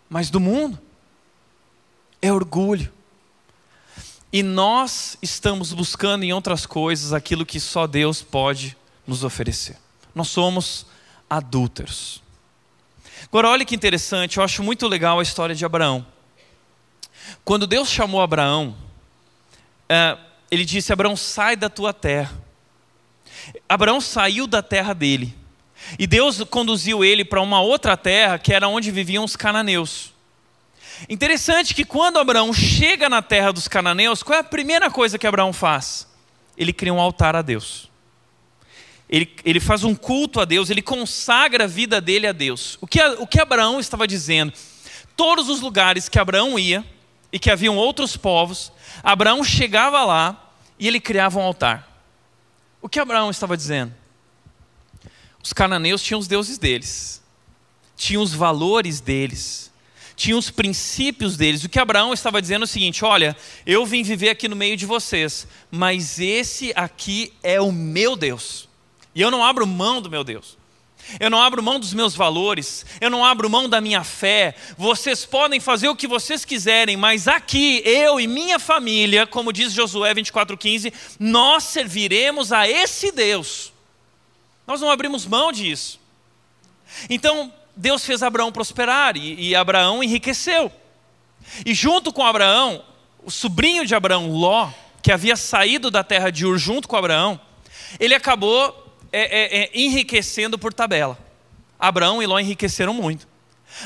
mas 0.08 0.30
do 0.30 0.40
mundo. 0.40 0.78
É 2.20 2.32
orgulho. 2.32 2.90
E 4.32 4.42
nós 4.42 5.18
estamos 5.22 5.72
buscando 5.72 6.24
em 6.24 6.32
outras 6.32 6.64
coisas 6.64 7.12
aquilo 7.12 7.46
que 7.46 7.60
só 7.60 7.86
Deus 7.86 8.22
pode 8.22 8.76
nos 9.06 9.22
oferecer 9.22 9.83
nós 10.14 10.28
somos 10.28 10.86
adúlteros. 11.28 12.22
Agora, 13.26 13.48
olha 13.48 13.64
que 13.64 13.74
interessante, 13.74 14.36
eu 14.36 14.44
acho 14.44 14.62
muito 14.62 14.86
legal 14.86 15.18
a 15.18 15.22
história 15.22 15.54
de 15.54 15.64
Abraão. 15.64 16.06
Quando 17.44 17.66
Deus 17.66 17.88
chamou 17.88 18.20
Abraão, 18.20 18.76
é, 19.88 20.16
ele 20.50 20.64
disse: 20.64 20.92
Abraão, 20.92 21.16
sai 21.16 21.56
da 21.56 21.68
tua 21.68 21.92
terra. 21.92 22.32
Abraão 23.68 24.00
saiu 24.00 24.46
da 24.46 24.62
terra 24.62 24.94
dele. 24.94 25.36
E 25.98 26.06
Deus 26.06 26.42
conduziu 26.44 27.04
ele 27.04 27.24
para 27.24 27.40
uma 27.40 27.60
outra 27.60 27.96
terra, 27.96 28.38
que 28.38 28.52
era 28.52 28.68
onde 28.68 28.90
viviam 28.90 29.24
os 29.24 29.36
cananeus. 29.36 30.12
Interessante 31.08 31.74
que 31.74 31.84
quando 31.84 32.18
Abraão 32.18 32.52
chega 32.52 33.08
na 33.08 33.20
terra 33.20 33.52
dos 33.52 33.68
cananeus, 33.68 34.22
qual 34.22 34.38
é 34.38 34.40
a 34.40 34.44
primeira 34.44 34.90
coisa 34.90 35.18
que 35.18 35.26
Abraão 35.26 35.52
faz? 35.52 36.06
Ele 36.56 36.72
cria 36.72 36.94
um 36.94 37.00
altar 37.00 37.34
a 37.34 37.42
Deus. 37.42 37.90
Ele, 39.14 39.30
ele 39.44 39.60
faz 39.60 39.84
um 39.84 39.94
culto 39.94 40.40
a 40.40 40.44
Deus, 40.44 40.70
ele 40.70 40.82
consagra 40.82 41.64
a 41.64 41.68
vida 41.68 42.00
dele 42.00 42.26
a 42.26 42.32
Deus. 42.32 42.76
O 42.80 42.86
que, 42.86 43.00
o 43.00 43.28
que 43.28 43.40
Abraão 43.40 43.78
estava 43.78 44.08
dizendo? 44.08 44.52
Todos 45.16 45.48
os 45.48 45.60
lugares 45.60 46.08
que 46.08 46.18
Abraão 46.18 46.58
ia, 46.58 46.84
e 47.32 47.38
que 47.38 47.48
haviam 47.48 47.76
outros 47.76 48.16
povos, 48.16 48.72
Abraão 49.04 49.44
chegava 49.44 50.04
lá 50.04 50.52
e 50.78 50.88
ele 50.88 51.00
criava 51.00 51.38
um 51.38 51.42
altar. 51.42 52.02
O 52.80 52.88
que 52.88 52.98
Abraão 52.98 53.30
estava 53.30 53.56
dizendo? 53.56 53.94
Os 55.42 55.52
cananeus 55.52 56.02
tinham 56.02 56.18
os 56.18 56.26
deuses 56.26 56.58
deles, 56.58 57.22
tinham 57.96 58.20
os 58.20 58.32
valores 58.32 59.00
deles, 59.00 59.72
tinham 60.16 60.38
os 60.40 60.50
princípios 60.50 61.36
deles. 61.36 61.62
O 61.62 61.68
que 61.68 61.78
Abraão 61.78 62.12
estava 62.12 62.42
dizendo 62.42 62.62
é 62.62 62.64
o 62.64 62.68
seguinte: 62.68 63.04
olha, 63.04 63.36
eu 63.64 63.86
vim 63.86 64.02
viver 64.02 64.30
aqui 64.30 64.48
no 64.48 64.56
meio 64.56 64.76
de 64.76 64.86
vocês, 64.86 65.46
mas 65.70 66.18
esse 66.18 66.72
aqui 66.74 67.32
é 67.44 67.60
o 67.60 67.70
meu 67.70 68.16
Deus, 68.16 68.68
e 69.14 69.20
eu 69.20 69.30
não 69.30 69.44
abro 69.44 69.66
mão 69.66 70.00
do 70.00 70.10
meu 70.10 70.24
Deus. 70.24 70.56
Eu 71.20 71.28
não 71.28 71.40
abro 71.40 71.62
mão 71.62 71.78
dos 71.78 71.92
meus 71.92 72.14
valores, 72.14 72.84
eu 73.00 73.10
não 73.10 73.24
abro 73.24 73.50
mão 73.50 73.68
da 73.68 73.80
minha 73.80 74.02
fé. 74.02 74.54
Vocês 74.76 75.24
podem 75.24 75.60
fazer 75.60 75.88
o 75.88 75.96
que 75.96 76.06
vocês 76.06 76.44
quiserem, 76.44 76.96
mas 76.96 77.28
aqui, 77.28 77.82
eu 77.84 78.18
e 78.18 78.26
minha 78.26 78.58
família, 78.58 79.26
como 79.26 79.52
diz 79.52 79.72
Josué 79.72 80.14
24,15, 80.14 80.92
nós 81.20 81.64
serviremos 81.64 82.52
a 82.52 82.68
esse 82.68 83.12
Deus. 83.12 83.72
Nós 84.66 84.80
não 84.80 84.90
abrimos 84.90 85.26
mão 85.26 85.52
disso. 85.52 86.00
Então, 87.10 87.52
Deus 87.76 88.04
fez 88.04 88.22
Abraão 88.22 88.50
prosperar 88.50 89.16
e, 89.16 89.50
e 89.50 89.54
Abraão 89.54 90.02
enriqueceu. 90.02 90.72
E 91.66 91.74
junto 91.74 92.12
com 92.12 92.24
Abraão, 92.24 92.82
o 93.22 93.30
sobrinho 93.30 93.84
de 93.84 93.94
Abraão, 93.94 94.30
Ló, 94.30 94.70
que 95.02 95.12
havia 95.12 95.36
saído 95.36 95.90
da 95.90 96.02
terra 96.02 96.30
de 96.30 96.46
Ur 96.46 96.56
junto 96.56 96.88
com 96.88 96.96
Abraão, 96.96 97.38
ele 98.00 98.14
acabou 98.14 98.83
é, 99.16 99.22
é, 99.22 99.62
é, 99.62 99.70
enriquecendo 99.72 100.58
por 100.58 100.74
tabela. 100.74 101.16
Abraão 101.78 102.20
e 102.20 102.26
Ló 102.26 102.36
enriqueceram 102.40 102.92
muito. 102.92 103.28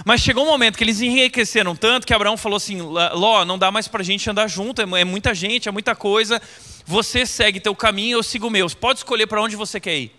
Mas 0.04 0.22
chegou 0.22 0.44
um 0.44 0.46
momento 0.46 0.78
que 0.78 0.84
eles 0.84 1.02
enriqueceram 1.02 1.76
tanto 1.76 2.06
que 2.06 2.14
Abraão 2.14 2.36
falou 2.36 2.56
assim: 2.56 2.80
Ló, 2.80 3.44
não 3.44 3.58
dá 3.58 3.70
mais 3.70 3.86
para 3.86 4.00
a 4.00 4.04
gente 4.04 4.28
andar 4.30 4.48
junto, 4.48 4.80
é, 4.80 5.00
é 5.00 5.04
muita 5.04 5.34
gente, 5.34 5.68
é 5.68 5.72
muita 5.72 5.94
coisa. 5.94 6.40
Você 6.86 7.26
segue 7.26 7.60
teu 7.60 7.76
caminho, 7.76 8.16
eu 8.16 8.22
sigo 8.22 8.46
o 8.46 8.50
meu. 8.50 8.68
Pode 8.70 9.00
escolher 9.00 9.26
para 9.26 9.42
onde 9.42 9.54
você 9.54 9.78
quer 9.78 9.98
ir. 9.98 10.16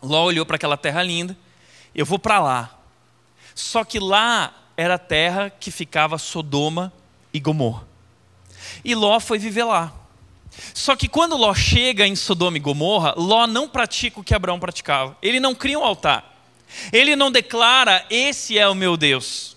Ló 0.00 0.24
olhou 0.24 0.46
para 0.46 0.54
aquela 0.54 0.76
terra 0.76 1.02
linda, 1.02 1.36
eu 1.92 2.06
vou 2.06 2.18
para 2.18 2.38
lá. 2.38 2.78
Só 3.52 3.82
que 3.82 3.98
lá 3.98 4.54
era 4.76 4.94
a 4.94 4.98
terra 4.98 5.50
que 5.50 5.72
ficava 5.72 6.18
Sodoma 6.18 6.92
e 7.34 7.40
Gomorra. 7.40 7.86
E 8.84 8.94
Ló 8.94 9.18
foi 9.18 9.38
viver 9.38 9.64
lá. 9.64 9.92
Só 10.74 10.94
que 10.96 11.08
quando 11.08 11.36
Ló 11.36 11.54
chega 11.54 12.06
em 12.06 12.14
Sodoma 12.14 12.56
e 12.56 12.60
Gomorra, 12.60 13.14
Ló 13.16 13.46
não 13.46 13.68
pratica 13.68 14.20
o 14.20 14.24
que 14.24 14.34
Abraão 14.34 14.58
praticava. 14.58 15.16
Ele 15.22 15.40
não 15.40 15.54
cria 15.54 15.78
um 15.78 15.84
altar. 15.84 16.24
Ele 16.92 17.16
não 17.16 17.30
declara: 17.30 18.04
Esse 18.10 18.58
é 18.58 18.68
o 18.68 18.74
meu 18.74 18.96
Deus. 18.96 19.56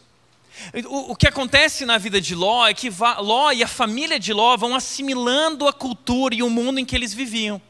O, 0.86 1.12
o 1.12 1.16
que 1.16 1.28
acontece 1.28 1.86
na 1.86 1.98
vida 1.98 2.22
de 2.22 2.36
Ló 2.36 2.66
é 2.66 2.74
que 2.74 2.90
Ló 3.20 3.52
e 3.52 3.64
a 3.64 3.68
família 3.68 4.20
de 4.20 4.32
Ló 4.32 4.56
vão 4.56 4.76
assimilando 4.76 5.68
a 5.68 5.74
cultura 5.74 6.34
e 6.34 6.44
o 6.44 6.50
mundo 6.50 6.80
em 6.80 6.86
que 6.86 6.96
eles 6.96 7.14
viviam. 7.14 7.62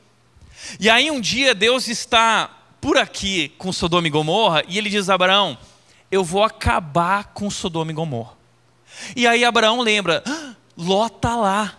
E 0.79 0.89
aí 0.89 1.09
um 1.09 1.19
dia 1.19 1.55
Deus 1.55 1.87
está 1.87 2.49
por 2.79 2.97
aqui 2.97 3.49
com 3.57 3.71
Sodoma 3.71 4.07
e 4.07 4.09
Gomorra 4.09 4.63
e 4.67 4.77
ele 4.77 4.89
diz 4.89 5.09
a 5.09 5.15
Abraão: 5.15 5.57
Eu 6.11 6.23
vou 6.23 6.43
acabar 6.43 7.33
com 7.33 7.49
Sodoma 7.49 7.91
e 7.91 7.95
Gomorra. 7.95 8.33
E 9.15 9.25
aí 9.25 9.43
Abraão 9.43 9.81
lembra: 9.81 10.23
ah, 10.25 10.53
Ló 10.77 11.07
está 11.07 11.35
lá. 11.35 11.77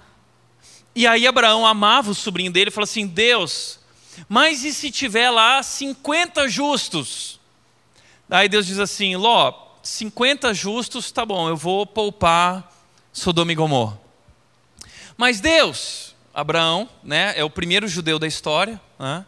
E 0.95 1.07
aí 1.07 1.27
Abraão 1.27 1.67
amava 1.67 2.11
o 2.11 2.15
sobrinho 2.15 2.53
dele 2.53 2.69
e 2.69 2.73
falou 2.73 2.85
assim: 2.85 3.07
Deus, 3.07 3.81
mas 4.29 4.65
e 4.65 4.73
se 4.73 4.91
tiver 4.91 5.31
lá 5.31 5.63
50 5.63 6.49
justos? 6.49 7.41
Aí 8.31 8.49
Deus 8.49 8.67
diz 8.67 8.79
assim: 8.79 9.17
Ló, 9.17 9.53
50 9.83 10.55
justos, 10.55 11.11
tá 11.11 11.27
bom, 11.27 11.49
eu 11.49 11.57
vou 11.57 11.87
poupar 11.87 12.73
Sodoma 13.13 13.53
e 13.53 13.55
Gomorra. 13.55 14.01
Mas 15.17 15.41
Deus, 15.41 16.15
Abraão, 16.33 16.89
né, 17.03 17.35
é 17.37 17.45
o 17.45 17.51
primeiro 17.51 17.87
judeu 17.87 18.19
da 18.19 18.27
história, 18.27 18.81
né, 18.99 19.25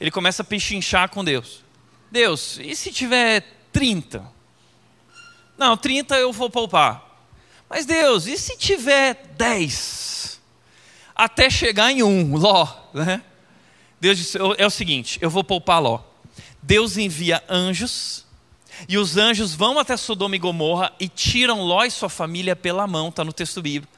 ele 0.00 0.10
começa 0.10 0.42
a 0.42 0.44
pechinchar 0.44 1.10
com 1.10 1.24
Deus. 1.24 1.62
Deus, 2.10 2.58
e 2.58 2.74
se 2.74 2.90
tiver 2.90 3.44
30? 3.72 4.24
Não, 5.58 5.76
30 5.76 6.16
eu 6.16 6.32
vou 6.32 6.48
poupar. 6.48 7.06
Mas 7.68 7.84
Deus, 7.84 8.26
e 8.26 8.36
se 8.38 8.56
tiver 8.56 9.14
10? 9.36 10.19
Até 11.20 11.50
chegar 11.50 11.92
em 11.92 12.02
um, 12.02 12.34
Ló. 12.34 12.66
Né? 12.94 13.22
Deus 14.00 14.16
disse: 14.16 14.38
é 14.56 14.66
o 14.66 14.70
seguinte, 14.70 15.18
eu 15.20 15.28
vou 15.28 15.44
poupar 15.44 15.80
Ló. 15.80 16.00
Deus 16.62 16.96
envia 16.96 17.42
anjos, 17.48 18.24
e 18.88 18.96
os 18.96 19.18
anjos 19.18 19.54
vão 19.54 19.78
até 19.78 19.96
Sodoma 19.98 20.36
e 20.36 20.38
Gomorra 20.38 20.92
e 20.98 21.08
tiram 21.08 21.62
Ló 21.62 21.84
e 21.84 21.90
sua 21.90 22.08
família 22.08 22.56
pela 22.56 22.86
mão, 22.86 23.10
está 23.10 23.22
no 23.22 23.34
texto 23.34 23.60
bíblico. 23.60 23.92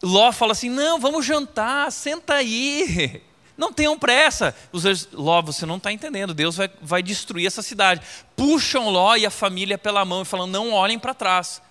Ló 0.00 0.30
fala 0.30 0.52
assim: 0.52 0.70
não, 0.70 1.00
vamos 1.00 1.26
jantar, 1.26 1.90
senta 1.90 2.34
aí. 2.34 3.20
Não 3.56 3.72
tenham 3.72 3.98
pressa. 3.98 4.54
Os 4.70 4.84
anjos, 4.84 5.08
Ló, 5.14 5.40
você 5.40 5.64
não 5.64 5.78
está 5.78 5.90
entendendo, 5.90 6.34
Deus 6.34 6.56
vai, 6.56 6.70
vai 6.82 7.02
destruir 7.02 7.46
essa 7.46 7.62
cidade. 7.62 8.02
Puxam 8.36 8.90
Ló 8.90 9.16
e 9.16 9.24
a 9.24 9.30
família 9.30 9.78
pela 9.78 10.04
mão 10.04 10.20
e 10.20 10.26
falam: 10.26 10.46
não 10.46 10.72
olhem 10.72 10.98
para 10.98 11.14
trás. 11.14 11.62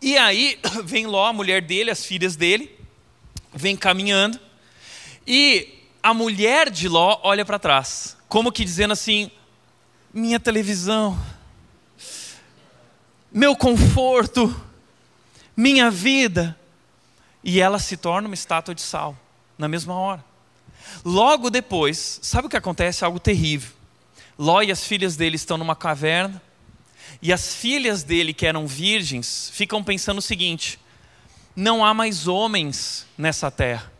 E 0.00 0.16
aí 0.16 0.58
vem 0.84 1.06
Ló, 1.06 1.26
a 1.26 1.32
mulher 1.34 1.60
dele, 1.60 1.90
as 1.90 2.06
filhas 2.06 2.34
dele, 2.34 2.81
vem 3.54 3.76
caminhando 3.76 4.38
e 5.26 5.82
a 6.02 6.12
mulher 6.12 6.70
de 6.70 6.88
Ló 6.88 7.20
olha 7.22 7.44
para 7.44 7.58
trás, 7.58 8.16
como 8.28 8.50
que 8.50 8.64
dizendo 8.64 8.92
assim: 8.92 9.30
minha 10.12 10.40
televisão, 10.40 11.18
meu 13.30 13.54
conforto, 13.54 14.54
minha 15.56 15.90
vida. 15.90 16.58
E 17.44 17.60
ela 17.60 17.80
se 17.80 17.96
torna 17.96 18.28
uma 18.28 18.34
estátua 18.34 18.72
de 18.72 18.80
sal, 18.80 19.18
na 19.58 19.66
mesma 19.66 19.94
hora. 19.94 20.24
Logo 21.04 21.50
depois, 21.50 22.20
sabe 22.22 22.46
o 22.46 22.50
que 22.50 22.56
acontece? 22.56 23.04
Algo 23.04 23.18
terrível. 23.18 23.72
Ló 24.38 24.62
e 24.62 24.70
as 24.70 24.84
filhas 24.84 25.16
dele 25.16 25.36
estão 25.36 25.58
numa 25.58 25.74
caverna, 25.74 26.40
e 27.20 27.32
as 27.32 27.54
filhas 27.54 28.02
dele, 28.02 28.32
que 28.32 28.46
eram 28.46 28.66
virgens, 28.66 29.50
ficam 29.52 29.82
pensando 29.82 30.18
o 30.18 30.22
seguinte: 30.22 30.78
não 31.54 31.84
há 31.84 31.92
mais 31.92 32.26
homens 32.26 33.06
nessa 33.16 33.50
terra. 33.50 33.90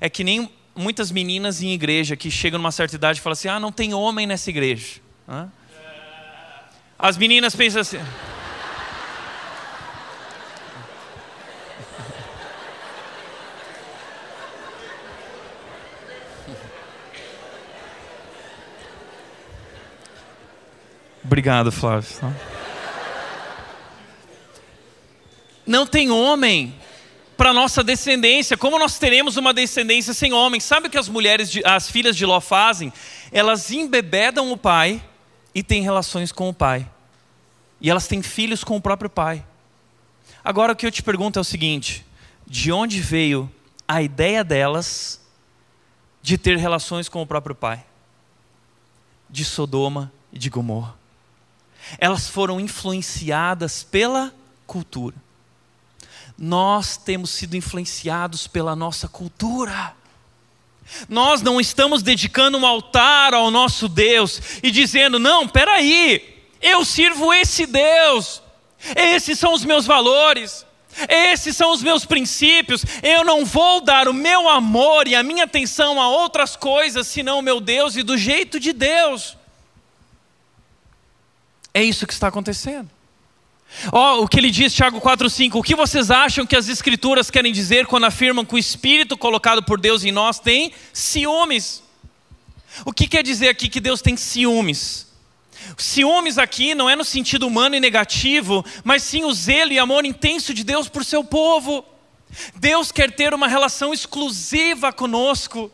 É 0.00 0.08
que 0.08 0.24
nem 0.24 0.50
muitas 0.74 1.10
meninas 1.10 1.62
em 1.62 1.72
igreja 1.72 2.16
que 2.16 2.30
chegam 2.30 2.58
numa 2.58 2.72
certa 2.72 2.96
idade 2.96 3.18
e 3.18 3.22
falam 3.22 3.34
assim: 3.34 3.48
ah, 3.48 3.60
não 3.60 3.70
tem 3.72 3.94
homem 3.94 4.26
nessa 4.26 4.50
igreja. 4.50 5.00
As 6.98 7.16
meninas 7.16 7.54
pensam 7.56 7.80
assim. 7.80 7.98
Obrigado, 21.24 21.72
Flávio. 21.72 22.08
Não 25.66 25.86
tem 25.86 26.10
homem 26.10 26.74
para 27.36 27.52
nossa 27.52 27.82
descendência. 27.82 28.56
Como 28.56 28.78
nós 28.78 28.98
teremos 28.98 29.36
uma 29.36 29.52
descendência 29.52 30.14
sem 30.14 30.32
homem? 30.32 30.60
Sabe 30.60 30.88
o 30.88 30.90
que 30.90 30.98
as 30.98 31.08
mulheres, 31.08 31.50
de, 31.50 31.62
as 31.64 31.90
filhas 31.90 32.16
de 32.16 32.26
Ló 32.26 32.40
fazem? 32.40 32.92
Elas 33.30 33.70
embebedam 33.70 34.52
o 34.52 34.56
pai 34.56 35.02
e 35.54 35.62
têm 35.62 35.82
relações 35.82 36.32
com 36.32 36.48
o 36.48 36.54
pai. 36.54 36.88
E 37.80 37.90
elas 37.90 38.06
têm 38.06 38.22
filhos 38.22 38.62
com 38.62 38.76
o 38.76 38.80
próprio 38.80 39.10
pai. 39.10 39.44
Agora 40.44 40.72
o 40.72 40.76
que 40.76 40.86
eu 40.86 40.90
te 40.90 41.02
pergunto 41.02 41.38
é 41.38 41.42
o 41.42 41.44
seguinte: 41.44 42.04
de 42.46 42.70
onde 42.70 43.00
veio 43.00 43.50
a 43.86 44.02
ideia 44.02 44.44
delas 44.44 45.20
de 46.20 46.38
ter 46.38 46.56
relações 46.56 47.08
com 47.08 47.22
o 47.22 47.26
próprio 47.26 47.54
pai? 47.54 47.84
De 49.28 49.44
Sodoma 49.44 50.12
e 50.32 50.38
de 50.38 50.48
Gomorra. 50.48 50.94
Elas 51.98 52.28
foram 52.28 52.60
influenciadas 52.60 53.82
pela 53.82 54.32
cultura 54.64 55.16
nós 56.44 56.96
temos 56.96 57.30
sido 57.30 57.56
influenciados 57.56 58.48
pela 58.48 58.74
nossa 58.74 59.06
cultura. 59.06 59.94
Nós 61.08 61.40
não 61.40 61.60
estamos 61.60 62.02
dedicando 62.02 62.58
um 62.58 62.66
altar 62.66 63.32
ao 63.32 63.48
nosso 63.48 63.88
Deus 63.88 64.42
e 64.60 64.72
dizendo: 64.72 65.20
não, 65.20 65.46
peraí, 65.46 66.44
eu 66.60 66.84
sirvo 66.84 67.32
esse 67.32 67.64
Deus, 67.64 68.42
esses 68.96 69.38
são 69.38 69.54
os 69.54 69.64
meus 69.64 69.86
valores. 69.86 70.66
Esses 71.08 71.56
são 71.56 71.72
os 71.72 71.82
meus 71.82 72.04
princípios. 72.04 72.84
Eu 73.02 73.24
não 73.24 73.46
vou 73.46 73.80
dar 73.80 74.08
o 74.08 74.12
meu 74.12 74.46
amor 74.46 75.08
e 75.08 75.14
a 75.14 75.22
minha 75.22 75.44
atenção 75.44 75.98
a 75.98 76.06
outras 76.06 76.54
coisas 76.54 77.06
senão 77.06 77.38
o 77.38 77.42
meu 77.42 77.60
Deus 77.60 77.96
e 77.96 78.02
do 78.02 78.18
jeito 78.18 78.60
de 78.60 78.74
Deus. 78.74 79.34
É 81.72 81.82
isso 81.82 82.06
que 82.06 82.12
está 82.12 82.28
acontecendo. 82.28 82.90
Ó, 83.90 84.18
oh, 84.18 84.24
o 84.24 84.28
que 84.28 84.38
ele 84.38 84.50
diz, 84.50 84.74
Tiago 84.74 85.00
4,5: 85.00 85.56
O 85.58 85.62
que 85.62 85.74
vocês 85.74 86.10
acham 86.10 86.46
que 86.46 86.56
as 86.56 86.68
Escrituras 86.68 87.30
querem 87.30 87.52
dizer 87.52 87.86
quando 87.86 88.04
afirmam 88.04 88.44
que 88.44 88.54
o 88.54 88.58
Espírito 88.58 89.16
colocado 89.16 89.62
por 89.62 89.80
Deus 89.80 90.04
em 90.04 90.12
nós 90.12 90.38
tem 90.38 90.72
ciúmes? 90.92 91.82
O 92.84 92.92
que 92.92 93.06
quer 93.06 93.22
dizer 93.22 93.48
aqui 93.48 93.68
que 93.68 93.80
Deus 93.80 94.00
tem 94.00 94.16
ciúmes? 94.16 95.10
Ciúmes 95.76 96.38
aqui 96.38 96.74
não 96.74 96.88
é 96.88 96.96
no 96.96 97.04
sentido 97.04 97.46
humano 97.46 97.74
e 97.74 97.80
negativo, 97.80 98.64
mas 98.84 99.02
sim 99.02 99.24
o 99.24 99.32
zelo 99.32 99.72
e 99.72 99.78
amor 99.78 100.04
intenso 100.04 100.52
de 100.52 100.64
Deus 100.64 100.88
por 100.88 101.04
seu 101.04 101.22
povo. 101.22 101.84
Deus 102.56 102.90
quer 102.90 103.10
ter 103.10 103.34
uma 103.34 103.46
relação 103.46 103.92
exclusiva 103.92 104.92
conosco. 104.92 105.70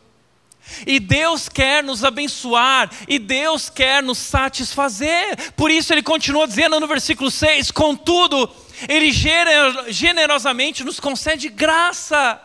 E 0.87 1.01
Deus 1.01 1.49
quer 1.49 1.83
nos 1.83 2.05
abençoar, 2.05 2.91
e 3.07 3.19
Deus 3.19 3.69
quer 3.69 4.03
nos 4.03 4.19
satisfazer. 4.19 5.53
Por 5.53 5.71
isso 5.71 5.93
ele 5.93 6.03
continua 6.03 6.47
dizendo 6.47 6.79
no 6.79 6.87
versículo 6.87 7.31
6: 7.31 7.71
Contudo, 7.71 8.51
Ele 8.89 9.11
generosamente 9.89 10.85
nos 10.85 11.01
concede 11.01 11.49
graça. 11.49 12.41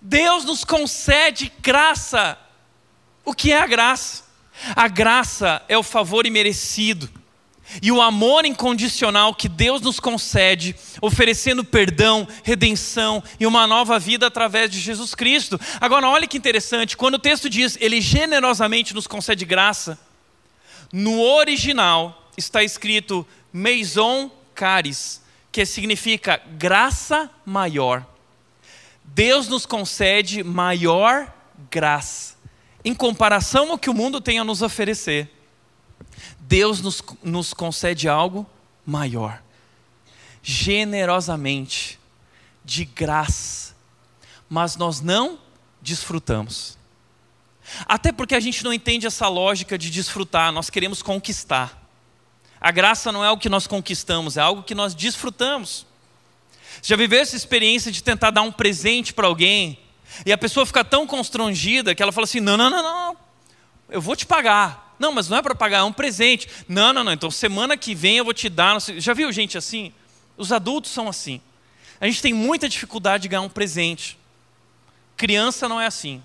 Deus 0.00 0.44
nos 0.44 0.64
concede 0.64 1.52
graça. 1.60 2.38
O 3.24 3.34
que 3.34 3.52
é 3.52 3.58
a 3.60 3.66
graça? 3.66 4.24
A 4.74 4.88
graça 4.88 5.62
é 5.68 5.76
o 5.78 5.82
favor 5.82 6.26
imerecido 6.26 7.17
e 7.82 7.92
o 7.92 8.00
amor 8.00 8.44
incondicional 8.44 9.34
que 9.34 9.48
Deus 9.48 9.80
nos 9.80 10.00
concede, 10.00 10.74
oferecendo 11.00 11.64
perdão, 11.64 12.26
redenção 12.42 13.22
e 13.38 13.46
uma 13.46 13.66
nova 13.66 13.98
vida 13.98 14.26
através 14.26 14.70
de 14.70 14.80
Jesus 14.80 15.14
Cristo. 15.14 15.60
Agora, 15.80 16.08
olha 16.08 16.26
que 16.26 16.38
interessante, 16.38 16.96
quando 16.96 17.14
o 17.14 17.18
texto 17.18 17.48
diz 17.48 17.76
Ele 17.80 18.00
generosamente 18.00 18.94
nos 18.94 19.06
concede 19.06 19.44
graça, 19.44 19.98
no 20.92 21.20
original 21.20 22.30
está 22.36 22.62
escrito 22.62 23.26
Meison 23.52 24.30
Caris, 24.54 25.22
que 25.52 25.64
significa 25.66 26.40
graça 26.56 27.30
maior. 27.44 28.06
Deus 29.04 29.48
nos 29.48 29.66
concede 29.66 30.42
maior 30.42 31.32
graça 31.70 32.38
em 32.84 32.94
comparação 32.94 33.70
ao 33.70 33.78
que 33.78 33.90
o 33.90 33.94
mundo 33.94 34.20
tem 34.20 34.38
a 34.38 34.44
nos 34.44 34.62
oferecer, 34.62 35.30
Deus 36.48 36.80
nos, 36.80 37.02
nos 37.22 37.52
concede 37.52 38.08
algo 38.08 38.46
maior, 38.86 39.42
generosamente, 40.42 42.00
de 42.64 42.86
graça, 42.86 43.76
mas 44.48 44.74
nós 44.74 45.02
não 45.02 45.38
desfrutamos. 45.82 46.78
Até 47.84 48.10
porque 48.12 48.34
a 48.34 48.40
gente 48.40 48.64
não 48.64 48.72
entende 48.72 49.06
essa 49.06 49.28
lógica 49.28 49.76
de 49.76 49.90
desfrutar, 49.90 50.50
nós 50.50 50.70
queremos 50.70 51.02
conquistar. 51.02 51.86
A 52.58 52.70
graça 52.70 53.12
não 53.12 53.22
é 53.22 53.30
o 53.30 53.36
que 53.36 53.50
nós 53.50 53.66
conquistamos, 53.66 54.38
é 54.38 54.40
algo 54.40 54.62
que 54.62 54.74
nós 54.74 54.94
desfrutamos. 54.94 55.86
Já 56.82 56.96
viveu 56.96 57.20
essa 57.20 57.36
experiência 57.36 57.92
de 57.92 58.02
tentar 58.02 58.30
dar 58.30 58.40
um 58.40 58.50
presente 58.50 59.12
para 59.12 59.26
alguém 59.26 59.78
e 60.24 60.32
a 60.32 60.38
pessoa 60.38 60.64
fica 60.64 60.82
tão 60.82 61.06
constrangida 61.06 61.94
que 61.94 62.02
ela 62.02 62.10
fala 62.10 62.24
assim: 62.24 62.40
não, 62.40 62.56
não, 62.56 62.70
não, 62.70 62.82
não, 62.82 63.16
eu 63.90 64.00
vou 64.00 64.16
te 64.16 64.24
pagar. 64.24 64.87
Não, 64.98 65.12
mas 65.12 65.28
não 65.28 65.36
é 65.36 65.42
para 65.42 65.54
pagar, 65.54 65.78
é 65.78 65.82
um 65.82 65.92
presente. 65.92 66.48
Não, 66.68 66.92
não, 66.92 67.04
não, 67.04 67.12
então 67.12 67.30
semana 67.30 67.76
que 67.76 67.94
vem 67.94 68.16
eu 68.16 68.24
vou 68.24 68.34
te 68.34 68.48
dar. 68.48 68.80
Já 68.80 69.14
viu 69.14 69.30
gente 69.32 69.56
assim? 69.56 69.92
Os 70.36 70.52
adultos 70.52 70.90
são 70.90 71.08
assim. 71.08 71.40
A 72.00 72.06
gente 72.06 72.22
tem 72.22 72.32
muita 72.32 72.68
dificuldade 72.68 73.22
de 73.22 73.28
ganhar 73.28 73.42
um 73.42 73.48
presente. 73.48 74.18
Criança 75.16 75.68
não 75.68 75.80
é 75.80 75.86
assim. 75.86 76.22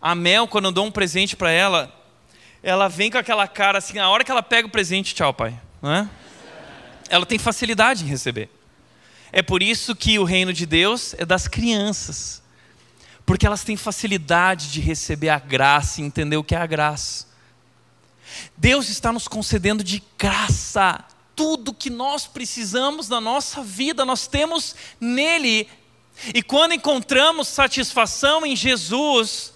A 0.00 0.14
Mel, 0.14 0.46
quando 0.46 0.66
eu 0.66 0.72
dou 0.72 0.86
um 0.86 0.90
presente 0.90 1.36
para 1.36 1.50
ela, 1.50 1.94
ela 2.62 2.88
vem 2.88 3.10
com 3.10 3.18
aquela 3.18 3.46
cara 3.48 3.78
assim, 3.78 3.98
a 3.98 4.08
hora 4.08 4.24
que 4.24 4.30
ela 4.30 4.42
pega 4.42 4.66
o 4.66 4.70
presente, 4.70 5.14
tchau, 5.14 5.32
pai. 5.32 5.58
Não 5.80 5.92
é? 5.92 6.08
Ela 7.08 7.26
tem 7.26 7.38
facilidade 7.38 8.04
em 8.04 8.08
receber. 8.08 8.48
É 9.32 9.42
por 9.42 9.62
isso 9.62 9.94
que 9.94 10.18
o 10.18 10.24
reino 10.24 10.52
de 10.52 10.66
Deus 10.66 11.14
é 11.18 11.24
das 11.24 11.46
crianças, 11.46 12.39
porque 13.24 13.46
elas 13.46 13.64
têm 13.64 13.76
facilidade 13.76 14.70
de 14.72 14.80
receber 14.80 15.28
a 15.28 15.38
graça 15.38 16.00
e 16.00 16.04
entender 16.04 16.36
o 16.36 16.44
que 16.44 16.54
é 16.54 16.58
a 16.58 16.66
graça. 16.66 17.28
Deus 18.56 18.88
está 18.88 19.12
nos 19.12 19.28
concedendo 19.28 19.82
de 19.82 20.02
graça 20.18 21.04
tudo 21.34 21.74
que 21.74 21.90
nós 21.90 22.26
precisamos 22.26 23.08
na 23.08 23.20
nossa 23.20 23.62
vida, 23.62 24.04
nós 24.04 24.26
temos 24.26 24.74
nele. 25.00 25.68
E 26.34 26.42
quando 26.42 26.74
encontramos 26.74 27.48
satisfação 27.48 28.44
em 28.44 28.54
Jesus, 28.54 29.54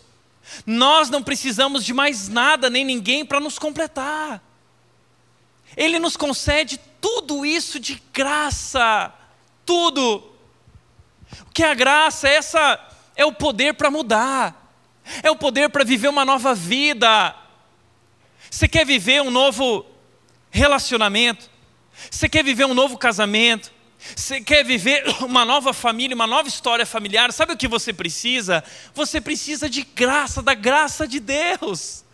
nós 0.64 1.10
não 1.10 1.22
precisamos 1.22 1.84
de 1.84 1.92
mais 1.92 2.28
nada 2.28 2.70
nem 2.70 2.84
ninguém 2.84 3.24
para 3.24 3.40
nos 3.40 3.58
completar. 3.58 4.42
Ele 5.76 5.98
nos 5.98 6.16
concede 6.16 6.80
tudo 7.00 7.44
isso 7.44 7.78
de 7.78 8.02
graça 8.12 9.12
tudo. 9.64 10.16
O 11.40 11.50
que 11.52 11.62
é 11.62 11.70
a 11.70 11.74
graça? 11.74 12.28
Essa 12.28 12.80
é 13.16 13.24
o 13.24 13.32
poder 13.32 13.74
para 13.74 13.90
mudar, 13.90 14.76
é 15.22 15.30
o 15.30 15.36
poder 15.36 15.70
para 15.70 15.84
viver 15.84 16.08
uma 16.08 16.24
nova 16.24 16.54
vida. 16.54 17.34
Você 18.50 18.68
quer 18.68 18.84
viver 18.86 19.22
um 19.22 19.30
novo 19.30 19.86
relacionamento? 20.50 21.50
Você 22.10 22.28
quer 22.28 22.44
viver 22.44 22.64
um 22.64 22.74
novo 22.74 22.96
casamento? 22.98 23.72
Você 24.14 24.40
quer 24.40 24.64
viver 24.64 25.04
uma 25.24 25.44
nova 25.44 25.72
família, 25.72 26.14
uma 26.14 26.26
nova 26.26 26.48
história 26.48 26.84
familiar? 26.84 27.32
Sabe 27.32 27.52
o 27.52 27.56
que 27.56 27.68
você 27.68 27.92
precisa? 27.92 28.62
Você 28.94 29.20
precisa 29.20 29.68
de 29.68 29.82
graça, 29.82 30.42
da 30.42 30.54
graça 30.54 31.06
de 31.06 31.20
Deus. 31.20 32.04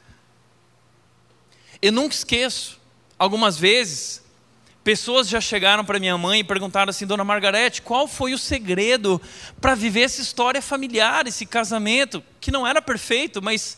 Eu 1.83 1.93
nunca 1.93 2.15
esqueço, 2.15 2.79
algumas 3.19 3.59
vezes, 3.59 4.23
Pessoas 4.83 5.29
já 5.29 5.41
chegaram 5.41 5.85
para 5.85 5.99
minha 5.99 6.17
mãe 6.17 6.41
e 6.41 6.45
perguntaram 6.45 6.91
assim: 6.91 7.07
Dona 7.07 7.25
Margarete, 7.25 7.83
qual 7.83 8.09
foi 8.09 8.33
o 8.33 8.39
segredo 8.39 9.21
para 9.61 9.75
viver 9.75 10.03
essa 10.03 10.23
história 10.23 10.63
familiar, 10.63 11.27
esse 11.27 11.45
casamento, 11.45 12.23
que 12.41 12.51
não 12.51 12.67
era 12.67 12.81
perfeito, 12.81 13.43
mas 13.43 13.77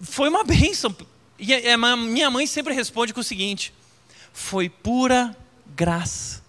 foi 0.00 0.28
uma 0.28 0.42
bênção. 0.44 0.94
E 1.38 1.54
a 1.54 1.96
minha 1.96 2.30
mãe 2.30 2.46
sempre 2.46 2.74
responde 2.74 3.14
com 3.14 3.20
o 3.20 3.24
seguinte: 3.24 3.72
foi 4.32 4.68
pura 4.68 5.36
graça. 5.74 6.42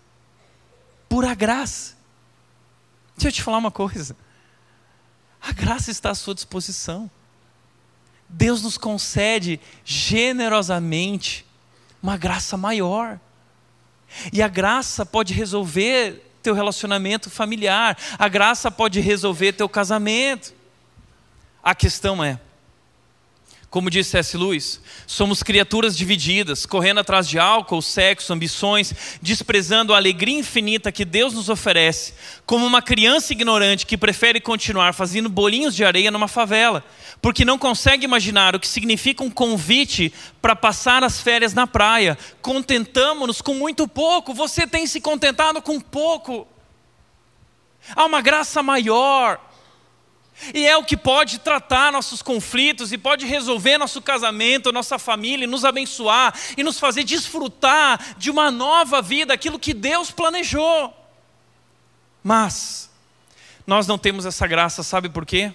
Pura 1.08 1.34
graça. 1.36 1.96
Deixa 3.16 3.28
eu 3.28 3.32
te 3.32 3.44
falar 3.44 3.58
uma 3.58 3.72
coisa. 3.72 4.16
A 5.42 5.52
graça 5.52 5.92
está 5.92 6.12
à 6.12 6.16
sua 6.16 6.34
disposição. 6.34 7.10
Deus 8.28 8.62
nos 8.62 8.78
concede 8.78 9.60
generosamente 9.84 11.46
uma 12.02 12.18
graça 12.18 12.56
maior. 12.56 13.20
E 14.32 14.42
a 14.42 14.48
graça 14.48 15.06
pode 15.06 15.34
resolver 15.34 16.28
teu 16.42 16.54
relacionamento 16.54 17.30
familiar, 17.30 17.98
a 18.18 18.28
graça 18.28 18.72
pode 18.72 19.00
resolver 19.00 19.54
teu 19.54 19.70
casamento. 19.70 20.54
A 21.64 21.76
questão 21.76 22.24
é, 22.24 22.40
como 23.72 23.90
disse 23.90 24.18
S. 24.18 24.36
Lewis, 24.36 24.82
somos 25.08 25.42
criaturas 25.42 25.96
divididas, 25.96 26.66
correndo 26.66 27.00
atrás 27.00 27.26
de 27.26 27.40
álcool, 27.40 27.82
sexo, 27.82 28.34
ambições, 28.34 28.94
desprezando 29.22 29.94
a 29.94 29.98
alegria 29.98 30.38
infinita 30.38 30.92
que 30.92 31.06
Deus 31.06 31.34
nos 31.34 31.48
oferece, 31.48 32.14
como 32.46 32.66
uma 32.66 32.82
criança 32.82 33.32
ignorante 33.32 33.86
que 33.86 33.98
prefere 33.98 34.42
continuar 34.42 34.94
fazendo 34.94 35.30
bolinhos 35.30 35.74
de 35.74 35.86
areia 35.86 36.12
numa 36.12 36.28
favela, 36.28 36.84
porque 37.22 37.46
não 37.46 37.58
consegue 37.58 38.04
imaginar 38.04 38.54
o 38.54 38.60
que 38.60 38.68
significa 38.68 39.24
um 39.24 39.30
convite 39.30 40.14
para 40.42 40.54
passar 40.54 41.02
as 41.02 41.22
férias 41.22 41.54
na 41.54 41.66
praia. 41.66 42.18
Contentamos-nos 42.42 43.42
com 43.42 43.54
muito 43.54 43.88
pouco, 43.88 44.34
você 44.34 44.68
tem 44.68 44.86
se 44.86 45.00
contentado 45.00 45.62
com 45.62 45.80
pouco. 45.80 46.46
Há 47.96 48.04
uma 48.04 48.20
graça 48.20 48.62
maior 48.62 49.40
e 50.54 50.66
é 50.66 50.76
o 50.76 50.84
que 50.84 50.98
pode 50.98 51.40
tratar 51.40 51.92
nossos 51.92 52.22
conflitos 52.22 52.92
e 52.92 52.98
pode 52.98 53.26
resolver 53.26 53.78
nosso 53.78 54.02
casamento, 54.02 54.72
nossa 54.72 54.98
família, 54.98 55.46
nos 55.46 55.64
abençoar 55.64 56.34
e 56.58 56.64
nos 56.64 56.80
fazer 56.80 57.04
desfrutar 57.04 58.16
de 58.18 58.32
uma 58.32 58.50
nova 58.50 59.02
vida, 59.02 59.34
aquilo 59.34 59.60
que 59.60 59.74
Deus 59.74 60.10
planejou. 60.10 60.94
Mas 62.24 62.90
nós 63.68 63.86
não 63.86 63.98
temos 63.98 64.26
essa 64.26 64.48
graça, 64.48 64.82
sabe 64.82 65.10
por 65.10 65.26
quê? 65.26 65.54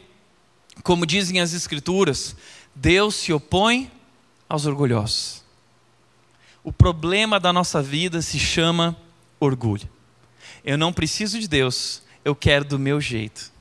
Como 0.83 1.05
dizem 1.05 1.41
as 1.41 1.53
Escrituras, 1.53 2.37
Deus 2.75 3.17
se 3.17 3.33
opõe 3.33 3.91
aos 4.49 4.67
orgulhosos. 4.67 5.43
O 6.63 6.73
problema 6.73 7.41
da 7.41 7.53
nossa 7.53 7.83
vida 7.83 8.23
se 8.23 8.39
chama 8.39 8.97
orgulho. 9.41 9.89
Eu 10.65 10.79
não 10.79 10.93
preciso 10.93 11.41
de 11.41 11.49
Deus, 11.49 12.03
eu 12.25 12.35
quero 12.35 12.65
do 12.65 12.79
meu 12.79 13.01
jeito 13.01 13.56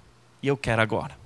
e 0.46 0.48
eu 0.48 0.56
quero 0.56 0.80
agora. 0.80 1.18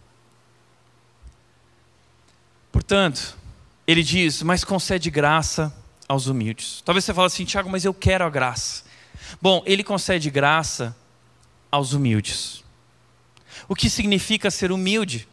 Portanto, 2.71 3.37
ele 3.85 4.01
diz: 4.01 4.41
Mas 4.41 4.63
concede 4.63 5.11
graça 5.11 5.75
aos 6.07 6.27
humildes. 6.27 6.81
Talvez 6.85 7.03
você 7.03 7.13
fale 7.13 7.27
assim, 7.27 7.43
Tiago, 7.43 7.69
mas 7.69 7.83
eu 7.83 7.93
quero 7.93 8.23
a 8.23 8.29
graça. 8.29 8.85
Bom, 9.41 9.61
ele 9.65 9.83
concede 9.83 10.29
graça 10.29 10.95
aos 11.69 11.91
humildes. 11.91 12.63
O 13.67 13.75
que 13.75 13.89
significa 13.89 14.49
ser 14.49 14.71
humilde? 14.71 15.27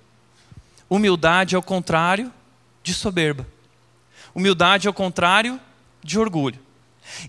Humildade 0.91 1.55
é 1.55 1.59
o 1.59 1.63
contrário 1.63 2.33
de 2.83 2.93
soberba. 2.93 3.47
Humildade 4.35 4.89
é 4.89 4.91
o 4.91 4.95
contrário 4.95 5.61
de 6.03 6.19
orgulho. 6.19 6.59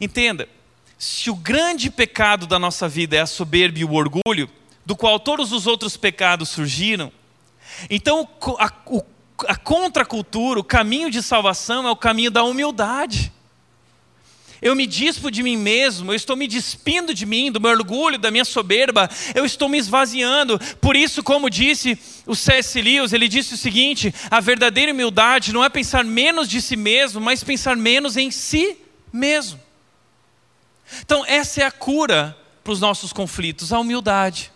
Entenda, 0.02 0.50
se 0.98 1.30
o 1.30 1.36
grande 1.36 1.92
pecado 1.92 2.48
da 2.48 2.58
nossa 2.58 2.90
vida 2.90 3.16
é 3.16 3.20
a 3.20 3.28
soberba 3.28 3.78
e 3.78 3.86
o 3.86 3.94
orgulho, 3.94 4.50
do 4.88 4.96
qual 4.96 5.20
todos 5.20 5.52
os 5.52 5.68
outros 5.68 5.98
pecados 5.98 6.48
surgiram, 6.48 7.12
então 7.90 8.26
a, 8.58 8.72
a 9.50 9.56
contracultura, 9.58 10.62
o 10.62 10.64
caminho 10.64 11.12
de 11.12 11.22
salvação 11.22 11.86
é 11.86 11.92
o 11.92 11.96
caminho 11.96 12.32
da 12.32 12.42
humildade. 12.46 13.34
Eu 14.62 14.74
me 14.78 14.88
dispo 14.88 15.30
de 15.30 15.44
mim 15.44 15.58
mesmo, 15.58 16.14
eu 16.14 16.16
estou 16.16 16.38
me 16.38 16.48
despindo 16.48 17.14
de 17.14 17.26
mim, 17.26 17.52
do 17.52 17.60
meu 17.60 17.72
orgulho, 17.72 18.18
da 18.18 18.32
minha 18.32 18.46
soberba, 18.46 19.10
eu 19.36 19.44
estou 19.44 19.68
me 19.68 19.78
esvaziando. 19.78 20.58
Por 20.80 20.96
isso, 20.96 21.22
como 21.22 21.50
disse 21.50 22.00
o 22.26 22.34
C.S. 22.34 22.82
Lewis, 22.82 23.12
ele 23.12 23.28
disse 23.28 23.56
o 23.56 23.58
seguinte: 23.58 24.16
a 24.32 24.40
verdadeira 24.40 24.94
humildade 24.94 25.52
não 25.52 25.66
é 25.66 25.68
pensar 25.70 26.06
menos 26.06 26.48
de 26.48 26.62
si 26.62 26.78
mesmo, 26.78 27.20
mas 27.20 27.44
pensar 27.44 27.76
menos 27.76 28.16
em 28.16 28.32
si 28.32 28.78
mesmo. 29.12 29.60
Então, 31.02 31.26
essa 31.26 31.62
é 31.62 31.66
a 31.66 31.72
cura 31.72 32.38
para 32.64 32.72
os 32.72 32.80
nossos 32.80 33.12
conflitos, 33.12 33.74
a 33.74 33.80
humildade. 33.80 34.56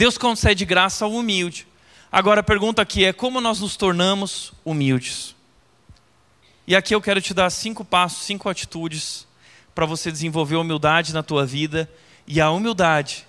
Deus 0.00 0.16
concede 0.16 0.64
graça 0.64 1.04
ao 1.04 1.12
humilde. 1.12 1.66
Agora 2.10 2.40
a 2.40 2.42
pergunta 2.42 2.80
aqui 2.80 3.04
é: 3.04 3.12
como 3.12 3.38
nós 3.38 3.60
nos 3.60 3.76
tornamos 3.76 4.50
humildes? 4.64 5.36
E 6.66 6.74
aqui 6.74 6.94
eu 6.94 7.02
quero 7.02 7.20
te 7.20 7.34
dar 7.34 7.50
cinco 7.50 7.84
passos, 7.84 8.24
cinco 8.24 8.48
atitudes 8.48 9.26
para 9.74 9.84
você 9.84 10.10
desenvolver 10.10 10.56
humildade 10.56 11.12
na 11.12 11.22
tua 11.22 11.44
vida. 11.44 11.86
E 12.26 12.40
a 12.40 12.50
humildade 12.50 13.26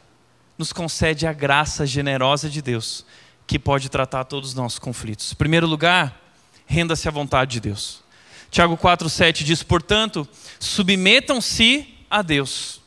nos 0.58 0.72
concede 0.72 1.28
a 1.28 1.34
graça 1.34 1.86
generosa 1.86 2.50
de 2.50 2.62
Deus, 2.62 3.06
que 3.46 3.60
pode 3.60 3.90
tratar 3.90 4.24
todos 4.24 4.52
os 4.52 4.56
nossos 4.56 4.80
conflitos. 4.80 5.34
Em 5.34 5.36
primeiro 5.36 5.68
lugar, 5.68 6.22
renda-se 6.66 7.06
à 7.06 7.12
vontade 7.12 7.52
de 7.52 7.60
Deus. 7.60 8.02
Tiago 8.50 8.78
4,7 8.78 9.44
diz: 9.44 9.62
portanto, 9.62 10.26
submetam-se 10.58 11.86
a 12.10 12.22
Deus. 12.22 12.80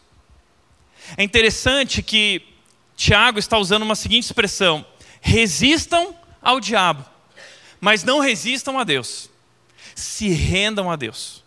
É 1.19 1.23
interessante 1.23 2.03
que 2.03 2.54
Tiago 3.05 3.39
está 3.39 3.59
usando 3.59 3.83
uma 3.83 3.95
seguinte 3.95 4.25
expressão: 4.25 4.85
resistam 5.21 6.17
ao 6.41 6.61
diabo, 6.61 7.05
mas 7.81 8.03
não 8.03 8.21
resistam 8.21 8.79
a 8.79 8.85
Deus 8.85 9.31
se 9.95 10.29
rendam 10.29 10.91
a 10.91 10.97
Deus. 10.97 11.43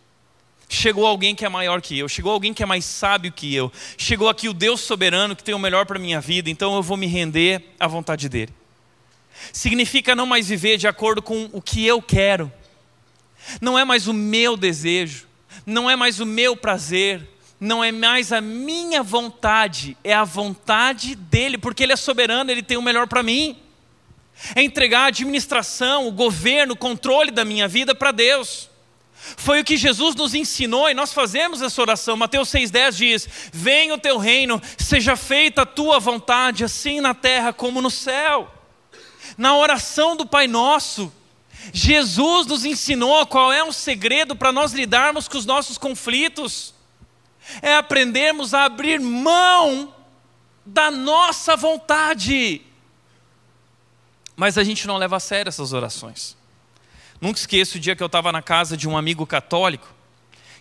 Chegou 0.70 1.06
alguém 1.06 1.34
que 1.34 1.46
é 1.46 1.50
maior 1.50 1.82
que 1.82 1.98
eu, 1.98 2.10
chegou 2.10 2.32
alguém 2.32 2.54
que 2.54 2.62
é 2.62 2.66
mais 2.66 2.84
sábio 2.84 3.32
que 3.32 3.54
eu, 3.54 3.72
chegou 3.98 4.28
aqui 4.28 4.50
o 4.50 4.54
Deus 4.54 4.82
soberano 4.82 5.36
que 5.36 5.44
tem 5.44 5.56
o 5.56 5.60
melhor 5.60 5.86
para 5.86 5.98
a 5.98 6.02
minha 6.02 6.20
vida, 6.20 6.50
então 6.50 6.76
eu 6.76 6.84
vou 6.84 6.98
me 6.98 7.08
render 7.08 7.64
à 7.80 7.88
vontade 7.88 8.28
dele. 8.28 8.54
Significa 9.54 10.16
não 10.16 10.26
mais 10.26 10.50
viver 10.50 10.78
de 10.78 10.88
acordo 10.88 11.22
com 11.22 11.50
o 11.54 11.62
que 11.62 11.86
eu 11.86 12.02
quero, 12.02 12.52
não 13.62 13.80
é 13.80 13.86
mais 13.86 14.08
o 14.08 14.14
meu 14.14 14.58
desejo, 14.58 15.26
não 15.66 15.90
é 15.90 15.96
mais 15.96 16.20
o 16.20 16.26
meu 16.26 16.56
prazer, 16.56 17.26
não 17.60 17.84
é 17.84 17.92
mais 17.92 18.32
a 18.32 18.40
minha 18.40 19.02
vontade, 19.02 19.98
é 20.04 20.14
a 20.14 20.24
vontade 20.24 21.16
dele, 21.16 21.58
porque 21.58 21.84
ele 21.84 21.94
é 21.94 21.98
soberano, 21.98 22.52
ele 22.52 22.64
tem 22.64 22.78
o 22.78 22.82
melhor 22.82 23.08
para 23.08 23.24
mim 23.24 23.58
é 24.56 24.62
entregar 24.62 25.02
a 25.02 25.08
administração, 25.08 26.08
o 26.08 26.12
governo, 26.12 26.74
o 26.74 26.78
controle 26.78 27.32
da 27.32 27.44
minha 27.44 27.68
vida 27.68 27.96
para 27.96 28.12
Deus. 28.12 28.70
Foi 29.36 29.60
o 29.60 29.64
que 29.64 29.76
Jesus 29.76 30.16
nos 30.16 30.34
ensinou 30.34 30.90
e 30.90 30.94
nós 30.94 31.12
fazemos 31.12 31.62
essa 31.62 31.82
oração. 31.82 32.16
Mateus 32.16 32.50
6,10 32.50 32.92
diz: 32.92 33.30
Venha 33.52 33.96
o 33.96 33.98
teu 33.98 34.18
reino, 34.18 34.62
seja 34.78 35.16
feita 35.16 35.64
a 35.64 35.66
tua 35.66 36.00
vontade, 36.00 36.64
assim 36.64 37.02
na 37.02 37.14
terra 37.14 37.52
como 37.52 37.82
no 37.82 37.90
céu. 37.90 38.54
Na 39.38 39.58
oração 39.58 40.16
do 40.16 40.26
Pai 40.26 40.48
Nosso, 40.48 41.12
Jesus 41.74 42.48
nos 42.48 42.64
ensinou 42.64 43.26
qual 43.26 43.52
é 43.52 43.64
o 43.64 43.74
segredo 43.74 44.36
para 44.36 44.52
nós 44.52 44.72
lidarmos 44.72 45.28
com 45.28 45.38
os 45.38 45.46
nossos 45.46 45.78
conflitos. 45.78 46.74
É 47.62 47.76
aprendermos 47.76 48.54
a 48.54 48.66
abrir 48.66 49.00
mão 49.00 49.94
da 50.66 50.92
nossa 50.92 51.56
vontade 51.56 52.64
mas 54.38 54.56
a 54.56 54.64
gente 54.64 54.86
não 54.86 54.98
leva 54.98 55.18
a 55.18 55.20
sério 55.20 55.50
essas 55.50 55.74
orações. 55.74 56.38
Nunca 57.20 57.40
esqueço 57.40 57.78
o 57.78 57.82
dia 57.82 57.96
que 57.96 58.04
eu 58.04 58.06
estava 58.06 58.32
na 58.32 58.44
casa 58.44 58.78
de 58.78 58.88
um 58.88 58.96
amigo 58.96 59.26
católico 59.26 59.88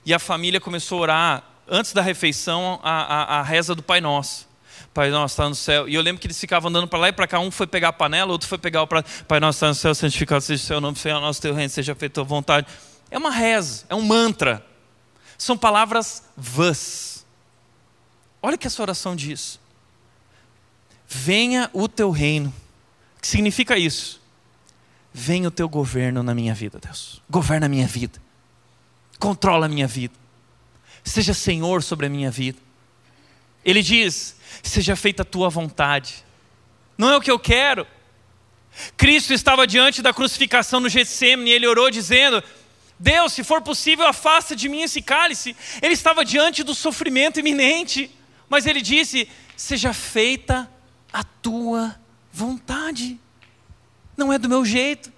e 0.05 0.15
a 0.15 0.19
família 0.19 0.59
começou 0.59 0.99
a 0.99 1.03
orar, 1.03 1.43
antes 1.69 1.93
da 1.93 2.01
refeição, 2.01 2.81
a, 2.83 3.37
a, 3.37 3.41
a 3.41 3.43
reza 3.43 3.75
do 3.75 3.83
Pai 3.83 4.01
Nosso. 4.01 4.49
Pai 4.95 5.11
Nosso 5.11 5.35
está 5.35 5.47
no 5.47 5.55
céu. 5.55 5.87
E 5.87 5.95
eu 5.95 6.01
lembro 6.01 6.19
que 6.19 6.27
eles 6.27 6.41
ficavam 6.41 6.71
andando 6.71 6.89
para 6.89 6.99
lá 6.99 7.09
e 7.11 7.13
para 7.13 7.27
cá. 7.27 7.39
Um 7.39 7.51
foi 7.51 7.67
pegar 7.67 7.89
a 7.89 7.93
panela, 7.93 8.33
outro 8.33 8.49
foi 8.49 8.57
pegar 8.57 8.81
o 8.81 8.87
prato. 8.87 9.25
Pai 9.25 9.39
Nosso 9.39 9.59
está 9.59 9.69
no 9.69 9.75
céu, 9.75 9.95
santificado 9.95 10.41
seja 10.41 10.63
o 10.63 10.67
seu 10.67 10.81
nome, 10.81 10.97
seja 10.97 11.19
o 11.19 11.21
nosso 11.21 11.43
teu 11.43 11.53
reino, 11.53 11.69
seja 11.69 11.95
feita 11.95 12.23
a 12.23 12.25
tua 12.25 12.25
vontade. 12.25 12.67
É 13.11 13.19
uma 13.19 13.31
reza, 13.31 13.85
é 13.91 13.95
um 13.95 14.01
mantra. 14.01 14.65
São 15.39 15.57
palavras 15.57 16.25
vãs. 16.37 17.25
Olha 18.43 18.57
o 18.57 18.59
que 18.59 18.67
essa 18.67 18.83
oração 18.83 19.17
diz. 19.17 19.59
Venha 21.09 21.71
o 21.73 21.89
teu 21.89 22.11
reino 22.11 22.53
que 23.27 23.31
significa 23.31 23.77
isso? 23.77 24.23
Venha 25.13 25.49
o 25.49 25.51
teu 25.51 25.69
governo 25.69 26.23
na 26.23 26.33
minha 26.33 26.55
vida, 26.55 26.79
Deus. 26.79 27.21
Governa 27.29 27.67
a 27.67 27.69
minha 27.69 27.89
vida. 27.89 28.23
Controla 29.19 29.67
a 29.67 29.69
minha 29.69 29.89
vida. 29.89 30.15
Seja 31.03 31.35
Senhor 31.35 31.83
sobre 31.83 32.07
a 32.07 32.09
minha 32.09 32.31
vida. 32.31 32.59
Ele 33.65 33.83
diz: 33.83 34.37
seja 34.63 34.95
feita 34.95 35.23
a 35.23 35.25
tua 35.25 35.51
vontade. 35.51 36.25
Não 36.97 37.11
é 37.11 37.17
o 37.17 37.21
que 37.21 37.31
eu 37.33 37.39
quero. 37.39 37.85
Cristo 38.97 39.33
estava 39.33 39.67
diante 39.67 40.03
da 40.03 40.15
crucificação 40.15 40.79
no 40.79 40.89
Getsemane 40.89 41.51
e 41.51 41.53
ele 41.53 41.67
orou 41.67 41.91
dizendo: 41.91 42.41
Deus, 42.99 43.33
se 43.33 43.45
for 43.45 43.61
possível, 43.61 44.07
afasta 44.07 44.57
de 44.57 44.69
mim 44.69 44.83
esse 44.83 45.03
cálice. 45.03 45.55
Ele 45.83 45.95
estava 45.95 46.25
diante 46.25 46.63
do 46.63 46.75
sofrimento 46.75 47.39
iminente, 47.39 48.11
mas 48.49 48.67
ele 48.67 48.81
disse: 48.81 49.29
seja 49.57 49.93
feita 49.93 50.71
a 51.13 51.23
tua 51.23 51.99
vontade. 52.33 53.19
Não 54.17 54.33
é 54.33 54.39
do 54.39 54.49
meu 54.49 54.65
jeito. 54.65 55.13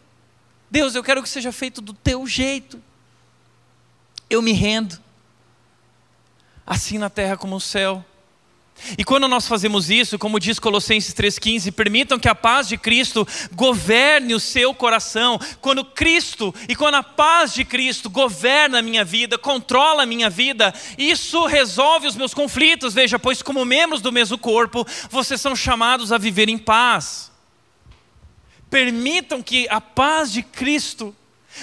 Deus, 0.71 0.95
eu 0.95 1.03
quero 1.03 1.23
que 1.23 1.29
seja 1.29 1.53
feito 1.53 1.81
do 1.81 1.95
teu 1.95 2.27
jeito. 2.27 2.83
Eu 4.29 4.43
me 4.43 4.53
rendo. 4.53 5.01
Assim 6.67 6.99
na 6.99 7.09
terra 7.09 7.37
como 7.37 7.55
no 7.55 7.61
céu. 7.61 8.05
E 8.97 9.05
quando 9.05 9.29
nós 9.29 9.47
fazemos 9.47 9.91
isso, 9.91 10.19
como 10.19 10.39
diz 10.39 10.59
Colossenses 10.59 11.15
3,15, 11.15 11.73
permitam 11.73 12.19
que 12.19 12.29
a 12.29 12.35
paz 12.35 12.69
de 12.69 12.79
Cristo 12.79 13.27
governe 13.53 14.35
o 14.35 14.41
seu 14.41 14.75
coração. 14.75 15.39
Quando 15.61 15.85
Cristo 15.85 16.55
e 16.69 16.75
quando 16.75 16.95
a 16.95 17.03
paz 17.03 17.53
de 17.53 17.65
Cristo 17.65 18.09
governa 18.09 18.79
a 18.79 18.83
minha 18.83 19.05
vida, 19.05 19.37
controla 19.37 20.05
a 20.05 20.07
minha 20.07 20.31
vida, 20.31 20.73
isso 20.97 21.45
resolve 21.47 22.07
os 22.07 22.17
meus 22.17 22.33
conflitos. 22.33 22.95
Veja, 22.95 23.19
pois, 23.19 23.43
como 23.43 23.65
membros 23.65 24.01
do 24.01 24.13
mesmo 24.13 24.39
corpo, 24.39 24.87
vocês 25.11 25.41
são 25.41 25.55
chamados 25.55 26.13
a 26.13 26.19
viver 26.19 26.49
em 26.49 26.59
paz. 26.59 27.31
Permitam 28.71 29.43
que 29.43 29.67
a 29.69 29.81
paz 29.81 30.33
de 30.33 30.43
Cristo, 30.43 31.15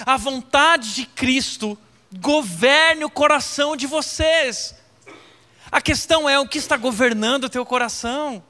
a 0.04 0.16
vontade 0.16 0.94
de 0.94 1.06
Cristo, 1.06 1.78
governe 2.12 3.04
o 3.04 3.10
coração 3.10 3.76
de 3.76 3.86
vocês. 3.86 4.74
A 5.76 5.80
questão 5.82 6.26
é 6.26 6.40
o 6.40 6.48
que 6.48 6.56
está 6.56 6.74
governando 6.78 7.44
o 7.44 7.48
teu 7.50 7.62
coração. 7.66 8.42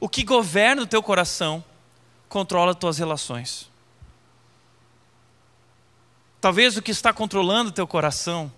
O 0.00 0.08
que 0.08 0.24
governa 0.24 0.80
o 0.80 0.86
teu 0.86 1.02
coração 1.02 1.62
controla 2.30 2.70
as 2.70 2.78
tuas 2.78 2.96
relações. 2.96 3.68
Talvez 6.40 6.78
o 6.78 6.82
que 6.82 6.92
está 6.92 7.12
controlando 7.12 7.68
o 7.68 7.72
teu 7.74 7.86
coração 7.86 8.50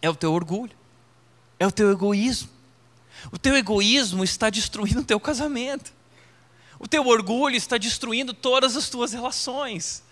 é 0.00 0.08
o 0.08 0.14
teu 0.14 0.32
orgulho, 0.32 0.76
é 1.58 1.66
o 1.66 1.72
teu 1.72 1.90
egoísmo. 1.90 2.50
O 3.32 3.38
teu 3.38 3.56
egoísmo 3.56 4.22
está 4.22 4.48
destruindo 4.48 5.00
o 5.00 5.04
teu 5.04 5.18
casamento. 5.18 5.92
O 6.78 6.86
teu 6.86 7.04
orgulho 7.04 7.56
está 7.56 7.76
destruindo 7.76 8.32
todas 8.32 8.76
as 8.76 8.88
tuas 8.88 9.12
relações. 9.12 10.04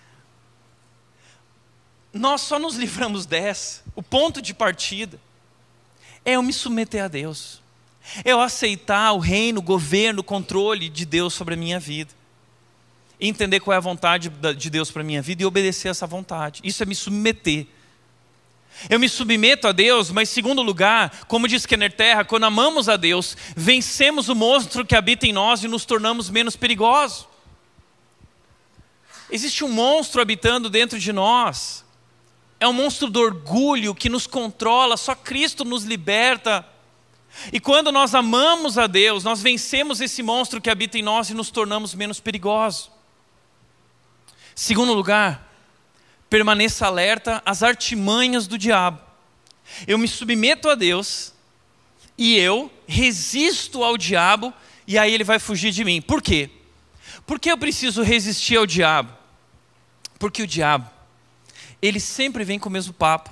Nós 2.12 2.40
só 2.40 2.58
nos 2.58 2.74
livramos 2.74 3.26
dessa. 3.26 3.84
O 3.94 4.02
ponto 4.02 4.42
de 4.42 4.52
partida 4.52 5.20
é 6.24 6.32
eu 6.32 6.42
me 6.42 6.52
submeter 6.52 7.04
a 7.04 7.08
Deus. 7.08 7.62
Eu 8.24 8.40
aceitar 8.40 9.12
o 9.12 9.18
reino, 9.18 9.60
o 9.60 9.62
governo, 9.62 10.20
o 10.20 10.24
controle 10.24 10.88
de 10.88 11.04
Deus 11.04 11.34
sobre 11.34 11.54
a 11.54 11.56
minha 11.56 11.80
vida. 11.80 12.12
Entender 13.20 13.60
qual 13.60 13.74
é 13.74 13.78
a 13.78 13.80
vontade 13.80 14.30
de 14.56 14.70
Deus 14.70 14.90
para 14.90 15.02
a 15.02 15.04
minha 15.04 15.22
vida 15.22 15.42
e 15.42 15.46
obedecer 15.46 15.88
essa 15.88 16.06
vontade. 16.06 16.60
Isso 16.64 16.82
é 16.82 16.86
me 16.86 16.94
submeter. 16.94 17.66
Eu 18.90 18.98
me 18.98 19.08
submeto 19.08 19.68
a 19.68 19.72
Deus, 19.72 20.10
mas 20.10 20.28
segundo 20.28 20.60
lugar, 20.60 21.24
como 21.28 21.46
diz 21.46 21.64
Kenner 21.64 21.92
Terra, 21.92 22.24
quando 22.24 22.44
amamos 22.44 22.88
a 22.88 22.96
Deus, 22.96 23.36
vencemos 23.56 24.28
o 24.28 24.34
monstro 24.34 24.84
que 24.84 24.96
habita 24.96 25.26
em 25.26 25.32
nós 25.32 25.62
e 25.62 25.68
nos 25.68 25.84
tornamos 25.84 26.28
menos 26.28 26.56
perigosos. 26.56 27.26
Existe 29.30 29.64
um 29.64 29.68
monstro 29.68 30.20
habitando 30.20 30.68
dentro 30.68 30.98
de 30.98 31.12
nós. 31.12 31.83
É 32.64 32.68
um 32.68 32.72
monstro 32.72 33.10
do 33.10 33.20
orgulho 33.20 33.94
que 33.94 34.08
nos 34.08 34.26
controla, 34.26 34.96
só 34.96 35.14
Cristo 35.14 35.66
nos 35.66 35.84
liberta. 35.84 36.66
E 37.52 37.60
quando 37.60 37.92
nós 37.92 38.14
amamos 38.14 38.78
a 38.78 38.86
Deus, 38.86 39.22
nós 39.22 39.42
vencemos 39.42 40.00
esse 40.00 40.22
monstro 40.22 40.62
que 40.62 40.70
habita 40.70 40.96
em 40.96 41.02
nós 41.02 41.28
e 41.28 41.34
nos 41.34 41.50
tornamos 41.50 41.94
menos 41.94 42.20
perigosos. 42.20 42.90
Segundo 44.54 44.94
lugar, 44.94 45.46
permaneça 46.30 46.86
alerta 46.86 47.42
às 47.44 47.62
artimanhas 47.62 48.46
do 48.46 48.56
diabo. 48.56 48.98
Eu 49.86 49.98
me 49.98 50.08
submeto 50.08 50.70
a 50.70 50.74
Deus 50.74 51.34
e 52.16 52.38
eu 52.38 52.72
resisto 52.86 53.84
ao 53.84 53.98
diabo 53.98 54.54
e 54.86 54.96
aí 54.96 55.12
ele 55.12 55.24
vai 55.24 55.38
fugir 55.38 55.70
de 55.70 55.84
mim. 55.84 56.00
Por 56.00 56.22
quê? 56.22 56.48
Por 57.26 57.38
que 57.38 57.52
eu 57.52 57.58
preciso 57.58 58.02
resistir 58.02 58.56
ao 58.56 58.64
diabo? 58.64 59.12
Porque 60.18 60.42
o 60.42 60.46
diabo, 60.46 60.93
ele 61.86 62.00
sempre 62.00 62.44
vem 62.44 62.58
com 62.58 62.68
o 62.68 62.72
mesmo 62.72 62.92
papo. 62.92 63.30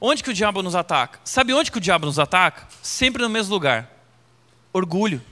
Onde 0.00 0.22
que 0.22 0.30
o 0.30 0.34
diabo 0.34 0.62
nos 0.62 0.74
ataca? 0.74 1.20
Sabe 1.24 1.52
onde 1.52 1.70
que 1.70 1.78
o 1.78 1.80
diabo 1.80 2.06
nos 2.06 2.18
ataca? 2.18 2.66
Sempre 2.82 3.22
no 3.22 3.28
mesmo 3.28 3.52
lugar. 3.52 3.90
Orgulho. 4.72 5.22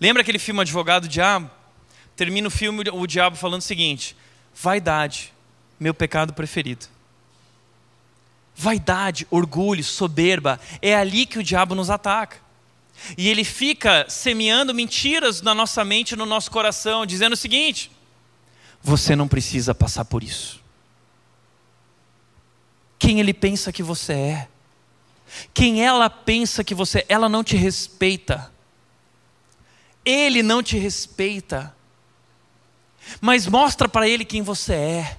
Lembra 0.00 0.22
aquele 0.22 0.38
filme 0.38 0.60
Advogado 0.60 1.02
do 1.02 1.08
Diabo? 1.08 1.50
Termina 2.16 2.48
o 2.48 2.50
filme 2.50 2.84
o 2.92 3.06
diabo 3.06 3.36
falando 3.36 3.60
o 3.60 3.64
seguinte: 3.64 4.16
vaidade, 4.54 5.32
meu 5.78 5.92
pecado 5.92 6.32
preferido. 6.32 6.86
Vaidade, 8.56 9.26
orgulho, 9.30 9.82
soberba, 9.82 10.60
é 10.80 10.94
ali 10.94 11.26
que 11.26 11.40
o 11.40 11.42
diabo 11.42 11.74
nos 11.74 11.90
ataca. 11.90 12.36
E 13.18 13.28
ele 13.28 13.42
fica 13.42 14.06
semeando 14.08 14.72
mentiras 14.72 15.42
na 15.42 15.54
nossa 15.54 15.84
mente, 15.84 16.14
no 16.14 16.24
nosso 16.24 16.50
coração, 16.50 17.04
dizendo 17.04 17.32
o 17.32 17.36
seguinte: 17.36 17.90
você 18.80 19.16
não 19.16 19.26
precisa 19.26 19.74
passar 19.74 20.04
por 20.04 20.22
isso. 20.22 20.63
Quem 23.04 23.20
ele 23.20 23.34
pensa 23.34 23.70
que 23.70 23.82
você 23.82 24.14
é? 24.14 24.48
Quem 25.52 25.84
ela 25.84 26.08
pensa 26.08 26.64
que 26.64 26.74
você 26.74 27.00
é? 27.00 27.06
Ela 27.10 27.28
não 27.28 27.44
te 27.44 27.54
respeita. 27.54 28.50
Ele 30.02 30.42
não 30.42 30.62
te 30.62 30.78
respeita. 30.78 31.76
Mas 33.20 33.46
mostra 33.46 33.86
para 33.90 34.08
ele 34.08 34.24
quem 34.24 34.40
você 34.40 34.72
é. 34.72 35.18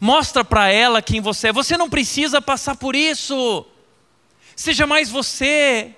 Mostra 0.00 0.44
para 0.44 0.68
ela 0.68 1.02
quem 1.02 1.20
você 1.20 1.48
é. 1.48 1.52
Você 1.52 1.76
não 1.76 1.90
precisa 1.90 2.40
passar 2.40 2.76
por 2.76 2.94
isso. 2.94 3.66
Seja 4.54 4.86
mais 4.86 5.10
você. 5.10 5.92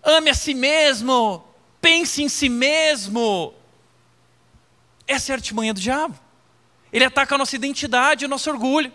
Ame 0.00 0.30
a 0.30 0.34
si 0.34 0.54
mesmo. 0.54 1.44
Pense 1.80 2.22
em 2.22 2.28
si 2.28 2.48
mesmo. 2.48 3.52
Essa 5.08 5.32
é 5.32 5.34
a 5.34 5.38
artimanha 5.38 5.74
do 5.74 5.80
diabo. 5.80 6.16
Ele 6.92 7.04
ataca 7.04 7.34
a 7.34 7.38
nossa 7.38 7.56
identidade, 7.56 8.24
o 8.24 8.28
nosso 8.28 8.48
orgulho. 8.48 8.92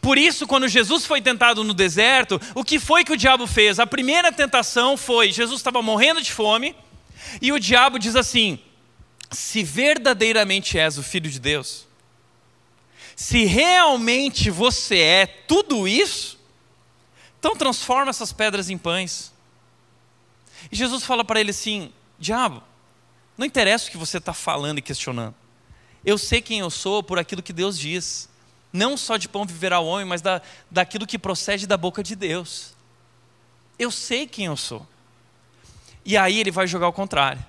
Por 0.00 0.18
isso, 0.18 0.46
quando 0.46 0.68
Jesus 0.68 1.06
foi 1.06 1.22
tentado 1.22 1.64
no 1.64 1.72
deserto, 1.72 2.40
o 2.54 2.64
que 2.64 2.78
foi 2.78 3.04
que 3.04 3.12
o 3.12 3.16
diabo 3.16 3.46
fez? 3.46 3.78
A 3.78 3.86
primeira 3.86 4.32
tentação 4.32 4.96
foi: 4.96 5.32
Jesus 5.32 5.60
estava 5.60 5.80
morrendo 5.82 6.20
de 6.22 6.32
fome, 6.32 6.74
e 7.40 7.52
o 7.52 7.58
diabo 7.58 7.98
diz 7.98 8.16
assim: 8.16 8.58
se 9.30 9.62
verdadeiramente 9.62 10.78
és 10.78 10.98
o 10.98 11.02
filho 11.02 11.30
de 11.30 11.38
Deus, 11.38 11.86
se 13.14 13.44
realmente 13.44 14.50
você 14.50 14.98
é 14.98 15.26
tudo 15.26 15.86
isso, 15.86 16.38
então 17.38 17.54
transforma 17.54 18.10
essas 18.10 18.32
pedras 18.32 18.70
em 18.70 18.78
pães. 18.78 19.30
E 20.72 20.76
Jesus 20.76 21.04
fala 21.04 21.24
para 21.24 21.38
ele 21.40 21.50
assim: 21.50 21.92
Diabo, 22.18 22.62
não 23.36 23.46
interessa 23.46 23.88
o 23.88 23.90
que 23.90 23.98
você 23.98 24.18
está 24.18 24.32
falando 24.32 24.78
e 24.78 24.82
questionando. 24.82 25.34
Eu 26.02 26.16
sei 26.16 26.40
quem 26.40 26.60
eu 26.60 26.70
sou 26.70 27.02
por 27.02 27.18
aquilo 27.18 27.42
que 27.42 27.52
Deus 27.52 27.78
diz. 27.78 28.29
Não 28.72 28.96
só 28.96 29.16
de 29.16 29.28
pão 29.28 29.44
viverá 29.44 29.80
o 29.80 29.86
homem, 29.86 30.06
mas 30.06 30.22
da, 30.22 30.40
daquilo 30.70 31.06
que 31.06 31.18
procede 31.18 31.66
da 31.66 31.76
boca 31.76 32.02
de 32.02 32.14
Deus. 32.14 32.74
Eu 33.78 33.90
sei 33.90 34.26
quem 34.26 34.46
eu 34.46 34.56
sou. 34.56 34.86
E 36.04 36.16
aí 36.16 36.38
ele 36.38 36.50
vai 36.50 36.66
jogar 36.66 36.88
o 36.88 36.92
contrário. 36.92 37.44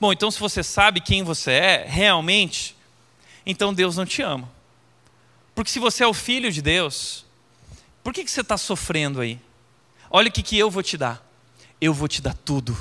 Bom, 0.00 0.12
então 0.12 0.30
se 0.30 0.40
você 0.40 0.62
sabe 0.62 1.00
quem 1.00 1.22
você 1.22 1.52
é, 1.52 1.84
realmente, 1.86 2.76
então 3.46 3.72
Deus 3.72 3.96
não 3.96 4.04
te 4.04 4.22
ama. 4.22 4.50
Porque 5.54 5.70
se 5.70 5.78
você 5.78 6.02
é 6.02 6.06
o 6.06 6.14
filho 6.14 6.50
de 6.50 6.60
Deus, 6.60 7.24
por 8.02 8.12
que, 8.12 8.24
que 8.24 8.30
você 8.30 8.40
está 8.40 8.58
sofrendo 8.58 9.20
aí? 9.20 9.40
Olha 10.10 10.28
o 10.28 10.32
que, 10.32 10.42
que 10.42 10.58
eu 10.58 10.70
vou 10.70 10.82
te 10.82 10.96
dar. 10.96 11.24
Eu 11.80 11.94
vou 11.94 12.08
te 12.08 12.20
dar 12.20 12.34
tudo. 12.34 12.76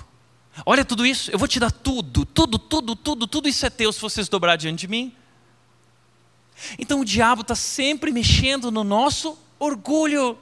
Olha 0.66 0.86
tudo 0.86 1.06
isso, 1.06 1.32
eu 1.32 1.40
vou 1.40 1.48
te 1.48 1.60
dar 1.60 1.72
tudo, 1.72 2.26
tudo, 2.26 2.60
tudo, 2.60 2.96
tudo, 2.96 3.28
tudo 3.28 3.50
isso 3.50 3.66
é 3.66 3.70
teu 3.70 3.92
se 3.92 4.00
você 4.00 4.24
se 4.24 4.30
dobrar 4.30 4.56
diante 4.56 4.82
de 4.82 4.88
mim. 4.88 5.16
Então 6.78 7.02
o 7.02 7.06
diabo 7.06 7.42
está 7.42 7.56
sempre 7.56 8.12
mexendo 8.12 8.72
no 8.72 8.84
nosso 8.84 9.38
orgulho. 9.60 10.38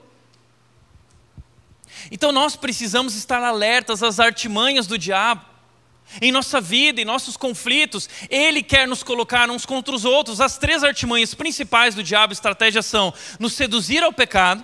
Então 2.10 2.32
nós 2.32 2.56
precisamos 2.56 3.16
estar 3.16 3.44
alertas 3.44 4.02
às 4.02 4.20
artimanhas 4.20 4.88
do 4.88 4.98
diabo. 4.98 5.46
Em 6.22 6.32
nossa 6.32 6.60
vida, 6.60 7.00
em 7.00 7.06
nossos 7.06 7.38
conflitos, 7.38 8.10
ele 8.30 8.62
quer 8.62 8.88
nos 8.88 9.02
colocar 9.02 9.50
uns 9.50 9.66
contra 9.66 9.96
os 9.96 10.04
outros. 10.04 10.42
As 10.42 10.58
três 10.58 10.84
artimanhas 10.84 11.34
principais 11.34 11.96
do 11.96 12.04
diabo, 12.04 12.34
estratégia 12.34 12.82
são 12.82 13.14
nos 13.40 13.54
seduzir 13.54 14.04
ao 14.04 14.12
pecado, 14.12 14.64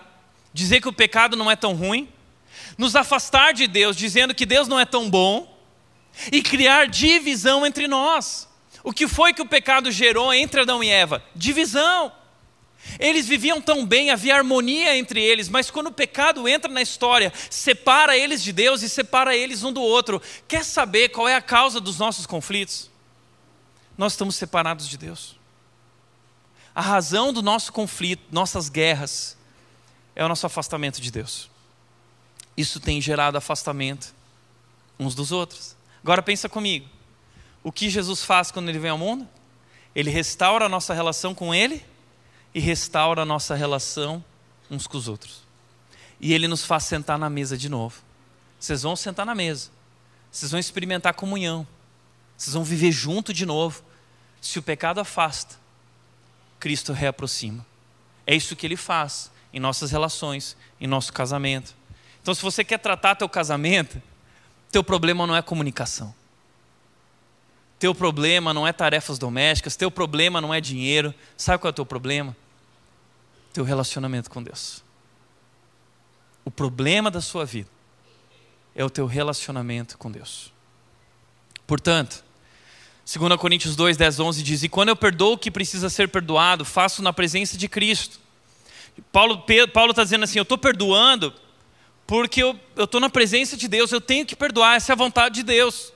dizer 0.53 0.81
que 0.81 0.89
o 0.89 0.93
pecado 0.93 1.37
não 1.37 1.49
é 1.49 1.55
tão 1.55 1.73
ruim, 1.73 2.09
nos 2.77 2.95
afastar 2.95 3.53
de 3.53 3.65
Deus, 3.65 3.95
dizendo 3.95 4.35
que 4.35 4.45
Deus 4.45 4.67
não 4.67 4.79
é 4.79 4.85
tão 4.85 5.09
bom, 5.09 5.57
e 6.31 6.41
criar 6.41 6.87
divisão 6.87 7.65
entre 7.65 7.87
nós. 7.87 8.46
O 8.87 8.93
que 8.93 9.05
foi 9.05 9.33
que 9.33 9.41
o 9.41 9.45
pecado 9.45 9.91
gerou 9.91 10.33
entre 10.33 10.61
Adão 10.61 10.81
e 10.81 10.89
Eva? 10.89 11.21
Divisão. 11.35 12.09
Eles 12.97 13.27
viviam 13.27 13.61
tão 13.61 13.85
bem, 13.85 14.11
havia 14.11 14.33
harmonia 14.33 14.95
entre 14.97 15.21
eles, 15.21 15.49
mas 15.49 15.69
quando 15.69 15.87
o 15.87 15.91
pecado 15.91 16.47
entra 16.47 16.71
na 16.71 16.81
história, 16.81 17.33
separa 17.49 18.17
eles 18.17 18.41
de 18.41 18.53
Deus 18.53 18.81
e 18.83 18.87
separa 18.87 19.35
eles 19.35 19.61
um 19.61 19.73
do 19.73 19.81
outro. 19.81 20.21
Quer 20.47 20.63
saber 20.63 21.09
qual 21.09 21.27
é 21.27 21.35
a 21.35 21.41
causa 21.41 21.81
dos 21.81 21.99
nossos 21.99 22.25
conflitos? 22.25 22.89
Nós 23.97 24.13
estamos 24.13 24.37
separados 24.37 24.87
de 24.87 24.97
Deus. 24.97 25.35
A 26.73 26.79
razão 26.79 27.33
do 27.33 27.41
nosso 27.41 27.73
conflito, 27.73 28.23
nossas 28.31 28.69
guerras, 28.69 29.37
é 30.15 30.23
o 30.23 30.29
nosso 30.29 30.45
afastamento 30.45 31.01
de 31.01 31.11
Deus. 31.11 31.49
Isso 32.55 32.79
tem 32.79 33.01
gerado 33.01 33.37
afastamento 33.37 34.15
uns 34.97 35.13
dos 35.13 35.33
outros. 35.33 35.75
Agora 36.01 36.23
pensa 36.23 36.47
comigo. 36.47 36.95
O 37.67 37.71
que 37.73 37.89
Jesus 37.89 38.23
faz 38.23 38.49
quando 38.49 38.69
ele 38.69 38.79
vem 38.79 38.91
ao 38.91 38.97
mundo? 38.97 39.27
Ele 39.93 40.09
restaura 40.09 40.67
a 40.67 40.69
nossa 40.69 40.93
relação 40.93 41.35
com 41.35 41.53
ele 41.53 41.85
e 42.53 42.61
restaura 42.61 43.23
a 43.23 43.25
nossa 43.25 43.55
relação 43.55 44.23
uns 44.71 44.87
com 44.87 44.97
os 44.97 45.09
outros. 45.09 45.41
E 46.17 46.31
ele 46.31 46.47
nos 46.47 46.63
faz 46.63 46.85
sentar 46.85 47.19
na 47.19 47.29
mesa 47.29 47.57
de 47.57 47.67
novo. 47.67 48.01
Vocês 48.57 48.83
vão 48.83 48.95
sentar 48.95 49.25
na 49.25 49.35
mesa. 49.35 49.69
Vocês 50.31 50.49
vão 50.49 50.61
experimentar 50.61 51.13
comunhão. 51.15 51.67
Vocês 52.37 52.53
vão 52.53 52.63
viver 52.63 52.93
junto 52.93 53.33
de 53.33 53.45
novo. 53.45 53.83
Se 54.39 54.57
o 54.57 54.63
pecado 54.63 55.01
afasta, 55.01 55.57
Cristo 56.61 56.93
reaproxima. 56.93 57.65
É 58.25 58.33
isso 58.33 58.55
que 58.55 58.65
ele 58.65 58.77
faz 58.77 59.29
em 59.51 59.59
nossas 59.59 59.91
relações, 59.91 60.55
em 60.79 60.87
nosso 60.87 61.11
casamento. 61.11 61.75
Então, 62.21 62.33
se 62.33 62.41
você 62.41 62.63
quer 62.63 62.77
tratar 62.77 63.15
teu 63.15 63.27
casamento, 63.27 64.01
teu 64.71 64.85
problema 64.85 65.27
não 65.27 65.35
é 65.35 65.41
comunicação. 65.41 66.15
Teu 67.79 67.93
problema 67.93 68.53
não 68.53 68.67
é 68.67 68.73
tarefas 68.73 69.19
domésticas, 69.19 69.75
teu 69.75 69.91
problema 69.91 70.41
não 70.41 70.53
é 70.53 70.59
dinheiro. 70.59 71.13
Sabe 71.35 71.59
qual 71.59 71.69
é 71.69 71.71
o 71.71 71.75
teu 71.75 71.85
problema? 71.85 72.35
Teu 73.53 73.63
relacionamento 73.63 74.29
com 74.29 74.41
Deus. 74.41 74.83
O 76.43 76.49
problema 76.49 77.11
da 77.11 77.21
sua 77.21 77.45
vida 77.45 77.69
é 78.75 78.83
o 78.83 78.89
teu 78.89 79.05
relacionamento 79.05 79.97
com 79.97 80.11
Deus. 80.11 80.51
Portanto, 81.67 82.23
2 83.05 83.39
Coríntios 83.39 83.75
2, 83.75 83.95
10, 83.95 84.19
11 84.19 84.43
diz: 84.43 84.63
E 84.63 84.69
quando 84.69 84.89
eu 84.89 84.95
perdoo 84.95 85.33
o 85.33 85.37
que 85.37 85.51
precisa 85.51 85.89
ser 85.89 86.07
perdoado, 86.07 86.65
faço 86.65 87.01
na 87.01 87.13
presença 87.13 87.57
de 87.57 87.67
Cristo. 87.67 88.19
Paulo 89.11 89.43
está 89.47 90.03
dizendo 90.03 90.23
assim: 90.23 90.39
Eu 90.39 90.43
estou 90.43 90.57
perdoando 90.57 91.33
porque 92.07 92.41
eu 92.41 92.57
estou 92.77 93.01
na 93.01 93.09
presença 93.09 93.57
de 93.57 93.67
Deus, 93.67 93.91
eu 93.91 93.99
tenho 93.99 94.25
que 94.25 94.35
perdoar, 94.35 94.77
essa 94.77 94.91
é 94.91 94.93
a 94.93 94.97
vontade 94.97 95.35
de 95.35 95.43
Deus. 95.43 95.91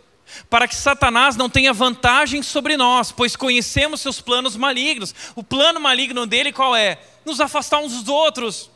Para 0.49 0.67
que 0.67 0.75
Satanás 0.75 1.35
não 1.35 1.49
tenha 1.49 1.73
vantagem 1.73 2.41
sobre 2.41 2.77
nós, 2.77 3.11
pois 3.11 3.35
conhecemos 3.35 4.01
seus 4.01 4.21
planos 4.21 4.55
malignos. 4.55 5.13
O 5.35 5.43
plano 5.43 5.79
maligno 5.79 6.25
dele 6.25 6.51
qual 6.51 6.75
é? 6.75 6.99
Nos 7.25 7.39
afastar 7.39 7.79
uns 7.79 7.93
dos 7.93 8.07
outros. 8.07 8.69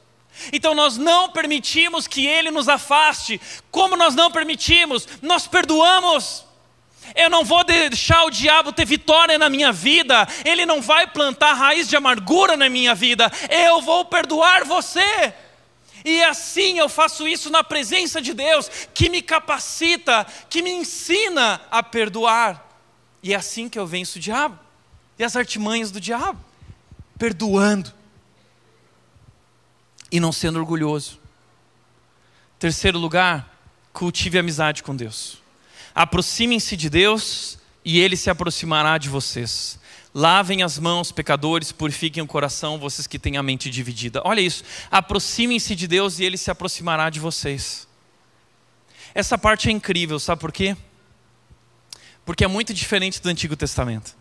Então 0.52 0.74
nós 0.76 0.98
não 0.98 1.30
permitimos 1.30 2.08
que 2.08 2.26
ele 2.26 2.52
nos 2.52 2.68
afaste. 2.68 3.40
Como 3.72 3.96
nós 3.96 4.16
não 4.16 4.32
permitimos? 4.32 5.08
Nós 5.22 5.48
perdoamos. 5.48 6.46
Eu 7.14 7.30
não 7.30 7.44
vou 7.44 7.64
deixar 7.64 8.24
o 8.24 8.32
diabo 8.32 8.72
ter 8.72 8.86
vitória 8.86 9.38
na 9.38 9.50
minha 9.50 9.72
vida, 9.72 10.28
ele 10.44 10.66
não 10.66 10.82
vai 10.82 11.06
plantar 11.06 11.54
raiz 11.54 11.88
de 11.88 11.96
amargura 11.96 12.58
na 12.58 12.68
minha 12.68 12.96
vida. 12.96 13.32
Eu 13.50 13.82
vou 13.82 14.06
perdoar 14.06 14.64
você. 14.64 15.34
E 16.06 16.22
assim 16.22 16.78
eu 16.78 16.88
faço 16.88 17.28
isso 17.28 17.50
na 17.50 17.64
presença 17.64 18.22
de 18.22 18.32
Deus, 18.32 18.70
que 18.94 19.10
me 19.10 19.24
capacita, 19.24 20.24
que 20.48 20.62
me 20.62 20.70
ensina 20.70 21.60
a 21.72 21.82
perdoar. 21.82 22.64
E 23.24 23.34
é 23.34 23.36
assim 23.36 23.68
que 23.68 23.80
eu 23.80 23.88
venço 23.88 24.20
o 24.20 24.22
diabo 24.22 24.60
e 25.18 25.24
as 25.24 25.36
artimanhas 25.36 25.90
do 25.90 26.00
diabo, 26.00 26.40
perdoando, 27.18 27.92
e 30.12 30.20
não 30.20 30.32
sendo 30.32 30.60
orgulhoso. 30.60 31.20
Terceiro 32.60 33.00
lugar, 33.00 33.58
cultive 33.92 34.38
amizade 34.38 34.84
com 34.84 34.96
Deus. 34.96 35.42
Aproximem-se 35.96 36.78
de 36.78 36.88
Deus 36.88 37.58
e 37.84 38.00
Ele 38.00 38.16
se 38.16 38.30
aproximará 38.30 39.00
de 39.00 39.10
vocês. 39.10 39.80
Lavem 40.18 40.64
as 40.64 40.80
mãos, 40.80 41.12
pecadores, 41.12 41.74
purifiquem 41.74 42.24
o 42.24 42.28
coração, 42.28 42.80
vocês 42.80 43.06
que 43.06 43.20
têm 43.20 43.36
a 43.36 43.44
mente 43.44 43.70
dividida. 43.70 44.22
Olha 44.24 44.40
isso. 44.40 44.64
Aproximem-se 44.90 45.76
de 45.76 45.90
Deus 45.90 46.20
e 46.20 46.24
Ele 46.24 46.38
se 46.38 46.50
aproximará 46.50 47.10
de 47.10 47.20
vocês. 47.20 47.86
Essa 49.14 49.38
parte 49.38 49.68
é 49.68 49.74
incrível, 49.74 50.18
sabe 50.18 50.40
por 50.40 50.54
quê? 50.54 50.78
Porque 52.26 52.46
é 52.46 52.48
muito 52.48 52.74
diferente 52.74 53.22
do 53.22 53.28
Antigo 53.28 53.58
Testamento. 53.58 54.16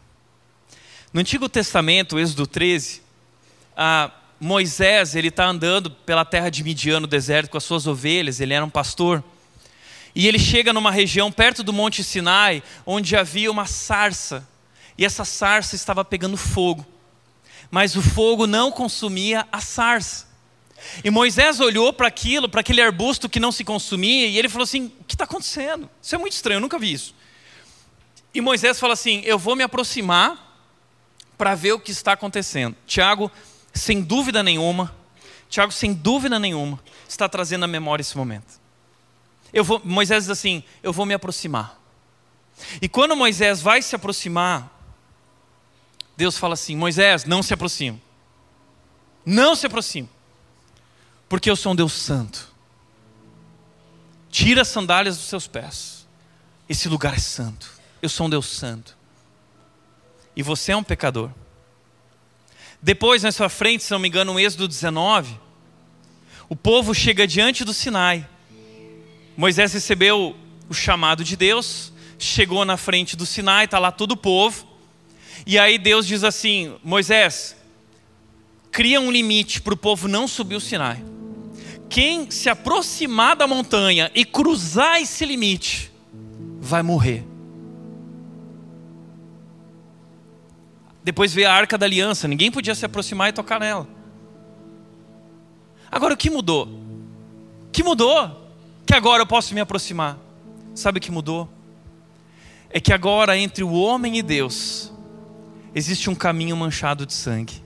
No 1.12 1.20
Antigo 1.20 1.48
Testamento, 1.48 2.18
Êxodo 2.18 2.44
13, 2.44 3.00
a 3.76 4.10
Moisés 4.40 5.14
ele 5.14 5.28
está 5.28 5.46
andando 5.46 5.92
pela 5.92 6.24
terra 6.24 6.50
de 6.50 6.64
Midian, 6.64 6.98
no 6.98 7.06
deserto, 7.06 7.50
com 7.50 7.56
as 7.56 7.62
suas 7.62 7.86
ovelhas, 7.86 8.40
ele 8.40 8.52
era 8.52 8.64
um 8.64 8.70
pastor. 8.70 9.22
E 10.12 10.26
ele 10.26 10.40
chega 10.40 10.72
numa 10.72 10.90
região 10.90 11.30
perto 11.30 11.62
do 11.62 11.72
Monte 11.72 12.02
Sinai, 12.02 12.64
onde 12.84 13.14
havia 13.14 13.48
uma 13.48 13.66
sarça. 13.66 14.44
E 14.96 15.04
essa 15.04 15.24
sarça 15.24 15.74
estava 15.74 16.04
pegando 16.04 16.36
fogo. 16.36 16.86
Mas 17.70 17.96
o 17.96 18.02
fogo 18.02 18.46
não 18.46 18.70
consumia 18.70 19.46
a 19.50 19.60
sarça. 19.60 20.26
E 21.02 21.10
Moisés 21.10 21.60
olhou 21.60 21.92
para 21.92 22.06
aquilo, 22.06 22.48
para 22.48 22.60
aquele 22.60 22.80
arbusto 22.80 23.28
que 23.28 23.40
não 23.40 23.50
se 23.50 23.64
consumia, 23.64 24.26
e 24.26 24.38
ele 24.38 24.48
falou 24.48 24.64
assim: 24.64 24.92
O 25.00 25.04
que 25.04 25.14
está 25.14 25.24
acontecendo? 25.24 25.88
Isso 26.00 26.14
é 26.14 26.18
muito 26.18 26.34
estranho, 26.34 26.58
eu 26.58 26.60
nunca 26.60 26.78
vi 26.78 26.92
isso. 26.92 27.14
E 28.34 28.40
Moisés 28.40 28.78
fala 28.78 28.92
assim: 28.92 29.22
Eu 29.24 29.38
vou 29.38 29.56
me 29.56 29.62
aproximar 29.62 30.40
para 31.38 31.54
ver 31.54 31.72
o 31.72 31.80
que 31.80 31.90
está 31.90 32.12
acontecendo. 32.12 32.76
Tiago, 32.86 33.30
sem 33.72 34.02
dúvida 34.02 34.42
nenhuma, 34.42 34.94
Tiago, 35.48 35.72
sem 35.72 35.92
dúvida 35.92 36.38
nenhuma, 36.38 36.80
está 37.08 37.28
trazendo 37.28 37.64
à 37.64 37.68
memória 37.68 38.02
esse 38.02 38.16
momento. 38.16 38.60
Vou, 39.62 39.80
Moisés 39.84 40.24
diz 40.24 40.30
assim: 40.30 40.62
Eu 40.82 40.92
vou 40.92 41.06
me 41.06 41.14
aproximar. 41.14 41.80
E 42.80 42.88
quando 42.88 43.16
Moisés 43.16 43.60
vai 43.60 43.82
se 43.82 43.96
aproximar, 43.96 44.73
Deus 46.16 46.38
fala 46.38 46.54
assim: 46.54 46.76
Moisés, 46.76 47.24
não 47.24 47.42
se 47.42 47.54
aproxime. 47.54 48.02
Não 49.24 49.54
se 49.54 49.66
aproxime. 49.66 50.08
Porque 51.28 51.50
eu 51.50 51.56
sou 51.56 51.72
um 51.72 51.76
Deus 51.76 51.92
santo. 51.92 52.52
Tira 54.30 54.62
as 54.62 54.68
sandálias 54.68 55.16
dos 55.16 55.26
seus 55.26 55.46
pés. 55.46 56.06
Esse 56.68 56.88
lugar 56.88 57.14
é 57.14 57.18
santo. 57.18 57.70
Eu 58.02 58.08
sou 58.08 58.26
um 58.26 58.30
Deus 58.30 58.46
santo 58.46 58.96
e 60.36 60.42
você 60.42 60.72
é 60.72 60.76
um 60.76 60.82
pecador. 60.82 61.30
Depois, 62.82 63.22
na 63.22 63.32
sua 63.32 63.48
frente, 63.48 63.84
se 63.84 63.90
não 63.92 63.98
me 63.98 64.08
engano, 64.08 64.32
no 64.32 64.40
Êxodo 64.40 64.68
19, 64.68 65.38
o 66.48 66.56
povo 66.56 66.94
chega 66.94 67.26
diante 67.26 67.64
do 67.64 67.72
Sinai. 67.72 68.28
Moisés 69.36 69.72
recebeu 69.72 70.36
o 70.68 70.74
chamado 70.74 71.24
de 71.24 71.36
Deus, 71.36 71.92
chegou 72.18 72.64
na 72.64 72.76
frente 72.76 73.16
do 73.16 73.24
Sinai, 73.24 73.64
está 73.64 73.78
lá 73.78 73.90
todo 73.90 74.12
o 74.12 74.16
povo. 74.16 74.66
E 75.46 75.58
aí 75.58 75.78
Deus 75.78 76.06
diz 76.06 76.24
assim: 76.24 76.74
Moisés, 76.82 77.56
cria 78.70 79.00
um 79.00 79.10
limite 79.10 79.60
para 79.60 79.74
o 79.74 79.76
povo 79.76 80.08
não 80.08 80.26
subir 80.26 80.56
o 80.56 80.60
Sinai. 80.60 81.02
Quem 81.88 82.30
se 82.30 82.48
aproximar 82.48 83.36
da 83.36 83.46
montanha 83.46 84.10
e 84.14 84.24
cruzar 84.24 85.00
esse 85.00 85.24
limite, 85.24 85.92
vai 86.58 86.82
morrer. 86.82 87.24
Depois 91.04 91.34
veio 91.34 91.48
a 91.48 91.52
arca 91.52 91.76
da 91.76 91.84
aliança, 91.84 92.26
ninguém 92.26 92.50
podia 92.50 92.74
se 92.74 92.86
aproximar 92.86 93.28
e 93.28 93.32
tocar 93.32 93.60
nela. 93.60 93.86
Agora 95.92 96.14
o 96.14 96.16
que 96.16 96.30
mudou? 96.30 96.66
O 96.66 97.70
que 97.70 97.82
mudou? 97.82 98.50
Que 98.86 98.94
agora 98.94 99.22
eu 99.22 99.26
posso 99.26 99.54
me 99.54 99.60
aproximar. 99.60 100.18
Sabe 100.74 100.98
o 100.98 101.00
que 101.00 101.10
mudou? 101.10 101.48
É 102.70 102.80
que 102.80 102.92
agora 102.92 103.38
entre 103.38 103.62
o 103.62 103.72
homem 103.72 104.16
e 104.16 104.22
Deus 104.22 104.93
existe 105.74 106.08
um 106.08 106.14
caminho 106.14 106.56
manchado 106.56 107.04
de 107.04 107.12
sangue. 107.12 107.62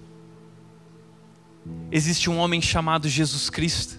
Existe 1.92 2.30
um 2.30 2.38
homem 2.38 2.62
chamado 2.62 3.08
Jesus 3.08 3.50
Cristo, 3.50 3.98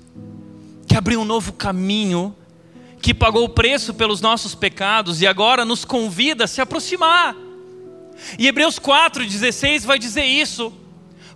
que 0.88 0.96
abriu 0.96 1.22
um 1.22 1.26
novo 1.26 1.54
caminho, 1.54 2.36
que 3.02 3.14
pagou 3.14 3.46
o 3.46 3.50
preço 3.50 3.94
pelos 3.94 4.22
nossos 4.22 4.56
pecados 4.56 5.22
e 5.22 5.28
agora 5.28 5.64
nos 5.64 5.86
convida 5.86 6.46
a 6.46 6.48
se 6.48 6.60
aproximar. 6.60 7.36
E 8.38 8.48
Hebreus 8.48 8.80
4,16 8.80 9.86
vai 9.86 10.00
dizer 10.00 10.26
isso. 10.26 10.74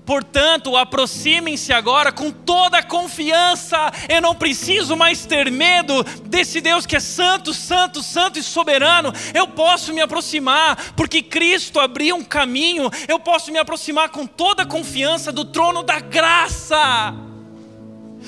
Portanto, 0.05 0.75
aproximem-se 0.75 1.71
agora 1.71 2.11
com 2.11 2.29
toda 2.29 2.79
a 2.79 2.83
confiança. 2.83 3.77
Eu 4.09 4.21
não 4.21 4.35
preciso 4.35 4.97
mais 4.97 5.25
ter 5.25 5.49
medo 5.49 6.03
desse 6.25 6.59
Deus 6.59 6.85
que 6.85 6.97
é 6.97 6.99
santo, 6.99 7.53
santo, 7.53 8.03
santo 8.03 8.37
e 8.37 8.43
soberano. 8.43 9.13
Eu 9.33 9.47
posso 9.47 9.93
me 9.93 10.01
aproximar, 10.01 10.93
porque 10.95 11.21
Cristo 11.21 11.79
abriu 11.79 12.17
um 12.17 12.23
caminho. 12.23 12.89
Eu 13.07 13.17
posso 13.17 13.51
me 13.51 13.57
aproximar 13.57 14.09
com 14.09 14.27
toda 14.27 14.63
a 14.63 14.67
confiança 14.67 15.31
do 15.31 15.45
trono 15.45 15.81
da 15.83 15.99
graça, 16.01 17.13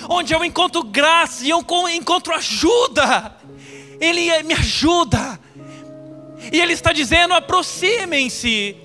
onde 0.09 0.33
eu 0.33 0.45
encontro 0.45 0.81
graça 0.83 1.45
e 1.45 1.49
eu 1.49 1.65
encontro 1.89 2.33
ajuda. 2.33 3.35
Ele 3.99 4.43
me 4.43 4.53
ajuda. 4.53 5.39
E 6.51 6.59
Ele 6.61 6.73
está 6.73 6.93
dizendo: 6.93 7.33
aproximem-se, 7.33 8.77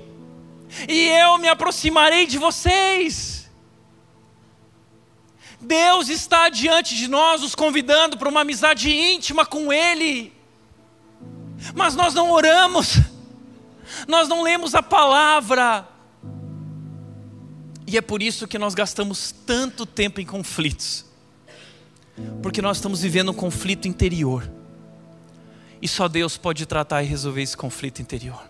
e 0.89 1.09
eu 1.09 1.39
me 1.39 1.49
aproximarei 1.49 2.27
de 2.27 2.39
vocês. 2.39 3.51
Deus 5.61 6.09
está 6.09 6.49
diante 6.49 6.97
de 6.97 7.07
nós, 7.07 7.43
nos 7.43 7.55
convidando 7.55 8.16
para 8.16 8.29
uma 8.29 8.41
amizade 8.41 8.91
íntima 8.91 9.45
com 9.45 9.73
Ele, 9.73 10.33
mas 11.75 11.95
nós 11.95 12.14
não 12.14 12.31
oramos, 12.31 12.99
nós 14.09 14.27
não 14.27 14.43
lemos 14.43 14.75
a 14.75 14.83
palavra, 14.83 15.87
e 17.87 17.97
é 17.97 18.01
por 18.01 18.23
isso 18.23 18.49
que 18.49 18.59
nós 18.59 18.75
gastamos 18.75 19.35
tanto 19.45 19.85
tempo 19.85 20.21
em 20.21 20.25
conflitos, 20.25 21.05
porque 22.43 22.62
nós 22.62 22.79
estamos 22.79 23.03
vivendo 23.03 23.31
um 23.31 23.35
conflito 23.35 23.87
interior. 23.87 24.51
E 25.83 25.89
só 25.89 26.09
Deus 26.09 26.37
pode 26.37 26.66
tratar 26.66 27.03
e 27.03 27.07
resolver 27.07 27.43
esse 27.43 27.57
conflito 27.57 28.01
interior. 28.01 28.49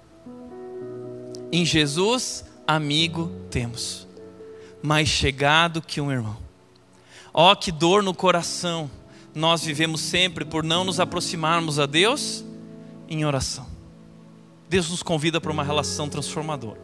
Em 1.53 1.65
Jesus, 1.65 2.45
amigo 2.67 3.33
temos, 3.51 4.07
mais 4.83 5.09
chegado 5.09 5.83
que 5.83 6.01
um 6.01 6.11
irmão. 6.11 6.37
Ó, 7.35 7.53
oh, 7.53 7.57
que 7.57 7.73
dor 7.73 8.03
no 8.03 8.15
coração 8.15 8.91
nós 9.35 9.65
vivemos 9.65 10.01
sempre 10.01 10.45
por 10.45 10.63
não 10.63 10.85
nos 10.85 11.01
aproximarmos 11.01 11.79
a 11.79 11.87
Deus 11.87 12.45
em 13.09 13.25
oração. 13.25 13.67
Deus 14.69 14.91
nos 14.91 15.03
convida 15.03 15.41
para 15.41 15.51
uma 15.51 15.65
relação 15.65 16.09
transformadora. 16.09 16.81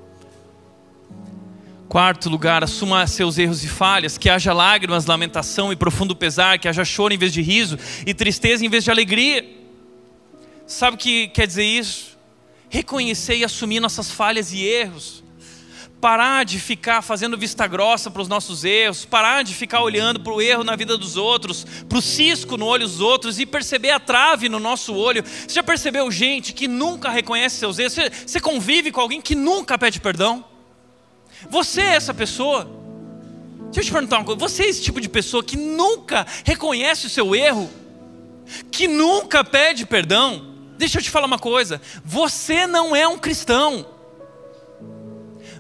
Quarto 1.89 2.29
lugar, 2.29 2.65
assuma 2.65 3.07
seus 3.07 3.39
erros 3.39 3.63
e 3.63 3.69
falhas, 3.69 4.19
que 4.19 4.29
haja 4.29 4.53
lágrimas, 4.53 5.07
lamentação 5.07 5.73
e 5.73 5.77
profundo 5.77 6.17
pesar, 6.17 6.59
que 6.59 6.67
haja 6.67 6.85
choro 6.85 7.15
em 7.15 7.19
vez 7.19 7.33
de 7.33 7.41
riso 7.41 7.79
e 8.05 8.13
tristeza 8.13 8.67
em 8.67 8.69
vez 8.69 8.83
de 8.83 8.91
alegria. 8.91 9.49
Sabe 10.67 10.97
o 10.97 10.99
que 10.99 11.29
quer 11.29 11.47
dizer 11.47 11.65
isso? 11.65 12.16
Reconhecer 12.69 13.37
e 13.37 13.45
assumir 13.45 13.81
nossas 13.81 14.11
falhas 14.11 14.53
e 14.53 14.65
erros. 14.65 15.25
Parar 16.01 16.45
de 16.45 16.61
ficar 16.61 17.01
fazendo 17.01 17.39
vista 17.39 17.67
grossa 17.67 18.11
para 18.11 18.21
os 18.21 18.29
nossos 18.29 18.65
erros, 18.65 19.05
parar 19.05 19.43
de 19.43 19.55
ficar 19.55 19.81
olhando 19.81 20.21
para 20.21 20.33
o 20.33 20.43
erro 20.43 20.63
na 20.63 20.77
vida 20.77 20.97
dos 20.97 21.17
outros, 21.17 21.65
para 21.89 21.99
o 21.99 22.03
cisco 22.03 22.57
no 22.57 22.67
olho 22.67 22.87
dos 22.87 23.01
outros 23.01 23.39
e 23.39 23.47
perceber 23.47 23.91
a 23.91 23.99
trave 23.99 24.49
no 24.49 24.61
nosso 24.61 24.95
olho. 24.95 25.25
Você 25.25 25.55
já 25.55 25.63
percebeu 25.63 26.11
gente 26.11 26.53
que 26.53 26.69
nunca 26.69 27.11
reconhece 27.11 27.57
seus 27.57 27.79
erros? 27.79 27.95
Você, 27.95 28.11
você 28.11 28.41
convive 28.41 28.93
com 28.93 29.01
alguém 29.01 29.23
que 29.23 29.35
nunca 29.35 29.79
pede 29.79 29.99
perdão? 29.99 30.45
Você 31.49 31.81
é 31.81 31.95
essa 31.95 32.13
pessoa? 32.13 32.71
Deixa 33.67 33.81
eu 33.81 33.85
te 33.85 33.93
perguntar 33.93 34.19
uma 34.19 34.25
coisa: 34.25 34.39
você 34.39 34.65
é 34.65 34.69
esse 34.69 34.83
tipo 34.83 35.01
de 35.01 35.09
pessoa 35.09 35.43
que 35.43 35.57
nunca 35.57 36.27
reconhece 36.45 37.07
o 37.07 37.11
seu 37.11 37.35
erro? 37.35 37.71
Que 38.71 38.87
nunca 38.87 39.43
pede 39.43 39.85
perdão? 39.85 40.56
Deixa 40.77 40.99
eu 40.99 41.03
te 41.03 41.11
falar 41.11 41.27
uma 41.27 41.39
coisa: 41.39 41.81
você 42.05 42.67
não 42.67 42.95
é 42.95 43.07
um 43.07 43.19
cristão. 43.19 43.87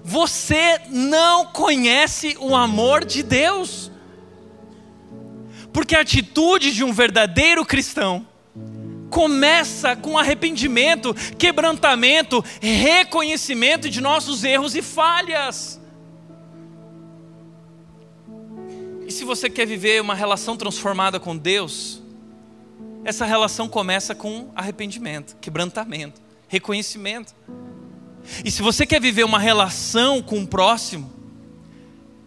Você 0.02 0.80
não 0.88 1.46
conhece 1.46 2.36
o 2.38 2.54
amor 2.54 3.04
de 3.04 3.22
Deus. 3.22 3.90
Porque 5.72 5.96
a 5.96 6.00
atitude 6.00 6.72
de 6.72 6.84
um 6.84 6.92
verdadeiro 6.92 7.64
cristão 7.64 8.26
começa 9.10 9.96
com 9.96 10.18
arrependimento, 10.18 11.14
quebrantamento, 11.38 12.44
reconhecimento 12.60 13.88
de 13.90 14.00
nossos 14.00 14.44
erros 14.44 14.74
e 14.74 14.82
falhas. 14.82 15.80
E 19.06 19.12
se 19.12 19.24
você 19.24 19.48
quer 19.48 19.66
viver 19.66 20.00
uma 20.00 20.14
relação 20.14 20.56
transformada 20.56 21.20
com 21.20 21.36
Deus, 21.36 22.02
essa 23.06 23.24
relação 23.24 23.68
começa 23.68 24.16
com 24.16 24.50
arrependimento, 24.52 25.36
quebrantamento, 25.40 26.20
reconhecimento. 26.48 27.32
E 28.44 28.50
se 28.50 28.60
você 28.62 28.84
quer 28.84 29.00
viver 29.00 29.22
uma 29.22 29.38
relação 29.38 30.20
com 30.20 30.40
o 30.40 30.46
próximo 30.46 31.08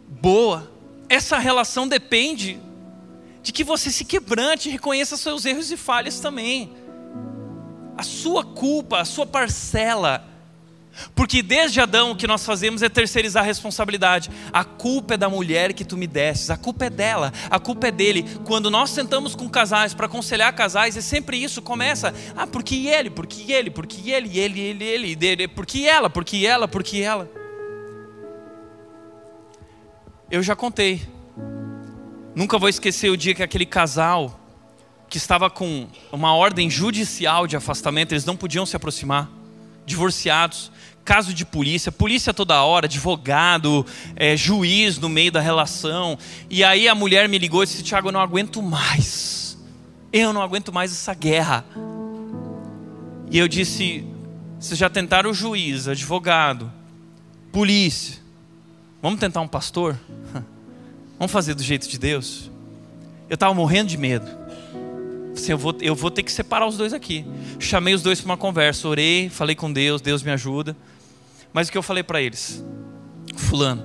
boa, 0.08 0.72
essa 1.10 1.38
relação 1.38 1.86
depende 1.86 2.58
de 3.44 3.52
que 3.52 3.62
você 3.62 3.92
se 3.92 4.06
quebrante 4.06 4.70
e 4.70 4.72
reconheça 4.72 5.18
seus 5.18 5.44
erros 5.44 5.70
e 5.70 5.76
falhas 5.76 6.22
também. 6.22 6.72
A 7.98 8.04
sua 8.04 8.46
culpa, 8.46 9.02
a 9.02 9.06
sua 9.06 9.26
parcela 9.26 10.26
porque 11.16 11.42
desde 11.42 11.80
Adão 11.80 12.12
o 12.12 12.16
que 12.16 12.28
nós 12.28 12.46
fazemos 12.46 12.82
é 12.82 12.90
terceirizar 12.90 13.44
a 13.44 13.46
responsabilidade. 13.46 14.30
A 14.52 14.64
culpa 14.64 15.14
é 15.14 15.18
da 15.18 15.30
mulher 15.30 15.74
que 15.74 15.86
tu 15.86 15.98
me 15.98 16.08
desses, 16.08 16.50
a 16.50 16.58
culpa 16.58 16.86
é 16.86 16.90
dela, 16.90 17.34
a 17.50 17.60
culpa 17.60 17.88
é 17.88 17.92
dele. 17.92 18.26
Quando 18.46 18.70
nós 18.70 18.90
sentamos 18.90 19.36
com 19.36 19.50
casais 19.50 19.94
para 19.94 20.06
aconselhar 20.06 20.54
casais, 20.54 20.98
é 20.98 21.02
sempre 21.02 21.42
isso, 21.42 21.62
começa, 21.62 22.14
ah, 22.36 22.48
porque 22.48 22.88
ele, 22.88 23.10
porque 23.10 23.52
ele, 23.52 23.70
porque 23.70 24.12
ele, 24.12 24.38
ele, 24.38 24.60
ele, 24.60 24.86
ele, 24.86 25.26
ele, 25.26 25.48
porque 25.48 25.84
ela, 25.84 26.10
porque 26.10 26.46
ela, 26.46 26.68
porque 26.68 26.98
ela. 26.98 27.30
Eu 30.30 30.44
já 30.44 30.56
contei. 30.56 31.02
Nunca 32.36 32.58
vou 32.58 32.70
esquecer 32.70 33.10
o 33.10 33.18
dia 33.18 33.34
que 33.34 33.42
aquele 33.42 33.66
casal 33.66 34.40
que 35.10 35.18
estava 35.18 35.50
com 35.50 35.88
uma 36.12 36.36
ordem 36.36 36.70
judicial 36.70 37.48
de 37.48 37.58
afastamento, 37.58 38.12
eles 38.12 38.26
não 38.26 38.38
podiam 38.38 38.66
se 38.66 38.76
aproximar, 38.76 39.28
divorciados 39.86 40.72
caso 41.06 41.34
de 41.34 41.46
polícia, 41.46 41.92
polícia 41.92 42.34
toda 42.34 42.64
hora, 42.64 42.86
advogado, 42.86 43.86
é, 44.16 44.38
juiz 44.38 44.98
no 44.98 45.10
meio 45.10 45.32
da 45.32 45.40
relação. 45.40 46.18
E 46.50 46.64
aí 46.64 46.88
a 46.88 46.96
mulher 46.96 47.28
me 47.28 47.38
ligou 47.38 47.64
e 47.64 47.66
disse: 47.66 47.84
Tiago, 47.84 48.10
eu 48.10 48.12
não 48.12 48.22
aguento 48.22 48.62
mais. 48.62 49.58
Eu 50.12 50.34
não 50.34 50.42
aguento 50.42 50.74
mais 50.74 50.92
essa 50.92 51.14
guerra. 51.14 51.66
E 53.32 53.38
eu 53.38 53.48
disse: 53.48 54.06
vocês 54.60 54.78
já 54.78 54.90
tentaram 54.90 55.32
o 55.32 55.34
juiz, 55.34 55.88
advogado, 55.88 56.72
polícia. 57.52 58.20
Vamos 59.02 59.20
tentar 59.20 59.42
um 59.42 59.48
pastor? 59.48 59.98
Vamos 61.18 61.32
fazer 61.32 61.54
do 61.54 61.64
jeito 61.64 61.88
de 61.88 61.98
Deus? 61.98 62.52
Eu 63.30 63.36
estava 63.36 63.54
morrendo 63.54 63.90
de 63.90 63.98
medo. 63.98 64.28
Assim, 65.34 65.54
eu, 65.54 65.58
vou, 65.58 65.76
eu 65.80 65.96
vou 65.96 66.12
ter 66.12 66.24
que 66.24 66.32
separar 66.32 66.68
os 66.68 66.76
dois 66.76 66.92
aqui. 66.92 67.26
Chamei 67.60 67.94
os 67.94 68.02
dois 68.02 68.20
para 68.20 68.32
uma 68.32 68.38
conversa, 68.38 68.88
orei, 68.88 69.30
falei 69.30 69.56
com 69.56 69.72
Deus, 69.72 70.02
Deus 70.02 70.22
me 70.24 70.32
ajuda. 70.32 70.76
Mas 71.54 71.68
o 71.68 71.72
que 71.72 71.78
eu 71.78 71.84
falei 71.84 72.04
para 72.04 72.22
eles? 72.22 72.64
Fulano, 73.36 73.84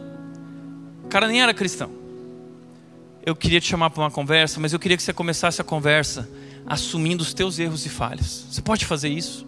o 1.05 1.09
cara 1.09 1.27
nem 1.29 1.43
era 1.43 1.55
cristão. 1.55 1.91
Eu 3.25 3.35
queria 3.35 3.61
te 3.61 3.67
chamar 3.67 3.91
para 3.91 4.03
uma 4.03 4.11
conversa, 4.11 4.61
mas 4.61 4.73
eu 4.73 4.79
queria 4.79 4.97
que 4.97 5.03
você 5.03 5.13
começasse 5.13 5.61
a 5.61 5.65
conversa 5.65 6.29
assumindo 6.67 7.23
os 7.23 7.33
teus 7.33 7.59
erros 7.59 7.87
e 7.87 7.89
falhas. 7.89 8.47
Você 8.51 8.61
pode 8.61 8.85
fazer 8.85 9.09
isso? 9.09 9.47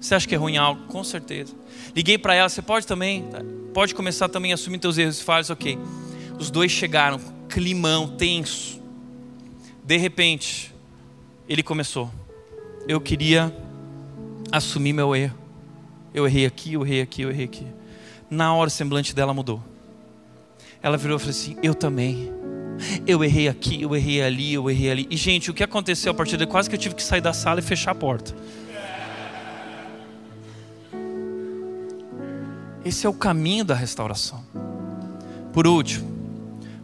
Você 0.00 0.14
acha 0.14 0.26
que 0.26 0.34
é 0.34 0.38
ruim 0.38 0.56
algo? 0.56 0.82
Com 0.86 1.02
certeza. 1.02 1.54
Liguei 1.94 2.18
para 2.18 2.34
ela, 2.34 2.48
você 2.48 2.60
pode 2.60 2.86
também? 2.86 3.24
Pode 3.72 3.94
começar 3.94 4.28
também 4.28 4.52
a 4.52 4.54
assumir 4.54 4.78
teus 4.78 4.98
erros 4.98 5.20
e 5.20 5.24
falhas, 5.24 5.48
ok. 5.48 5.78
Os 6.38 6.50
dois 6.50 6.70
chegaram, 6.70 7.20
climão, 7.48 8.08
tenso. 8.08 8.82
De 9.84 9.96
repente, 9.96 10.74
ele 11.48 11.62
começou. 11.62 12.10
Eu 12.86 13.00
queria 13.00 13.54
assumir 14.50 14.92
meu 14.92 15.14
erro. 15.14 15.43
Eu 16.14 16.26
errei 16.26 16.46
aqui, 16.46 16.74
eu 16.74 16.86
errei 16.86 17.02
aqui, 17.02 17.22
eu 17.22 17.30
errei 17.30 17.44
aqui. 17.44 17.66
Na 18.30 18.54
hora 18.54 18.68
o 18.68 18.70
semblante 18.70 19.14
dela 19.14 19.34
mudou. 19.34 19.60
Ela 20.80 20.96
virou 20.96 21.16
e 21.16 21.20
falou 21.20 21.30
assim: 21.30 21.56
Eu 21.60 21.74
também. 21.74 22.30
Eu 23.06 23.22
errei 23.24 23.48
aqui, 23.48 23.82
eu 23.82 23.94
errei 23.94 24.22
ali, 24.22 24.54
eu 24.54 24.70
errei 24.70 24.90
ali. 24.90 25.06
E, 25.10 25.16
gente, 25.16 25.50
o 25.50 25.54
que 25.54 25.62
aconteceu 25.62 26.12
a 26.12 26.14
partir 26.14 26.36
de 26.36 26.46
quase 26.46 26.68
que 26.68 26.76
eu 26.76 26.80
tive 26.80 26.94
que 26.94 27.02
sair 27.02 27.20
da 27.20 27.32
sala 27.32 27.60
e 27.60 27.62
fechar 27.62 27.90
a 27.90 27.94
porta. 27.94 28.34
Esse 32.84 33.06
é 33.06 33.08
o 33.08 33.14
caminho 33.14 33.64
da 33.64 33.74
restauração. 33.74 34.44
Por 35.52 35.66
último, 35.66 36.12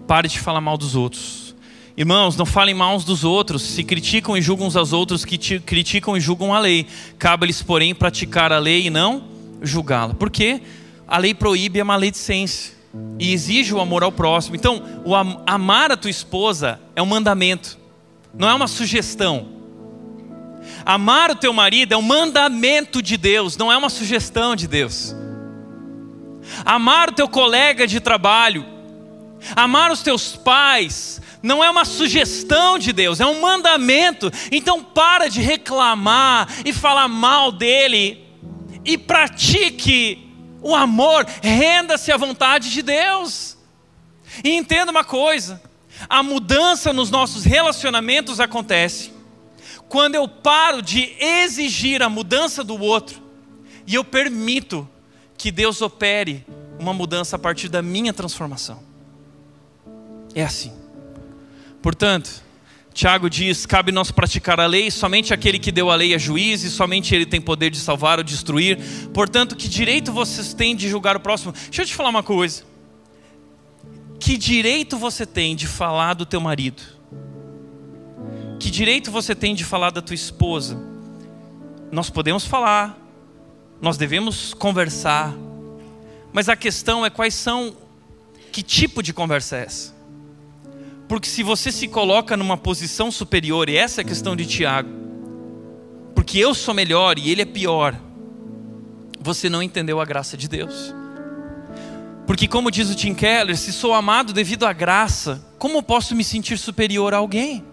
pare 0.06 0.28
de 0.28 0.40
falar 0.40 0.60
mal 0.60 0.78
dos 0.78 0.96
outros. 0.96 1.49
Irmãos, 1.96 2.36
não 2.36 2.46
falem 2.46 2.74
mal 2.74 2.94
uns 2.94 3.04
dos 3.04 3.24
outros. 3.24 3.62
Se 3.62 3.84
criticam 3.84 4.36
e 4.36 4.42
julgam 4.42 4.66
uns 4.66 4.76
aos 4.76 4.92
outros, 4.92 5.24
que 5.24 5.60
criticam 5.60 6.16
e 6.16 6.20
julgam 6.20 6.54
a 6.54 6.58
lei. 6.58 6.86
Cabe-lhes, 7.18 7.62
porém, 7.62 7.94
praticar 7.94 8.52
a 8.52 8.58
lei 8.58 8.86
e 8.86 8.90
não 8.90 9.24
julgá-la. 9.62 10.14
Por 10.14 10.30
quê? 10.30 10.62
A 11.06 11.18
lei 11.18 11.34
proíbe 11.34 11.80
a 11.80 11.84
maledicência 11.84 12.74
e 13.18 13.32
exige 13.32 13.74
o 13.74 13.80
amor 13.80 14.02
ao 14.02 14.12
próximo. 14.12 14.56
Então, 14.56 15.02
o 15.04 15.14
am 15.14 15.42
amar 15.46 15.92
a 15.92 15.96
tua 15.96 16.10
esposa 16.10 16.80
é 16.94 17.02
um 17.02 17.06
mandamento, 17.06 17.78
não 18.34 18.48
é 18.48 18.54
uma 18.54 18.68
sugestão. 18.68 19.48
Amar 20.84 21.30
o 21.30 21.36
teu 21.36 21.52
marido 21.52 21.92
é 21.92 21.96
um 21.96 22.02
mandamento 22.02 23.02
de 23.02 23.16
Deus, 23.16 23.56
não 23.56 23.72
é 23.72 23.76
uma 23.76 23.90
sugestão 23.90 24.54
de 24.56 24.66
Deus. 24.66 25.14
Amar 26.64 27.10
o 27.10 27.12
teu 27.12 27.28
colega 27.28 27.86
de 27.86 28.00
trabalho, 28.00 28.64
amar 29.54 29.90
os 29.90 30.02
teus 30.02 30.36
pais, 30.36 31.19
não 31.42 31.64
é 31.64 31.70
uma 31.70 31.84
sugestão 31.84 32.78
de 32.78 32.92
Deus, 32.92 33.20
é 33.20 33.26
um 33.26 33.40
mandamento. 33.40 34.30
Então 34.50 34.82
para 34.82 35.28
de 35.28 35.40
reclamar 35.40 36.48
e 36.64 36.72
falar 36.72 37.08
mal 37.08 37.50
dele 37.50 38.26
e 38.84 38.98
pratique 38.98 40.28
o 40.62 40.74
amor, 40.74 41.26
renda-se 41.42 42.12
à 42.12 42.16
vontade 42.16 42.70
de 42.70 42.82
Deus. 42.82 43.56
E 44.44 44.50
entenda 44.50 44.90
uma 44.90 45.04
coisa: 45.04 45.60
a 46.08 46.22
mudança 46.22 46.92
nos 46.92 47.10
nossos 47.10 47.44
relacionamentos 47.44 48.40
acontece 48.40 49.12
quando 49.88 50.14
eu 50.14 50.28
paro 50.28 50.80
de 50.80 51.16
exigir 51.18 52.00
a 52.00 52.08
mudança 52.08 52.62
do 52.62 52.80
outro 52.80 53.20
e 53.84 53.96
eu 53.96 54.04
permito 54.04 54.88
que 55.36 55.50
Deus 55.50 55.82
opere 55.82 56.46
uma 56.78 56.94
mudança 56.94 57.34
a 57.34 57.38
partir 57.38 57.68
da 57.68 57.82
minha 57.82 58.12
transformação. 58.12 58.82
É 60.32 60.44
assim. 60.44 60.79
Portanto, 61.82 62.42
Tiago 62.92 63.30
diz: 63.30 63.66
cabe 63.66 63.92
nós 63.92 64.10
praticar 64.10 64.60
a 64.60 64.66
lei, 64.66 64.90
somente 64.90 65.32
aquele 65.32 65.58
que 65.58 65.72
deu 65.72 65.90
a 65.90 65.94
lei 65.94 66.14
é 66.14 66.18
juiz 66.18 66.62
e 66.64 66.70
somente 66.70 67.14
ele 67.14 67.26
tem 67.26 67.40
poder 67.40 67.70
de 67.70 67.78
salvar 67.78 68.18
ou 68.18 68.24
destruir. 68.24 68.78
Portanto, 69.14 69.56
que 69.56 69.68
direito 69.68 70.12
vocês 70.12 70.52
têm 70.52 70.74
de 70.74 70.88
julgar 70.88 71.16
o 71.16 71.20
próximo? 71.20 71.52
Deixa 71.52 71.82
eu 71.82 71.86
te 71.86 71.94
falar 71.94 72.10
uma 72.10 72.22
coisa. 72.22 72.64
Que 74.18 74.36
direito 74.36 74.98
você 74.98 75.24
tem 75.24 75.56
de 75.56 75.66
falar 75.66 76.14
do 76.14 76.26
teu 76.26 76.40
marido? 76.40 76.82
Que 78.58 78.70
direito 78.70 79.10
você 79.10 79.34
tem 79.34 79.54
de 79.54 79.64
falar 79.64 79.90
da 79.90 80.02
tua 80.02 80.14
esposa? 80.14 80.78
Nós 81.90 82.10
podemos 82.10 82.44
falar, 82.44 82.98
nós 83.80 83.96
devemos 83.96 84.52
conversar, 84.52 85.34
mas 86.32 86.48
a 86.48 86.54
questão 86.54 87.04
é 87.04 87.08
quais 87.08 87.34
são, 87.34 87.74
que 88.52 88.62
tipo 88.62 89.02
de 89.02 89.14
conversa 89.14 89.56
é 89.56 89.62
essa? 89.62 89.99
Porque 91.10 91.28
se 91.28 91.42
você 91.42 91.72
se 91.72 91.88
coloca 91.88 92.36
numa 92.36 92.56
posição 92.56 93.10
superior, 93.10 93.68
e 93.68 93.76
essa 93.76 94.00
é 94.00 94.02
a 94.02 94.06
questão 94.06 94.36
de 94.36 94.46
Tiago, 94.46 94.88
porque 96.14 96.38
eu 96.38 96.54
sou 96.54 96.72
melhor 96.72 97.18
e 97.18 97.28
ele 97.32 97.42
é 97.42 97.44
pior, 97.44 98.00
você 99.20 99.50
não 99.50 99.60
entendeu 99.60 100.00
a 100.00 100.04
graça 100.04 100.36
de 100.36 100.48
Deus. 100.48 100.94
Porque, 102.28 102.46
como 102.46 102.70
diz 102.70 102.88
o 102.90 102.94
Tim 102.94 103.12
Keller, 103.12 103.58
se 103.58 103.72
sou 103.72 103.92
amado 103.92 104.32
devido 104.32 104.64
à 104.64 104.72
graça, 104.72 105.44
como 105.58 105.82
posso 105.82 106.14
me 106.14 106.22
sentir 106.22 106.56
superior 106.56 107.12
a 107.12 107.16
alguém? 107.16 107.64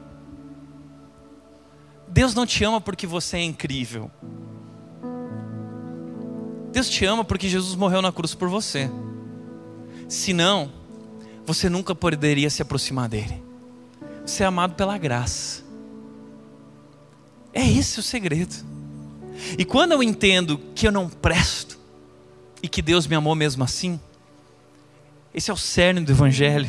Deus 2.07 2.33
não 2.33 2.47
te 2.47 2.63
ama 2.63 2.81
porque 2.81 3.05
você 3.05 3.37
é 3.37 3.43
incrível. 3.43 4.09
Deus 6.71 6.89
te 6.89 7.05
ama 7.05 7.23
porque 7.23 7.47
Jesus 7.47 7.75
morreu 7.75 8.01
na 8.01 8.11
cruz 8.11 8.33
por 8.33 8.49
você. 8.49 8.89
Se 10.09 10.33
não, 10.33 10.71
você 11.47 11.69
nunca 11.69 11.95
poderia 11.95 12.49
se 12.49 12.61
aproximar 12.61 13.07
dele. 13.07 13.41
Você 14.25 14.43
é 14.43 14.45
amado 14.45 14.75
pela 14.75 14.97
graça. 14.97 15.63
É 17.53 17.65
esse 17.65 18.01
o 18.01 18.03
segredo. 18.03 18.53
E 19.57 19.63
quando 19.63 19.93
eu 19.93 20.03
entendo 20.03 20.59
que 20.75 20.85
eu 20.85 20.91
não 20.91 21.07
presto 21.07 21.79
e 22.61 22.67
que 22.67 22.81
Deus 22.81 23.07
me 23.07 23.15
amou 23.15 23.33
mesmo 23.33 23.63
assim, 23.63 23.97
esse 25.33 25.49
é 25.49 25.53
o 25.53 25.57
cerne 25.57 26.01
do 26.01 26.11
Evangelho. 26.11 26.67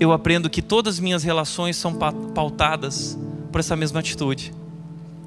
Eu 0.00 0.12
aprendo 0.12 0.48
que 0.48 0.62
todas 0.62 0.94
as 0.94 1.00
minhas 1.00 1.22
relações 1.22 1.76
são 1.76 1.92
pautadas 1.92 3.18
por 3.52 3.58
essa 3.60 3.76
mesma 3.76 4.00
atitude. 4.00 4.54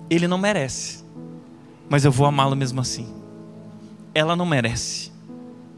Ele 0.10 0.28
não 0.28 0.40
merece, 0.40 1.04
mas 1.88 2.04
eu 2.04 2.12
vou 2.12 2.26
amá-lo 2.26 2.56
mesmo 2.56 2.82
assim. 2.82 3.08
Ela 4.16 4.36
não 4.36 4.48
merece, 4.48 5.12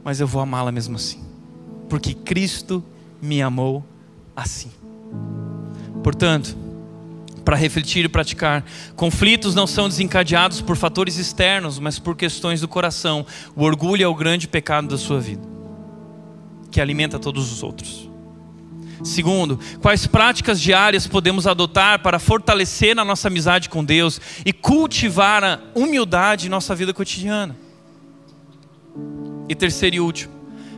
mas 0.02 0.22
eu 0.22 0.28
vou 0.28 0.42
amá-la 0.42 0.72
mesmo 0.72 0.96
assim 0.96 1.27
porque 1.90 2.14
Cristo 2.14 2.84
me 3.22 3.42
amou 3.42 3.84
assim. 4.36 4.72
Portanto, 6.04 6.56
para 7.44 7.56
refletir 7.56 8.04
e 8.04 8.10
praticar, 8.10 8.66
conflitos 8.96 9.56
não 9.56 9.66
são 9.66 9.88
desencadeados 9.88 10.60
por 10.60 10.76
fatores 10.76 11.18
externos, 11.18 11.80
mas 11.80 11.98
por 11.98 12.16
questões 12.16 12.60
do 12.60 12.68
coração. 12.68 13.26
O 13.56 13.64
orgulho 13.64 14.04
é 14.04 14.08
o 14.08 14.14
grande 14.14 14.48
pecado 14.48 14.90
da 14.90 14.98
sua 14.98 15.20
vida, 15.20 15.42
que 16.70 16.82
alimenta 16.82 17.18
todos 17.18 17.52
os 17.52 17.64
outros. 17.64 18.10
Segundo, 19.04 19.60
quais 19.82 20.08
práticas 20.08 20.60
diárias 20.60 21.08
podemos 21.08 21.48
adotar 21.48 22.00
para 22.00 22.20
fortalecer 22.20 22.98
a 23.00 23.06
nossa 23.06 23.28
amizade 23.28 23.70
com 23.70 23.84
Deus 23.84 24.20
e 24.46 24.52
cultivar 24.52 25.44
a 25.44 25.60
humildade 25.76 26.48
em 26.48 26.50
nossa 26.50 26.76
vida 26.76 26.94
cotidiana? 26.94 27.56
E 29.48 29.56
terceiro 29.56 29.96
e 29.96 30.00
último, 30.00 30.34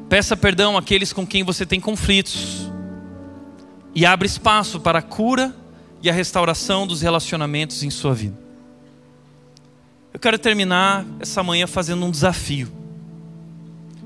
Peça 0.09 0.35
perdão 0.35 0.75
àqueles 0.75 1.13
com 1.13 1.25
quem 1.25 1.43
você 1.43 1.65
tem 1.65 1.79
conflitos. 1.79 2.67
e 3.93 4.05
abre 4.05 4.27
espaço 4.27 4.79
para 4.79 4.99
a 4.99 5.01
cura 5.01 5.53
e 6.01 6.09
a 6.09 6.13
restauração 6.13 6.85
dos 6.85 7.01
relacionamentos 7.01 7.83
em 7.83 7.89
sua 7.89 8.13
vida. 8.13 8.37
Eu 10.13 10.19
quero 10.19 10.37
terminar 10.37 11.05
essa 11.19 11.41
manhã 11.43 11.65
fazendo 11.65 12.05
um 12.05 12.11
desafio. 12.11 12.71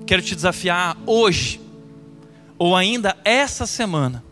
Quero 0.06 0.22
te 0.22 0.36
desafiar 0.36 0.98
hoje, 1.06 1.60
ou 2.58 2.76
ainda 2.76 3.16
essa 3.26 3.68
semana, 3.68 4.24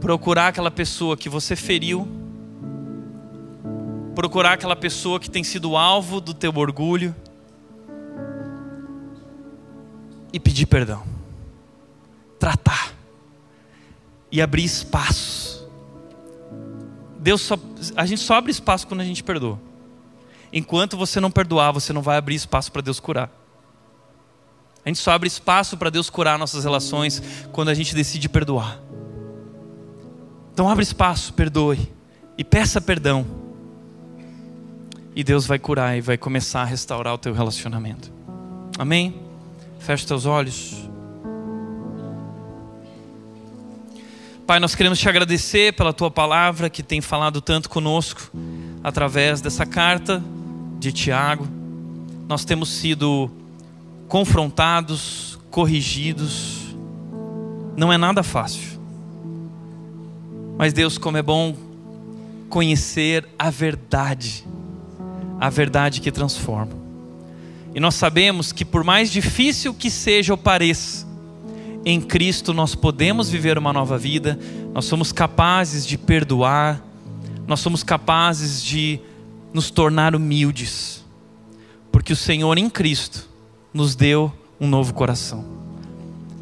procurar 0.00 0.48
aquela 0.48 0.70
pessoa 0.70 1.16
que 1.16 1.28
você 1.28 1.54
feriu, 1.54 2.08
procurar 4.14 4.54
aquela 4.54 4.76
pessoa 4.76 5.20
que 5.20 5.30
tem 5.30 5.44
sido 5.44 5.76
alvo 5.76 6.20
do 6.20 6.32
teu 6.32 6.56
orgulho 6.56 7.14
e 10.36 10.38
pedir 10.38 10.66
perdão, 10.66 11.02
tratar 12.38 12.92
e 14.30 14.42
abrir 14.42 14.64
espaço. 14.64 15.66
Deus 17.18 17.40
só, 17.40 17.58
a 17.96 18.04
gente 18.04 18.20
só 18.20 18.34
abre 18.34 18.50
espaço 18.50 18.86
quando 18.86 19.00
a 19.00 19.04
gente 19.04 19.24
perdoa. 19.24 19.58
Enquanto 20.52 20.94
você 20.94 21.20
não 21.20 21.30
perdoar, 21.30 21.72
você 21.72 21.90
não 21.90 22.02
vai 22.02 22.18
abrir 22.18 22.34
espaço 22.34 22.70
para 22.70 22.82
Deus 22.82 23.00
curar. 23.00 23.30
A 24.84 24.90
gente 24.90 24.98
só 24.98 25.12
abre 25.12 25.26
espaço 25.26 25.74
para 25.78 25.88
Deus 25.88 26.10
curar 26.10 26.38
nossas 26.38 26.64
relações 26.64 27.22
quando 27.50 27.70
a 27.70 27.74
gente 27.74 27.94
decide 27.94 28.28
perdoar. 28.28 28.78
Então 30.52 30.68
abre 30.68 30.82
espaço, 30.82 31.32
perdoe 31.32 31.90
e 32.36 32.44
peça 32.44 32.78
perdão. 32.78 33.26
E 35.14 35.24
Deus 35.24 35.46
vai 35.46 35.58
curar 35.58 35.96
e 35.96 36.02
vai 36.02 36.18
começar 36.18 36.60
a 36.60 36.66
restaurar 36.66 37.14
o 37.14 37.18
teu 37.18 37.32
relacionamento. 37.32 38.12
Amém? 38.78 39.25
Feche 39.78 40.06
teus 40.06 40.26
olhos. 40.26 40.86
Pai, 44.46 44.60
nós 44.60 44.76
queremos 44.76 44.98
te 45.00 45.08
agradecer 45.08 45.72
pela 45.72 45.92
tua 45.92 46.10
palavra 46.10 46.70
que 46.70 46.82
tem 46.82 47.00
falado 47.00 47.40
tanto 47.40 47.68
conosco 47.68 48.30
através 48.82 49.40
dessa 49.40 49.66
carta 49.66 50.22
de 50.78 50.92
Tiago. 50.92 51.48
Nós 52.28 52.44
temos 52.44 52.68
sido 52.68 53.28
confrontados, 54.06 55.36
corrigidos. 55.50 56.76
Não 57.76 57.92
é 57.92 57.98
nada 57.98 58.22
fácil. 58.22 58.80
Mas 60.56 60.72
Deus, 60.72 60.96
como 60.96 61.16
é 61.16 61.22
bom 61.22 61.56
conhecer 62.48 63.28
a 63.36 63.50
verdade, 63.50 64.46
a 65.40 65.50
verdade 65.50 66.00
que 66.00 66.12
transforma. 66.12 66.85
E 67.76 67.80
nós 67.80 67.94
sabemos 67.94 68.52
que 68.52 68.64
por 68.64 68.82
mais 68.82 69.10
difícil 69.10 69.74
que 69.74 69.90
seja 69.90 70.32
ou 70.32 70.38
pareça, 70.38 71.06
em 71.84 72.00
Cristo 72.00 72.54
nós 72.54 72.74
podemos 72.74 73.28
viver 73.28 73.58
uma 73.58 73.70
nova 73.70 73.98
vida, 73.98 74.38
nós 74.72 74.86
somos 74.86 75.12
capazes 75.12 75.86
de 75.86 75.98
perdoar, 75.98 76.82
nós 77.46 77.60
somos 77.60 77.82
capazes 77.82 78.64
de 78.64 78.98
nos 79.52 79.70
tornar 79.70 80.16
humildes, 80.16 81.04
porque 81.92 82.14
o 82.14 82.16
Senhor 82.16 82.56
em 82.56 82.70
Cristo 82.70 83.28
nos 83.74 83.94
deu 83.94 84.32
um 84.58 84.66
novo 84.66 84.94
coração, 84.94 85.44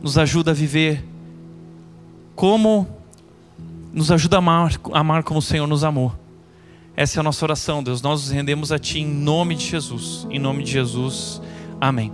nos 0.01 0.16
ajuda 0.16 0.53
a 0.53 0.55
viver 0.55 1.05
como, 2.37 2.87
nos 3.93 4.12
ajuda 4.12 4.37
a 4.37 4.39
amar, 4.39 4.72
amar 4.93 5.24
como 5.24 5.41
o 5.41 5.43
Senhor 5.43 5.66
nos 5.66 5.82
amou. 5.82 6.12
Essa 6.97 7.18
é 7.18 7.20
a 7.20 7.24
nossa 7.24 7.45
oração, 7.45 7.82
Deus. 7.82 8.01
Nós 8.01 8.22
nos 8.22 8.30
rendemos 8.30 8.70
a 8.70 8.78
Ti 8.78 9.01
em 9.01 9.07
nome 9.07 9.55
de 9.57 9.66
Jesus. 9.66 10.26
Em 10.30 10.38
nome 10.38 10.62
de 10.62 10.70
Jesus. 10.70 11.42
Amém. 11.80 12.12